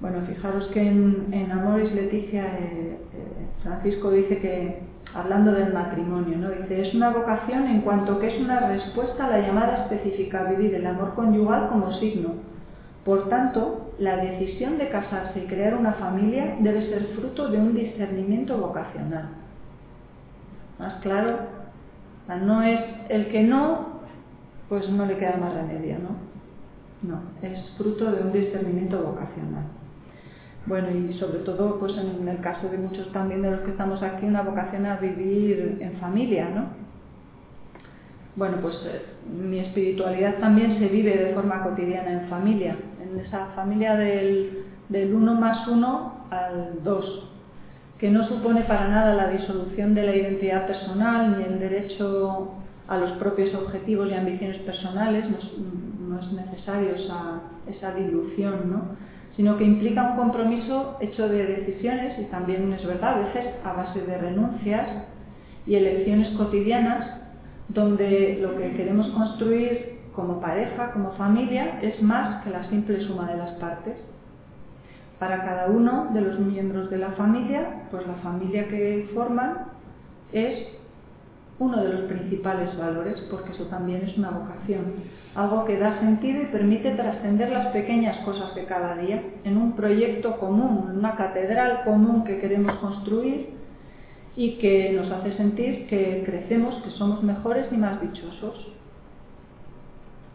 Bueno, 0.01 0.21
fijaros 0.27 0.67
que 0.69 0.81
en, 0.81 1.29
en 1.33 1.51
Amoris 1.51 1.93
Leticia 1.95 2.45
eh, 2.45 2.99
eh, 3.15 3.47
Francisco 3.63 4.11
dice 4.11 4.39
que, 4.39 4.81
hablando 5.17 5.53
del 5.53 5.73
matrimonio, 5.73 6.37
¿no? 6.37 6.51
dice, 6.51 6.89
es 6.89 6.95
una 6.95 7.11
vocación 7.11 7.67
en 7.69 7.81
cuanto 7.81 8.19
que 8.19 8.37
es 8.37 8.41
una 8.41 8.61
respuesta 8.61 9.25
a 9.25 9.31
la 9.31 9.47
llamada 9.47 9.85
específica 9.85 10.41
a 10.41 10.51
vivir 10.53 10.75
el 10.75 10.87
amor 10.87 11.15
conyugal 11.15 11.69
como 11.69 11.93
signo. 11.95 12.35
Por 13.05 13.29
tanto, 13.29 13.93
la 13.99 14.17
decisión 14.17 14.77
de 14.79 14.91
casarse 14.91 15.41
y 15.41 15.47
crear 15.47 15.75
una 15.75 15.95
familia 15.95 16.57
debe 16.61 16.91
ser 16.91 17.07
fruto 17.17 17.49
de 17.49 17.57
un 17.57 17.75
discernimiento 17.75 18.59
vocacional. 18.59 19.29
Más 20.79 20.95
claro, 21.01 21.39
no 22.29 22.63
es 22.63 22.81
el 23.09 23.29
que 23.29 23.43
no, 23.43 24.01
pues 24.69 24.89
no 24.91 25.07
le 25.07 25.17
queda 25.17 25.37
más 25.39 25.55
remedio, 25.55 25.97
¿no? 25.99 26.27
No, 27.09 27.21
es 27.41 27.59
fruto 27.79 28.11
de 28.11 28.23
un 28.23 28.33
discernimiento 28.33 28.99
vocacional. 29.03 29.65
Bueno, 30.67 30.89
y 30.91 31.15
sobre 31.15 31.39
todo, 31.41 31.79
pues 31.79 31.97
en 31.97 32.27
el 32.27 32.41
caso 32.41 32.69
de 32.69 32.79
muchos 32.79 33.13
también 33.13 33.41
de 33.41 33.53
los 33.53 33.61
que 33.61 33.71
estamos 33.71 34.03
aquí, 34.03 34.27
una 34.27 34.43
vocación 34.43 34.85
a 34.85 34.97
vivir 34.97 35.79
en 35.81 35.93
familia, 35.99 36.49
¿no? 36.53 36.87
Bueno, 38.35 38.59
pues 38.61 38.75
eh, 38.85 39.03
mi 39.33 39.61
espiritualidad 39.61 40.39
también 40.41 40.79
se 40.79 40.89
vive 40.89 41.17
de 41.17 41.35
forma 41.35 41.63
cotidiana 41.63 42.21
en 42.21 42.29
familia, 42.29 42.77
en 43.01 43.19
esa 43.21 43.47
familia 43.55 43.95
del, 43.95 44.65
del 44.89 45.15
uno 45.15 45.35
más 45.35 45.67
uno 45.69 46.27
al 46.31 46.83
dos, 46.83 47.31
que 47.99 48.11
no 48.11 48.27
supone 48.27 48.63
para 48.63 48.89
nada 48.89 49.15
la 49.15 49.29
disolución 49.31 49.95
de 49.95 50.03
la 50.03 50.17
identidad 50.17 50.67
personal 50.67 51.39
ni 51.39 51.45
el 51.45 51.61
derecho 51.61 52.51
a 52.89 52.99
los 52.99 53.13
propios 53.13 53.55
objetivos 53.55 54.11
y 54.11 54.15
ambiciones 54.15 54.61
personales, 54.63 55.25
no 55.31 56.19
es, 56.21 56.33
necesario 56.33 56.95
esa, 56.95 57.41
esa 57.69 57.95
dilución, 57.95 58.71
¿no? 58.71 59.16
Sino 59.37 59.59
que 59.59 59.65
implica 59.65 60.11
un 60.11 60.17
compromiso 60.17 60.97
hecho 61.01 61.29
de 61.29 61.45
decisiones 61.47 62.19
y 62.19 62.25
también 62.25 62.73
es 62.73 62.85
verdad, 62.87 63.15
a 63.15 63.27
veces 63.27 63.55
a 63.65 63.73
base 63.75 64.01
de 64.01 64.19
renuncias 64.19 64.89
y 65.67 65.75
elecciones 65.75 66.35
cotidianas, 66.37 67.21
donde 67.69 68.39
lo 68.41 68.57
que 68.57 68.73
queremos 68.73 69.09
construir 69.09 69.97
como 70.15 70.41
pareja, 70.41 70.93
como 70.93 71.13
familia, 71.13 71.79
es 71.83 72.01
más 72.01 72.43
que 72.43 72.51
la 72.51 72.69
simple 72.71 73.01
suma 73.03 73.31
de 73.31 73.37
las 73.37 73.51
partes. 73.57 73.95
Para 75.19 75.45
cada 75.45 75.67
uno 75.67 76.09
de 76.15 76.23
los 76.23 76.39
miembros 76.41 76.89
de 76.91 76.99
la 76.99 77.13
familia, 77.13 77.83
pues 77.91 78.07
la 78.07 78.15
familia 78.15 78.69
que 78.69 79.09
forman 79.15 79.67
es 80.33 80.76
uno 81.59 81.83
de 81.83 81.89
los 81.89 82.01
principales 82.03 82.77
valores, 82.77 83.19
porque 83.31 83.53
eso 83.53 83.65
también 83.65 84.03
es 84.03 84.17
una 84.19 84.31
vocación, 84.31 84.95
algo 85.35 85.65
que 85.65 85.79
da 85.79 85.99
sentido 86.01 86.43
y 86.43 86.47
permite 86.47 86.91
trascender 86.93 87.51
las 87.51 87.69
pequeñas 87.69 88.19
cosas 88.25 88.55
de 88.55 88.65
cada 88.65 88.97
día 88.97 89.23
en 89.45 89.57
un 89.57 89.73
proyecto 89.73 90.39
común, 90.39 90.91
en 90.91 90.99
una 90.99 91.17
catedral 91.17 91.83
común 91.85 92.25
que 92.25 92.39
queremos 92.41 92.77
construir 92.79 93.51
y 94.37 94.59
que 94.59 94.93
nos 94.93 95.11
hace 95.11 95.33
sentir 95.37 95.87
que 95.87 96.23
crecemos, 96.27 96.75
que 96.83 96.91
somos 96.91 97.23
mejores 97.23 97.67
y 97.73 97.77
más 97.77 98.01
dichosos. 98.03 98.73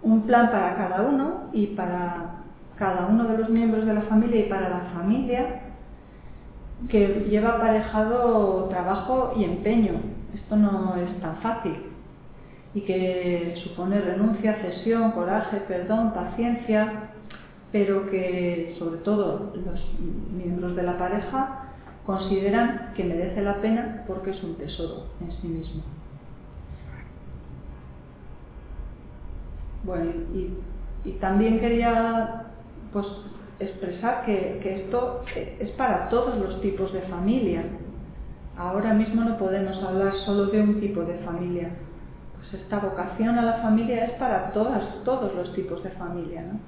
Un 0.02 0.22
plan 0.24 0.50
para 0.50 0.76
cada 0.76 1.02
uno 1.04 1.50
y 1.54 1.68
para 1.68 2.42
cada 2.78 3.06
uno 3.06 3.26
de 3.26 3.38
los 3.38 3.50
miembros 3.50 3.86
de 3.86 3.94
la 3.94 4.02
familia 4.02 4.48
y 4.48 4.50
para 4.50 4.70
la 4.70 4.80
familia 4.96 5.71
que 6.90 7.28
lleva 7.30 7.56
aparejado 7.56 8.66
trabajo 8.70 9.34
y 9.38 9.44
empeño. 9.44 9.94
Esto 10.34 10.56
no 10.56 10.96
es 10.96 11.20
tan 11.22 11.38
fácil 11.38 11.76
y 12.74 12.82
que 12.82 13.56
supone 13.64 14.00
renuncia, 14.00 14.62
cesión, 14.62 15.12
coraje, 15.12 15.58
perdón, 15.68 16.14
paciencia, 16.14 17.10
pero 17.72 18.10
que 18.10 18.76
sobre 18.80 18.98
todo 19.00 19.54
los 19.54 20.00
miembros 20.32 20.76
de 20.76 20.84
la 20.84 20.98
pareja 20.98 21.74
consideran 22.06 22.94
que 22.96 23.04
merece 23.04 23.42
la 23.42 23.62
pena 23.62 24.04
porque 24.08 24.32
es 24.32 24.44
un 24.44 24.56
tesoro 24.56 25.08
en 25.20 25.32
sí 25.42 25.48
mismo. 25.48 25.82
Bueno, 29.84 30.12
y 31.04 31.12
también 31.14 31.60
quería 31.60 32.52
pues, 32.94 33.08
expresar 33.62 34.26
que, 34.26 34.60
que 34.62 34.84
esto 34.84 35.24
es 35.36 35.70
para 35.72 36.10
todos 36.10 36.38
los 36.38 36.62
tipos 36.62 36.92
de 36.94 37.02
familia. 37.02 37.64
Ahora 38.58 38.94
mismo 38.94 39.24
no 39.24 39.38
podemos 39.38 39.82
hablar 39.84 40.14
solo 40.26 40.48
de 40.48 40.62
un 40.62 40.80
tipo 40.80 41.02
de 41.02 41.16
familia. 41.20 41.70
Pues 42.38 42.62
esta 42.62 42.80
vocación 42.80 43.38
a 43.38 43.42
la 43.42 43.54
familia 43.62 44.06
es 44.06 44.12
para 44.14 44.52
todas, 44.52 45.04
todos 45.04 45.34
los 45.36 45.54
tipos 45.54 45.84
de 45.84 45.90
familia, 45.92 46.44
¿no? 46.44 46.60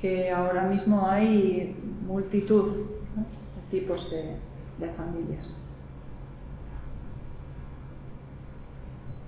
que 0.00 0.30
ahora 0.30 0.62
mismo 0.62 1.06
hay 1.06 1.76
multitud 2.06 2.86
de 3.70 3.78
tipos 3.78 4.10
de, 4.10 4.36
de 4.78 4.92
familias. 4.94 5.46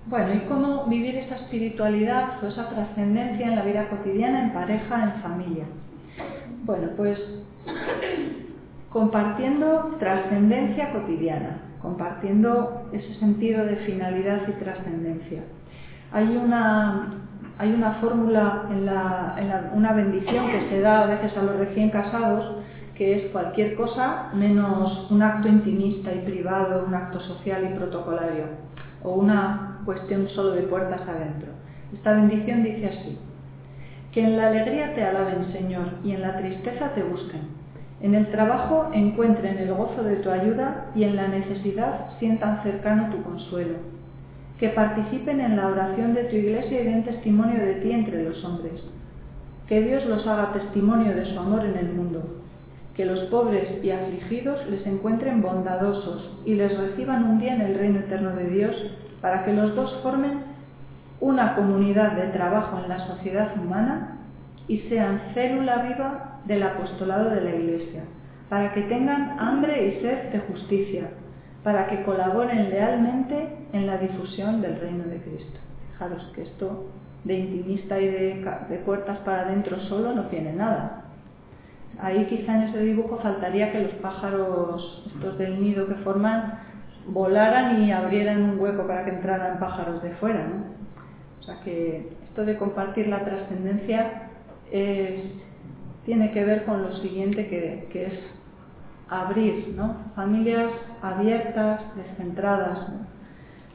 Bueno, 0.06 0.34
¿y 0.34 0.40
cómo 0.48 0.84
vivir 0.86 1.14
esa 1.16 1.36
espiritualidad 1.36 2.42
o 2.42 2.48
esa 2.48 2.68
trascendencia 2.68 3.46
en 3.46 3.56
la 3.56 3.62
vida 3.62 3.88
cotidiana, 3.88 4.44
en 4.44 4.52
pareja, 4.52 5.04
en 5.04 5.22
familia? 5.22 5.64
Bueno, 6.64 6.88
pues 6.96 7.18
compartiendo 8.90 9.96
trascendencia 9.98 10.92
cotidiana, 10.92 11.58
compartiendo 11.80 12.88
ese 12.92 13.14
sentido 13.14 13.64
de 13.64 13.76
finalidad 13.76 14.46
y 14.48 14.52
trascendencia. 14.52 15.42
Hay 16.12 16.36
una, 16.36 17.14
hay 17.58 17.72
una 17.72 17.94
fórmula, 17.94 18.66
en, 18.70 18.86
la, 18.86 19.70
una 19.74 19.92
bendición 19.92 20.46
que 20.50 20.68
se 20.68 20.80
da 20.80 21.02
a 21.02 21.06
veces 21.06 21.36
a 21.36 21.42
los 21.42 21.56
recién 21.56 21.90
casados, 21.90 22.58
que 22.94 23.16
es 23.16 23.32
cualquier 23.32 23.74
cosa 23.74 24.30
menos 24.34 25.10
un 25.10 25.22
acto 25.22 25.48
intimista 25.48 26.12
y 26.12 26.20
privado, 26.20 26.84
un 26.86 26.94
acto 26.94 27.18
social 27.20 27.68
y 27.72 27.76
protocolario, 27.78 28.44
o 29.02 29.14
una 29.14 29.78
cuestión 29.86 30.28
solo 30.28 30.50
de 30.50 30.62
puertas 30.62 31.00
adentro. 31.08 31.48
Esta 31.94 32.12
bendición 32.12 32.62
dice 32.62 32.88
así, 32.88 33.18
que 34.12 34.22
en 34.22 34.36
la 34.36 34.48
alegría 34.48 34.94
te 34.94 35.02
alaben, 35.02 35.52
Señor, 35.52 35.86
y 36.04 36.12
en 36.12 36.22
la 36.22 36.36
tristeza 36.36 36.90
te 36.94 37.02
busquen. 37.02 37.40
En 38.00 38.14
el 38.14 38.30
trabajo 38.30 38.90
encuentren 38.92 39.58
el 39.58 39.72
gozo 39.72 40.02
de 40.02 40.16
tu 40.16 40.30
ayuda 40.30 40.86
y 40.94 41.04
en 41.04 41.16
la 41.16 41.28
necesidad 41.28 42.10
sientan 42.18 42.62
cercano 42.62 43.10
tu 43.10 43.22
consuelo. 43.22 43.76
Que 44.58 44.68
participen 44.68 45.40
en 45.40 45.56
la 45.56 45.68
oración 45.68 46.14
de 46.14 46.24
tu 46.24 46.36
iglesia 46.36 46.80
y 46.80 46.84
den 46.84 47.04
testimonio 47.04 47.64
de 47.64 47.74
ti 47.76 47.92
entre 47.92 48.24
los 48.24 48.44
hombres. 48.44 48.82
Que 49.66 49.80
Dios 49.82 50.04
los 50.06 50.26
haga 50.26 50.52
testimonio 50.52 51.14
de 51.14 51.24
su 51.24 51.38
amor 51.38 51.64
en 51.64 51.76
el 51.76 51.92
mundo 51.94 52.42
que 52.94 53.06
los 53.06 53.20
pobres 53.30 53.82
y 53.82 53.90
afligidos 53.90 54.58
les 54.68 54.86
encuentren 54.86 55.40
bondadosos 55.40 56.30
y 56.44 56.54
les 56.54 56.76
reciban 56.76 57.24
un 57.24 57.40
día 57.40 57.54
en 57.54 57.62
el 57.62 57.74
reino 57.74 58.00
eterno 58.00 58.36
de 58.36 58.50
Dios, 58.50 58.76
para 59.20 59.44
que 59.44 59.52
los 59.52 59.74
dos 59.74 59.98
formen 60.02 60.51
una 61.22 61.54
comunidad 61.54 62.12
de 62.12 62.26
trabajo 62.32 62.80
en 62.82 62.88
la 62.88 62.98
sociedad 63.06 63.56
humana 63.56 64.18
y 64.66 64.78
sean 64.88 65.20
célula 65.34 65.76
viva 65.82 66.40
del 66.46 66.64
apostolado 66.64 67.30
de 67.30 67.40
la 67.42 67.54
Iglesia, 67.54 68.02
para 68.48 68.74
que 68.74 68.82
tengan 68.82 69.38
hambre 69.38 69.86
y 69.86 70.02
sed 70.02 70.32
de 70.32 70.40
justicia, 70.40 71.10
para 71.62 71.86
que 71.86 72.02
colaboren 72.02 72.70
lealmente 72.70 73.56
en 73.72 73.86
la 73.86 73.98
difusión 73.98 74.60
del 74.60 74.80
reino 74.80 75.04
de 75.04 75.18
Cristo. 75.18 75.60
Fijaros 75.92 76.32
que 76.34 76.42
esto 76.42 76.86
de 77.22 77.38
intimista 77.38 78.00
y 78.00 78.08
de, 78.08 78.82
puertas 78.84 79.18
para 79.18 79.42
adentro 79.42 79.78
solo 79.82 80.12
no 80.12 80.24
tiene 80.24 80.52
nada. 80.54 81.04
Ahí 82.00 82.26
quizá 82.26 82.56
en 82.56 82.62
ese 82.70 82.80
dibujo 82.80 83.20
faltaría 83.22 83.70
que 83.70 83.82
los 83.82 83.92
pájaros, 83.92 85.08
estos 85.14 85.38
del 85.38 85.62
nido 85.62 85.86
que 85.86 85.94
forman, 86.02 86.58
volaran 87.06 87.80
y 87.84 87.92
abrieran 87.92 88.42
un 88.42 88.58
hueco 88.58 88.88
para 88.88 89.04
que 89.04 89.10
entraran 89.10 89.60
pájaros 89.60 90.02
de 90.02 90.10
fuera. 90.14 90.48
¿no? 90.48 90.81
O 91.42 91.44
sea 91.44 91.60
que 91.60 92.08
esto 92.28 92.44
de 92.44 92.56
compartir 92.56 93.08
la 93.08 93.24
trascendencia 93.24 94.30
tiene 94.70 96.32
que 96.32 96.44
ver 96.44 96.64
con 96.64 96.82
lo 96.82 96.96
siguiente 96.96 97.48
que, 97.48 97.88
que 97.92 98.06
es 98.06 98.14
abrir, 99.08 99.74
¿no? 99.76 99.96
familias 100.14 100.72
abiertas, 101.02 101.82
descentradas, 101.94 102.88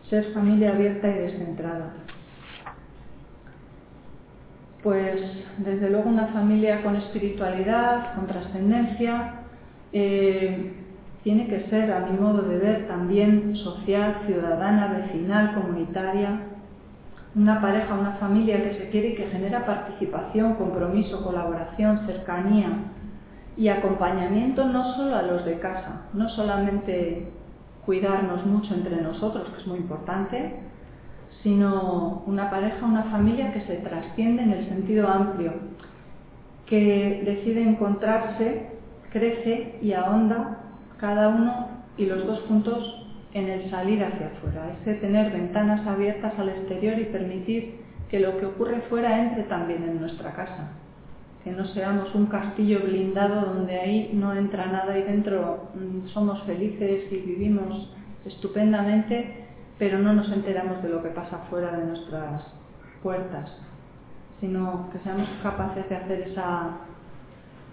ser 0.09 0.34
familia 0.34 0.72
abierta 0.72 1.07
y 1.07 1.13
descentrada 1.13 1.93
pues 4.88 5.20
desde 5.57 5.89
luego 5.89 6.09
una 6.09 6.28
familia 6.28 6.82
con 6.82 6.95
espiritualidad, 6.95 8.15
con 8.15 8.26
trascendencia, 8.26 9.41
eh, 9.91 10.72
tiene 11.24 11.47
que 11.47 11.70
ser, 11.70 11.91
a 11.91 12.05
mi 12.05 12.18
modo 12.18 12.43
de 12.43 12.57
ver, 12.57 12.88
también 12.88 13.53
social, 13.57 14.22
ciudadana, 14.26 14.99
vecinal, 14.99 15.55
comunitaria, 15.55 16.39
una 17.38 17.62
pareja, 17.62 17.94
una 17.94 18.14
familia 18.14 18.64
que 18.64 18.74
se 18.74 18.90
quiere 18.90 19.10
y 19.10 19.16
que 19.16 19.28
genera 19.28 19.66
participación, 19.66 20.56
compromiso, 20.56 21.24
colaboración, 21.24 22.06
cercanía 22.08 22.70
y 23.56 23.68
acompañamiento 23.68 24.66
no 24.66 24.96
solo 24.96 25.16
a 25.16 25.22
los 25.22 25.46
de 25.46 25.60
casa, 25.60 26.08
no 26.14 26.30
solamente 26.30 27.32
cuidarnos 27.86 28.46
mucho 28.46 28.74
entre 28.74 29.02
nosotros, 29.02 29.50
que 29.50 29.62
es 29.62 29.68
muy 29.68 29.78
importante, 29.78 30.56
sino 31.44 32.24
una 32.26 32.50
pareja, 32.50 32.84
una 32.84 33.04
familia 33.04 33.54
que 33.54 33.62
se 33.62 33.76
trasciende 33.78 34.42
en 34.42 34.52
el 34.54 34.68
sentido 34.68 35.08
amplio, 35.08 35.54
que 36.66 37.22
decide 37.24 37.62
encontrarse, 37.62 38.72
crece 39.12 39.78
y 39.82 39.94
ahonda 39.94 40.58
cada 40.98 41.30
uno 41.30 41.68
y 41.98 42.08
los 42.08 42.26
dos 42.26 42.40
puntos 42.42 43.07
en 43.34 43.49
el 43.49 43.69
salir 43.69 44.03
hacia 44.03 44.28
afuera, 44.28 44.75
ese 44.82 44.95
tener 44.95 45.32
ventanas 45.32 45.86
abiertas 45.86 46.34
al 46.38 46.49
exterior 46.49 46.97
y 46.99 47.05
permitir 47.05 47.75
que 48.09 48.19
lo 48.19 48.38
que 48.39 48.45
ocurre 48.45 48.82
fuera 48.89 49.21
entre 49.21 49.43
también 49.43 49.84
en 49.84 49.99
nuestra 49.99 50.34
casa, 50.34 50.71
que 51.43 51.51
no 51.51 51.65
seamos 51.67 52.13
un 52.15 52.28
castillo 52.28 52.80
blindado 52.84 53.53
donde 53.53 53.80
ahí 53.80 54.11
no 54.13 54.34
entra 54.34 54.67
nada 54.67 54.97
y 54.97 55.03
dentro 55.03 55.69
mm, 55.75 56.07
somos 56.09 56.41
felices 56.43 57.11
y 57.11 57.17
vivimos 57.17 57.93
estupendamente 58.25 59.47
pero 59.80 59.99
no 59.99 60.13
nos 60.13 60.32
enteramos 60.32 60.82
de 60.82 60.89
lo 60.89 61.03
que 61.03 61.09
pasa 61.09 61.38
fuera 61.49 61.71
de 61.78 61.86
nuestras 61.86 62.43
puertas, 63.03 63.51
sino 64.39 64.89
que 64.91 64.99
seamos 64.99 65.30
capaces 65.43 65.88
de 65.88 65.95
hacer 65.95 66.21
esa, 66.30 66.69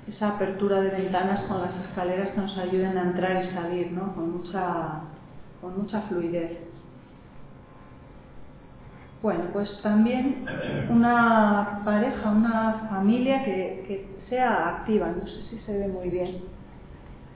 esa 0.09 0.29
apertura 0.29 0.81
de 0.81 0.91
ventanas 0.91 1.41
con 1.45 1.63
las 1.63 1.75
escaleras 1.89 2.31
que 2.31 2.41
nos 2.41 2.59
ayuden 2.59 2.99
a 2.99 3.03
entrar 3.03 3.45
y 3.45 3.55
salir, 3.55 3.93
¿no? 3.93 4.15
con, 4.15 4.33
mucha, 4.33 5.01
con 5.65 5.79
mucha 5.79 6.03
fluidez. 6.03 6.59
Bueno, 9.23 9.45
pues 9.55 9.71
también 9.81 10.45
una 10.91 11.81
pareja, 11.87 12.31
una 12.31 12.87
familia 12.91 13.43
que, 13.45 14.13
sea 14.29 14.69
activa, 14.69 15.09
no 15.09 15.27
sé 15.27 15.43
si 15.49 15.59
se 15.61 15.73
ve 15.79 15.89
muy 15.89 16.11
bien. 16.11 16.37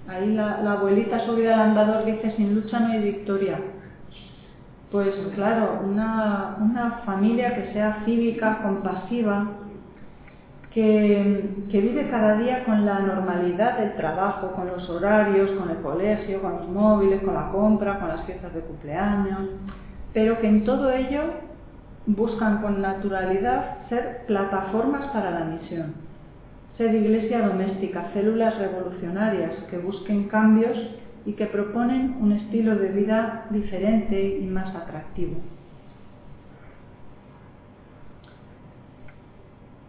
Ahí 0.09 0.35
la, 0.35 0.61
la 0.62 0.72
abuelita 0.72 1.24
subida 1.26 1.55
al 1.55 1.70
andador 1.70 2.05
dice, 2.05 2.35
sin 2.37 2.55
lucha 2.55 2.81
no 2.81 2.89
hay 2.89 3.01
victoria. 3.01 3.59
Pues 4.91 5.14
claro, 5.35 5.81
una, 5.85 7.03
familia 7.07 7.55
que 7.55 7.72
sea 7.72 8.03
cívica, 8.05 8.61
compasiva, 8.62 9.47
que, 11.70 11.81
vive 11.81 12.09
cada 12.09 12.39
día 12.39 12.64
con 12.64 12.87
la 12.87 13.01
normalidad 13.01 13.79
del 13.79 13.95
trabajo, 13.97 14.53
con 14.53 14.68
los 14.68 14.89
horarios, 14.89 15.51
con 15.53 15.70
el 15.70 15.79
colegio, 15.79 16.41
con 16.41 16.53
los 16.53 16.68
móviles, 16.68 17.22
con 17.22 17.35
la 17.35 17.51
compra, 17.51 17.99
con 17.99 18.09
las 18.09 18.24
fiestas 18.24 18.55
de 18.55 18.61
cumpleaños, 18.61 19.49
pero 20.12 20.39
que 20.41 20.49
en 20.49 20.64
todo 20.64 20.91
ello 20.93 21.22
buscan 22.07 22.62
con 22.62 22.81
naturalidad 22.81 23.89
ser 23.89 24.24
plataformas 24.26 25.07
para 25.11 25.31
la 25.33 25.45
misión, 25.47 25.95
ser 26.76 26.95
iglesia 26.95 27.47
doméstica, 27.47 28.11
células 28.14 28.57
revolucionarias 28.59 29.53
que 29.70 29.79
busquen 29.79 30.29
cambios 30.29 30.79
y 31.26 31.33
que 31.33 31.47
proponen 31.47 32.16
un 32.20 32.33
estilo 32.33 32.76
de 32.76 32.89
vida 32.91 33.47
diferente 33.51 34.39
y 34.39 34.47
más 34.47 34.74
atractivo. 34.74 35.41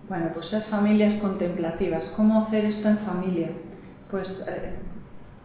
Bueno, 0.10 0.32
pues 0.34 0.48
ser 0.48 0.64
familias 0.64 1.22
contemplativas. 1.22 2.04
¿Cómo 2.18 2.46
hacer 2.46 2.66
esto 2.66 2.90
en 2.90 2.98
familia? 3.00 3.50
Pues 4.10 4.28
eh, 4.48 4.74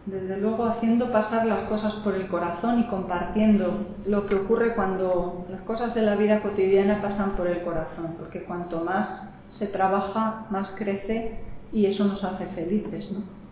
desde 0.07 0.37
luego 0.37 0.65
haciendo 0.65 1.11
pasar 1.11 1.45
las 1.45 1.69
cosas 1.69 1.93
por 2.03 2.15
el 2.15 2.27
corazón 2.27 2.79
y 2.79 2.87
compartiendo 2.87 3.95
lo 4.05 4.25
que 4.25 4.35
ocurre 4.35 4.73
cuando 4.73 5.45
las 5.49 5.61
cosas 5.61 5.93
de 5.93 6.01
la 6.01 6.15
vida 6.15 6.41
cotidiana 6.41 7.01
pasan 7.01 7.35
por 7.35 7.47
el 7.47 7.61
corazón, 7.61 8.15
porque 8.17 8.43
cuanto 8.43 8.83
más 8.83 9.07
se 9.59 9.67
trabaja, 9.67 10.47
más 10.49 10.67
crece 10.75 11.39
y 11.71 11.85
eso 11.85 12.03
nos 12.03 12.23
hace 12.23 12.47
felices. 12.47 13.11
¿no? 13.11 13.45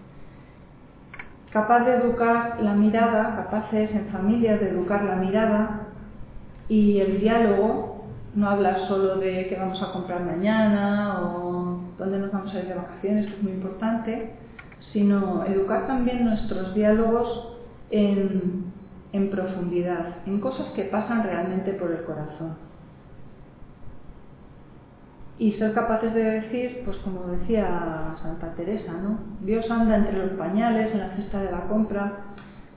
capaz 1.54 1.86
de 1.86 1.94
educar 1.94 2.58
la 2.62 2.74
mirada, 2.74 3.36
capaces 3.36 3.92
en 3.92 4.08
familia 4.08 4.58
de 4.58 4.70
educar 4.70 5.04
la 5.04 5.18
mirada 5.18 5.82
y 6.68 7.00
el 7.00 7.20
diálogo, 7.20 7.93
no 8.36 8.50
hablar 8.50 8.88
solo 8.88 9.18
de 9.18 9.48
qué 9.48 9.56
vamos 9.58 9.82
a 9.82 9.92
comprar 9.92 10.24
mañana 10.24 11.22
o 11.22 11.80
dónde 11.98 12.20
nos 12.20 12.32
vamos 12.32 12.54
a 12.54 12.60
ir 12.60 12.68
de 12.68 12.74
vacaciones, 12.76 13.28
que 13.28 13.36
es 13.36 13.44
muy 13.44 13.52
importante, 13.54 14.32
sino 14.92 15.46
educar 15.46 15.88
también 15.88 16.26
nuestros 16.26 16.74
diálogos 16.74 17.58
en, 17.92 18.66
en 19.12 19.30
profundidad, 19.30 20.18
en 20.26 20.40
cosas 20.40 20.68
que 20.74 20.84
pasan 20.84 21.24
realmente 21.24 21.74
por 21.74 21.92
el 21.92 22.04
corazón. 22.04 22.56
y 25.40 25.52
ser 25.54 25.74
capaces 25.74 26.14
de 26.14 26.24
decir, 26.24 26.84
pues 26.86 26.98
como 26.98 27.26
decía 27.28 28.16
Santa 28.22 28.54
Teresa, 28.56 28.94
¿no? 28.94 29.18
Dios 29.42 29.70
anda 29.70 29.98
entre 29.98 30.18
los 30.18 30.32
pañales, 30.38 30.94
en 30.94 31.00
la 31.00 31.16
cesta 31.16 31.42
de 31.42 31.52
la 31.52 31.62
compra. 31.68 32.14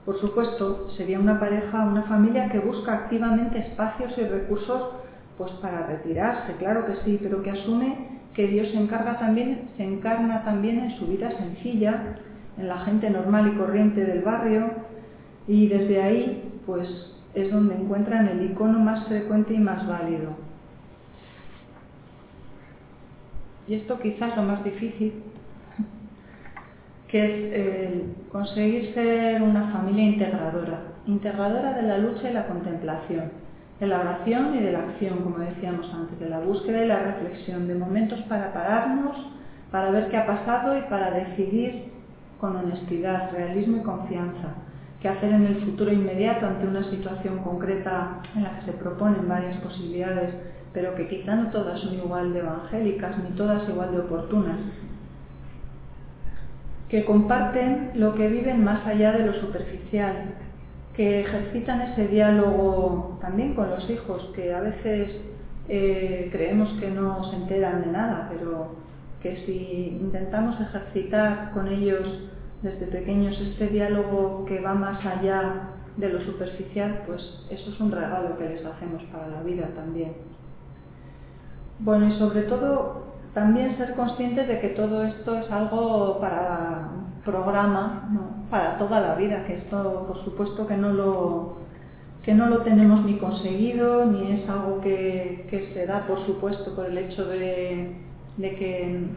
Por 0.05 0.19
supuesto, 0.19 0.89
sería 0.97 1.19
una 1.19 1.39
pareja, 1.39 1.85
una 1.85 2.03
familia 2.03 2.49
que 2.49 2.59
busca 2.59 2.93
activamente 2.93 3.59
espacios 3.59 4.17
y 4.17 4.23
recursos 4.23 4.89
pues 5.37 5.51
para 5.61 5.85
retirarse, 5.87 6.53
claro 6.53 6.85
que 6.85 6.95
sí, 7.05 7.19
pero 7.21 7.43
que 7.43 7.51
asume 7.51 8.17
que 8.33 8.47
Dios 8.47 8.69
se 8.69 8.77
encarga 8.77 9.17
también, 9.17 9.69
se 9.77 9.83
encarna 9.83 10.43
también 10.43 10.79
en 10.79 10.91
su 10.97 11.07
vida 11.07 11.31
sencilla, 11.31 12.17
en 12.57 12.67
la 12.67 12.79
gente 12.79 13.09
normal 13.09 13.51
y 13.53 13.57
corriente 13.57 14.03
del 14.03 14.21
barrio, 14.21 14.69
y 15.47 15.67
desde 15.67 16.01
ahí, 16.01 16.59
pues 16.65 16.87
es 17.33 17.51
donde 17.51 17.75
encuentran 17.75 18.27
el 18.27 18.51
icono 18.51 18.79
más 18.79 19.07
frecuente 19.07 19.53
y 19.53 19.59
más 19.59 19.87
válido. 19.87 20.35
Y 23.67 23.75
esto 23.75 23.99
quizás 23.99 24.35
lo 24.35 24.43
más 24.43 24.63
difícil, 24.63 25.23
que 27.07 27.85
es 27.85 27.91
conseguir 28.31 28.93
ser 28.93 29.41
una 29.41 29.71
familia 29.71 30.03
integradora, 30.03 30.81
integradora 31.05 31.73
de 31.73 31.83
la 31.83 31.97
lucha 31.97 32.29
y 32.29 32.33
la 32.33 32.47
contemplación, 32.47 33.31
de 33.79 33.87
la 33.87 33.99
oración 33.99 34.55
y 34.55 34.63
de 34.63 34.71
la 34.71 34.79
acción, 34.79 35.19
como 35.23 35.39
decíamos 35.39 35.91
antes, 35.93 36.19
de 36.19 36.29
la 36.29 36.39
búsqueda 36.39 36.83
y 36.83 36.87
la 36.87 36.99
reflexión, 36.99 37.67
de 37.67 37.75
momentos 37.75 38.19
para 38.23 38.53
pararnos, 38.53 39.15
para 39.71 39.91
ver 39.91 40.09
qué 40.09 40.17
ha 40.17 40.25
pasado 40.25 40.77
y 40.77 40.81
para 40.83 41.11
decidir 41.11 41.91
con 42.39 42.55
honestidad, 42.55 43.31
realismo 43.31 43.77
y 43.77 43.81
confianza 43.81 44.55
qué 45.01 45.09
hacer 45.09 45.31
en 45.31 45.45
el 45.45 45.57
futuro 45.57 45.91
inmediato 45.91 46.47
ante 46.47 46.67
una 46.67 46.83
situación 46.89 47.39
concreta 47.39 48.19
en 48.35 48.43
la 48.43 48.59
que 48.59 48.65
se 48.65 48.73
proponen 48.73 49.27
varias 49.27 49.57
posibilidades, 49.57 50.33
pero 50.73 50.95
que 50.95 51.07
quizá 51.07 51.35
no 51.35 51.49
todas 51.51 51.79
son 51.79 51.93
igual 51.93 52.33
de 52.33 52.39
evangélicas 52.39 53.17
ni 53.19 53.35
todas 53.35 53.67
igual 53.69 53.91
de 53.91 53.99
oportunas, 53.99 54.57
que 56.89 57.05
comparten 57.05 57.91
lo 57.95 58.15
que 58.15 58.27
viven 58.27 58.63
más 58.63 58.85
allá 58.87 59.11
de 59.11 59.25
lo 59.25 59.33
superficial, 59.33 60.33
que 60.97 61.21
ejercitan 61.21 61.81
ese 61.81 62.07
diálogo 62.07 63.19
también 63.21 63.53
con 63.53 63.69
los 63.69 63.87
hijos, 63.87 64.31
que 64.35 64.51
a 64.51 64.61
veces 64.61 65.11
eh, 65.69 66.27
creemos 66.31 66.69
que 66.79 66.89
no 66.89 67.23
se 67.29 67.35
enteran 67.35 67.83
de 67.83 67.91
nada, 67.91 68.27
pero 68.31 68.75
que 69.21 69.37
si 69.45 69.99
intentamos 70.01 70.59
ejercitar 70.59 71.51
con 71.53 71.67
ellos 71.67 72.29
desde 72.63 72.87
pequeños 72.87 73.39
este 73.39 73.67
diálogo 73.67 74.45
que 74.45 74.59
va 74.59 74.73
más 74.73 75.05
allá 75.05 75.69
de 75.97 76.09
lo 76.09 76.19
superficial, 76.21 77.03
pues 77.05 77.21
eso 77.51 77.69
es 77.69 77.79
un 77.79 77.91
regalo 77.91 78.35
que 78.39 78.49
les 78.49 78.65
hacemos 78.65 79.03
para 79.11 79.27
la 79.27 79.43
vida 79.43 79.67
también. 79.75 80.13
Bueno, 81.79 82.07
y 82.07 82.13
sobre 82.13 82.41
todo 82.43 83.03
también 83.35 83.77
ser 83.77 83.93
conscientes 83.93 84.47
de 84.47 84.59
que 84.59 84.69
todo 84.69 85.03
esto 85.03 85.37
es 85.37 85.51
algo 85.51 86.19
para 86.19 86.89
programa, 87.27 88.09
para 88.49 88.77
toda 88.79 89.01
la 89.01 89.15
vida, 89.15 89.43
que 89.45 89.57
esto 89.57 90.05
por 90.07 90.23
supuesto 90.23 90.65
que 90.65 90.77
no 90.77 90.93
lo, 90.93 91.57
que 92.23 92.33
no 92.33 92.47
lo 92.47 92.59
tenemos 92.59 93.05
ni 93.05 93.17
conseguido, 93.17 94.05
ni 94.05 94.31
es 94.31 94.49
algo 94.49 94.79
que, 94.81 95.45
que 95.49 95.71
se 95.73 95.85
da 95.85 96.07
por 96.07 96.25
supuesto 96.25 96.73
por 96.73 96.85
el 96.85 96.97
hecho 96.97 97.25
de, 97.25 97.97
de 98.37 98.55
que 98.55 99.07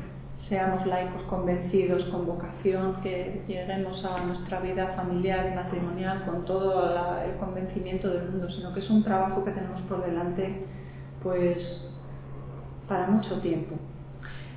seamos 0.49 0.85
laicos 0.85 1.23
convencidos, 1.31 2.05
con 2.07 2.27
vocación, 2.27 2.97
que 3.03 3.43
lleguemos 3.47 4.05
a 4.05 4.25
nuestra 4.25 4.59
vida 4.61 4.95
familiar 4.97 5.49
y 5.53 5.55
matrimonial 5.55 6.25
con 6.25 6.45
todo 6.45 6.93
el 7.25 7.37
convencimiento 7.39 8.09
del 8.09 8.31
mundo, 8.31 8.51
sino 8.51 8.75
que 8.75 8.81
es 8.81 8.91
un 8.91 9.05
trabajo 9.05 9.45
que 9.45 9.53
tenemos 9.53 9.81
por 9.83 10.05
delante 10.05 10.67
pues 11.23 11.59
para 12.89 13.07
mucho 13.07 13.41
tiempo. 13.41 13.77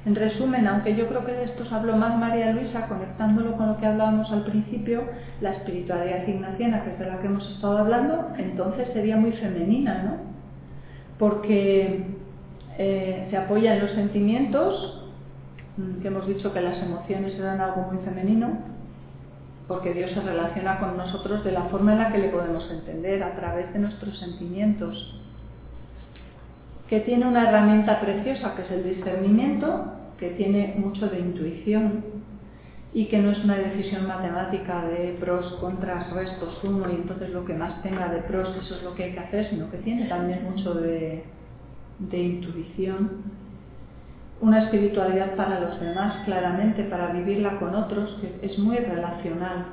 En 0.05 0.15
resumen, 0.15 0.67
aunque 0.67 0.95
yo 0.95 1.07
creo 1.07 1.25
que 1.25 1.31
de 1.31 1.45
esto 1.45 1.63
os 1.63 1.71
habló 1.71 1.95
más 1.95 2.17
María 2.17 2.51
Luisa, 2.51 2.87
conectándolo 2.87 3.55
con 3.55 3.67
lo 3.67 3.77
que 3.77 3.85
hablábamos 3.85 4.29
al 4.31 4.43
principio, 4.43 5.03
la 5.39 5.51
espiritualidad 5.51 6.27
ignaciana, 6.27 6.83
que 6.83 6.91
es 6.91 6.99
de 6.99 7.05
la 7.05 7.19
que 7.19 7.27
hemos 7.27 7.49
estado 7.51 7.77
hablando, 7.77 8.29
entonces 8.37 8.89
sería 8.93 9.15
muy 9.15 9.31
femenina, 9.31 10.03
¿no? 10.03 10.17
Porque 11.17 12.05
eh, 12.77 13.27
se 13.29 13.37
apoya 13.37 13.75
en 13.75 13.81
los 13.81 13.91
sentimientos, 13.91 15.03
Mm, 15.77 16.01
que 16.01 16.07
hemos 16.07 16.27
dicho 16.27 16.53
que 16.53 16.61
las 16.61 16.81
emociones 16.83 17.33
eran 17.39 17.59
algo 17.59 17.81
muy 17.91 17.97
femenino, 18.05 18.59
porque 19.67 19.93
Dios 19.93 20.11
se 20.11 20.21
relaciona 20.21 20.79
con 20.79 20.97
nosotros 20.97 21.43
de 21.43 21.51
la 21.51 21.63
forma 21.63 21.93
en 21.93 21.99
la 21.99 22.11
que 22.11 22.19
le 22.19 22.29
podemos 22.29 22.69
entender, 22.69 23.23
a 23.23 23.35
través 23.35 23.73
de 23.73 23.79
nuestros 23.79 24.19
sentimientos, 24.19 25.19
que 26.93 26.99
tiene 26.99 27.25
una 27.25 27.49
herramienta 27.49 27.99
preciosa 28.01 28.53
que 28.55 28.61
es 28.61 28.69
el 28.69 28.83
discernimiento, 28.83 29.93
que 30.19 30.29
tiene 30.29 30.75
mucho 30.77 31.07
de 31.07 31.21
intuición 31.21 32.05
y 32.93 33.07
que 33.07 33.17
no 33.17 33.31
es 33.31 33.43
una 33.43 33.55
decisión 33.55 34.05
matemática 34.07 34.85
de 34.85 35.17
pros, 35.19 35.53
contras, 35.53 36.13
restos, 36.13 36.59
uno 36.63 36.87
y 36.91 36.97
entonces 36.97 37.31
lo 37.31 37.45
que 37.45 37.55
más 37.55 37.81
tenga 37.81 38.09
de 38.09 38.19
pros 38.19 38.55
eso 38.63 38.75
es 38.75 38.83
lo 38.83 38.93
que 38.93 39.05
hay 39.05 39.13
que 39.13 39.21
hacer, 39.21 39.49
sino 39.49 39.71
que 39.71 39.77
tiene 39.77 40.05
también 40.05 40.43
mucho 40.43 40.75
de, 40.75 41.23
de 41.97 42.17
intuición. 42.21 43.23
Una 44.39 44.65
espiritualidad 44.65 45.35
para 45.35 45.61
los 45.61 45.81
demás, 45.81 46.23
claramente, 46.25 46.83
para 46.83 47.11
vivirla 47.11 47.57
con 47.57 47.73
otros, 47.73 48.19
que 48.21 48.45
es 48.45 48.59
muy 48.59 48.77
relacional 48.77 49.65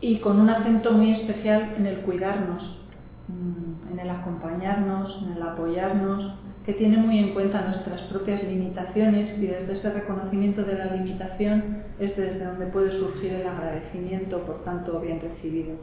y 0.00 0.18
con 0.18 0.38
un 0.38 0.48
acento 0.48 0.92
muy 0.92 1.10
especial 1.10 1.74
en 1.76 1.86
el 1.86 1.96
cuidarnos, 2.02 2.81
en 3.28 3.98
el 3.98 4.10
acompañarnos, 4.10 5.22
en 5.22 5.36
el 5.36 5.42
apoyarnos, 5.42 6.34
que 6.66 6.74
tiene 6.74 6.96
muy 6.98 7.18
en 7.18 7.34
cuenta 7.34 7.60
nuestras 7.62 8.00
propias 8.02 8.42
limitaciones 8.44 9.36
y 9.38 9.46
desde 9.46 9.72
ese 9.74 9.90
reconocimiento 9.90 10.62
de 10.62 10.74
la 10.74 10.96
limitación 10.96 11.82
es 11.98 12.16
desde 12.16 12.44
donde 12.44 12.66
puede 12.66 12.98
surgir 12.98 13.32
el 13.32 13.46
agradecimiento, 13.46 14.40
por 14.42 14.62
tanto, 14.64 15.00
bien 15.00 15.20
recibido. 15.20 15.76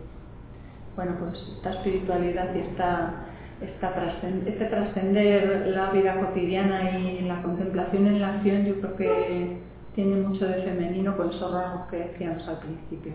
Bueno, 0.95 1.15
pues 1.19 1.39
esta 1.57 1.71
espiritualidad 1.71 2.55
y 2.55 2.59
esta 2.59 3.25
este 3.61 4.65
trascender 4.65 5.67
la 5.67 5.91
vida 5.91 6.17
cotidiana 6.19 6.97
y 6.97 7.21
la 7.21 7.41
contemplación 7.41 8.07
en 8.07 8.21
la 8.21 8.35
acción 8.35 8.65
yo 8.65 8.79
creo 8.79 8.95
que 8.95 9.57
tiene 9.95 10.15
mucho 10.15 10.47
de 10.47 10.63
femenino 10.63 11.17
con 11.17 11.29
esos 11.29 11.51
rasgos 11.51 11.87
que 11.89 11.97
decíamos 11.97 12.47
al 12.47 12.59
principio. 12.59 13.13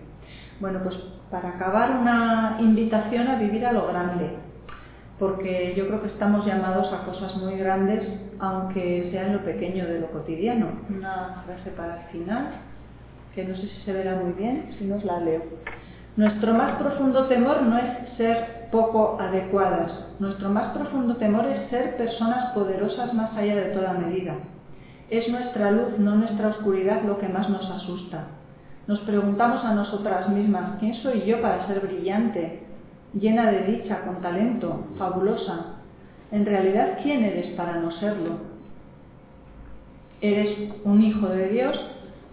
Bueno, 0.65 0.81
pues 0.83 0.97
para 1.31 1.51
acabar 1.51 1.91
una 1.91 2.57
invitación 2.59 3.29
a 3.29 3.37
vivir 3.37 3.67
a 3.67 3.73
lo 3.75 3.87
grande, 3.87 4.31
porque 5.19 5.75
yo 5.77 5.87
creo 5.87 6.01
que 6.01 6.09
estamos 6.09 6.47
llamados 6.47 6.91
a 6.91 7.05
cosas 7.05 7.37
muy 7.37 7.59
grandes, 7.59 8.03
aunque 8.39 9.11
sea 9.11 9.27
en 9.27 9.35
lo 9.35 9.45
pequeño 9.45 9.85
de 9.85 10.01
lo 10.01 10.07
cotidiano. 10.07 10.69
Una 10.89 11.43
frase 11.45 11.69
para 11.73 12.01
el 12.01 12.07
final, 12.07 12.47
que 13.35 13.45
no 13.45 13.55
sé 13.57 13.61
si 13.61 13.83
se 13.83 13.93
verá 13.93 14.17
muy 14.17 14.33
bien, 14.33 14.75
si 14.79 14.87
no 14.87 14.97
la 15.05 15.21
leo. 15.21 15.43
Nuestro 16.17 16.55
más 16.55 16.81
profundo 16.81 17.27
temor 17.27 17.61
no 17.61 17.77
es 17.77 18.17
ser 18.17 18.71
poco 18.73 19.19
adecuadas. 19.21 19.93
Nuestro 20.19 20.49
más 20.49 20.73
profundo 20.73 21.17
temor 21.17 21.45
es 21.45 21.69
ser 21.69 21.99
personas 21.99 22.55
poderosas 22.55 23.13
más 23.13 23.37
allá 23.37 23.55
de 23.55 23.75
toda 23.75 23.93
medida. 23.93 24.37
Es 25.11 25.29
nuestra 25.29 25.71
luz, 25.73 25.99
no 25.99 26.15
nuestra 26.15 26.49
oscuridad, 26.49 27.03
lo 27.03 27.19
que 27.19 27.29
más 27.29 27.51
nos 27.51 27.71
asusta. 27.71 28.29
Nos 28.87 29.01
preguntamos 29.01 29.65
a 29.65 29.73
nosotras 29.75 30.29
mismas, 30.29 30.79
¿quién 30.79 30.95
soy 30.97 31.25
yo 31.25 31.41
para 31.41 31.67
ser 31.67 31.81
brillante, 31.81 32.61
llena 33.15 33.51
de 33.51 33.65
dicha, 33.65 34.03
con 34.03 34.21
talento, 34.21 34.89
fabulosa? 34.99 35.77
En 36.31 36.45
realidad, 36.45 36.99
¿quién 37.03 37.25
eres 37.25 37.55
para 37.55 37.79
no 37.79 37.91
serlo? 37.93 38.39
Eres 40.21 40.71
un 40.85 41.03
hijo 41.03 41.29
de 41.29 41.49
Dios 41.49 41.81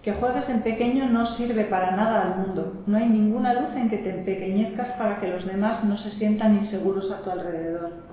que 0.02 0.12
juegues 0.12 0.48
en 0.48 0.62
pequeño 0.62 1.08
no 1.08 1.36
sirve 1.36 1.64
para 1.64 1.92
nada 1.92 2.22
al 2.22 2.38
mundo. 2.40 2.82
No 2.86 2.98
hay 2.98 3.08
ninguna 3.08 3.54
luz 3.54 3.70
en 3.76 3.88
que 3.88 3.98
te 3.98 4.10
empequeñezcas 4.10 4.88
para 4.98 5.20
que 5.20 5.28
los 5.28 5.46
demás 5.46 5.84
no 5.84 5.96
se 5.98 6.10
sientan 6.12 6.64
inseguros 6.64 7.10
a 7.10 7.22
tu 7.22 7.30
alrededor. 7.30 8.11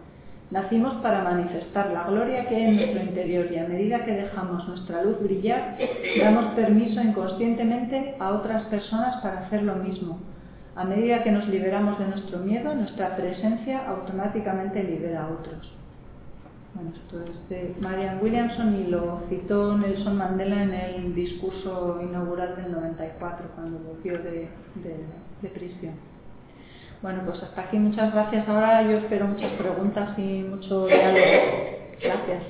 Nacimos 0.52 0.96
para 1.04 1.24
manifestar 1.24 1.92
la 1.92 2.06
gloria 2.06 2.48
que 2.48 2.56
hay 2.56 2.64
en 2.64 2.76
nuestro 2.78 3.04
interior 3.04 3.52
y 3.52 3.60
a 3.60 3.68
medida 3.68 4.04
que 4.04 4.14
dejamos 4.14 4.68
nuestra 4.68 5.04
luz 5.04 5.22
brillar, 5.22 5.78
damos 6.20 6.54
permiso 6.56 7.00
inconscientemente 7.02 8.16
a 8.20 8.32
otras 8.32 8.64
personas 8.64 9.22
para 9.22 9.42
hacer 9.42 9.62
lo 9.62 9.76
mismo. 9.76 10.18
A 10.76 10.86
medida 10.86 11.22
que 11.24 11.32
nos 11.32 11.48
liberamos 11.48 12.00
de 12.00 12.08
nuestro 12.08 12.40
miedo, 12.40 12.74
nuestra 12.74 13.16
presencia 13.16 13.88
automáticamente 13.88 14.84
libera 14.84 15.26
a 15.26 15.30
otros. 15.30 15.72
Bueno, 16.74 16.94
esto 16.96 17.22
es 17.22 17.50
de 17.50 17.76
Marianne 17.80 18.20
Williamson 18.20 18.76
y 18.76 18.88
lo 18.90 19.22
citó 19.30 19.78
Nelson 19.78 20.18
Mandela 20.18 20.64
en 20.64 20.74
el 20.74 21.16
discurso 21.16 22.00
inaugural 22.02 22.56
del 22.56 22.72
94, 22.72 23.50
cuando 23.54 23.78
volvió 23.80 24.14
de, 24.14 24.48
de 25.42 25.50
prisión. 25.50 26.09
Bueno, 27.02 27.22
pues 27.26 27.42
hasta 27.42 27.62
aquí 27.62 27.78
muchas 27.78 28.14
gracias. 28.14 28.48
Ahora 28.48 28.82
yo 28.84 28.98
espero 28.98 29.28
muchas 29.28 29.52
preguntas 29.54 30.18
y 30.18 30.44
mucho 30.44 30.88
diálogo. 30.88 31.20
Gracias. 32.02 32.44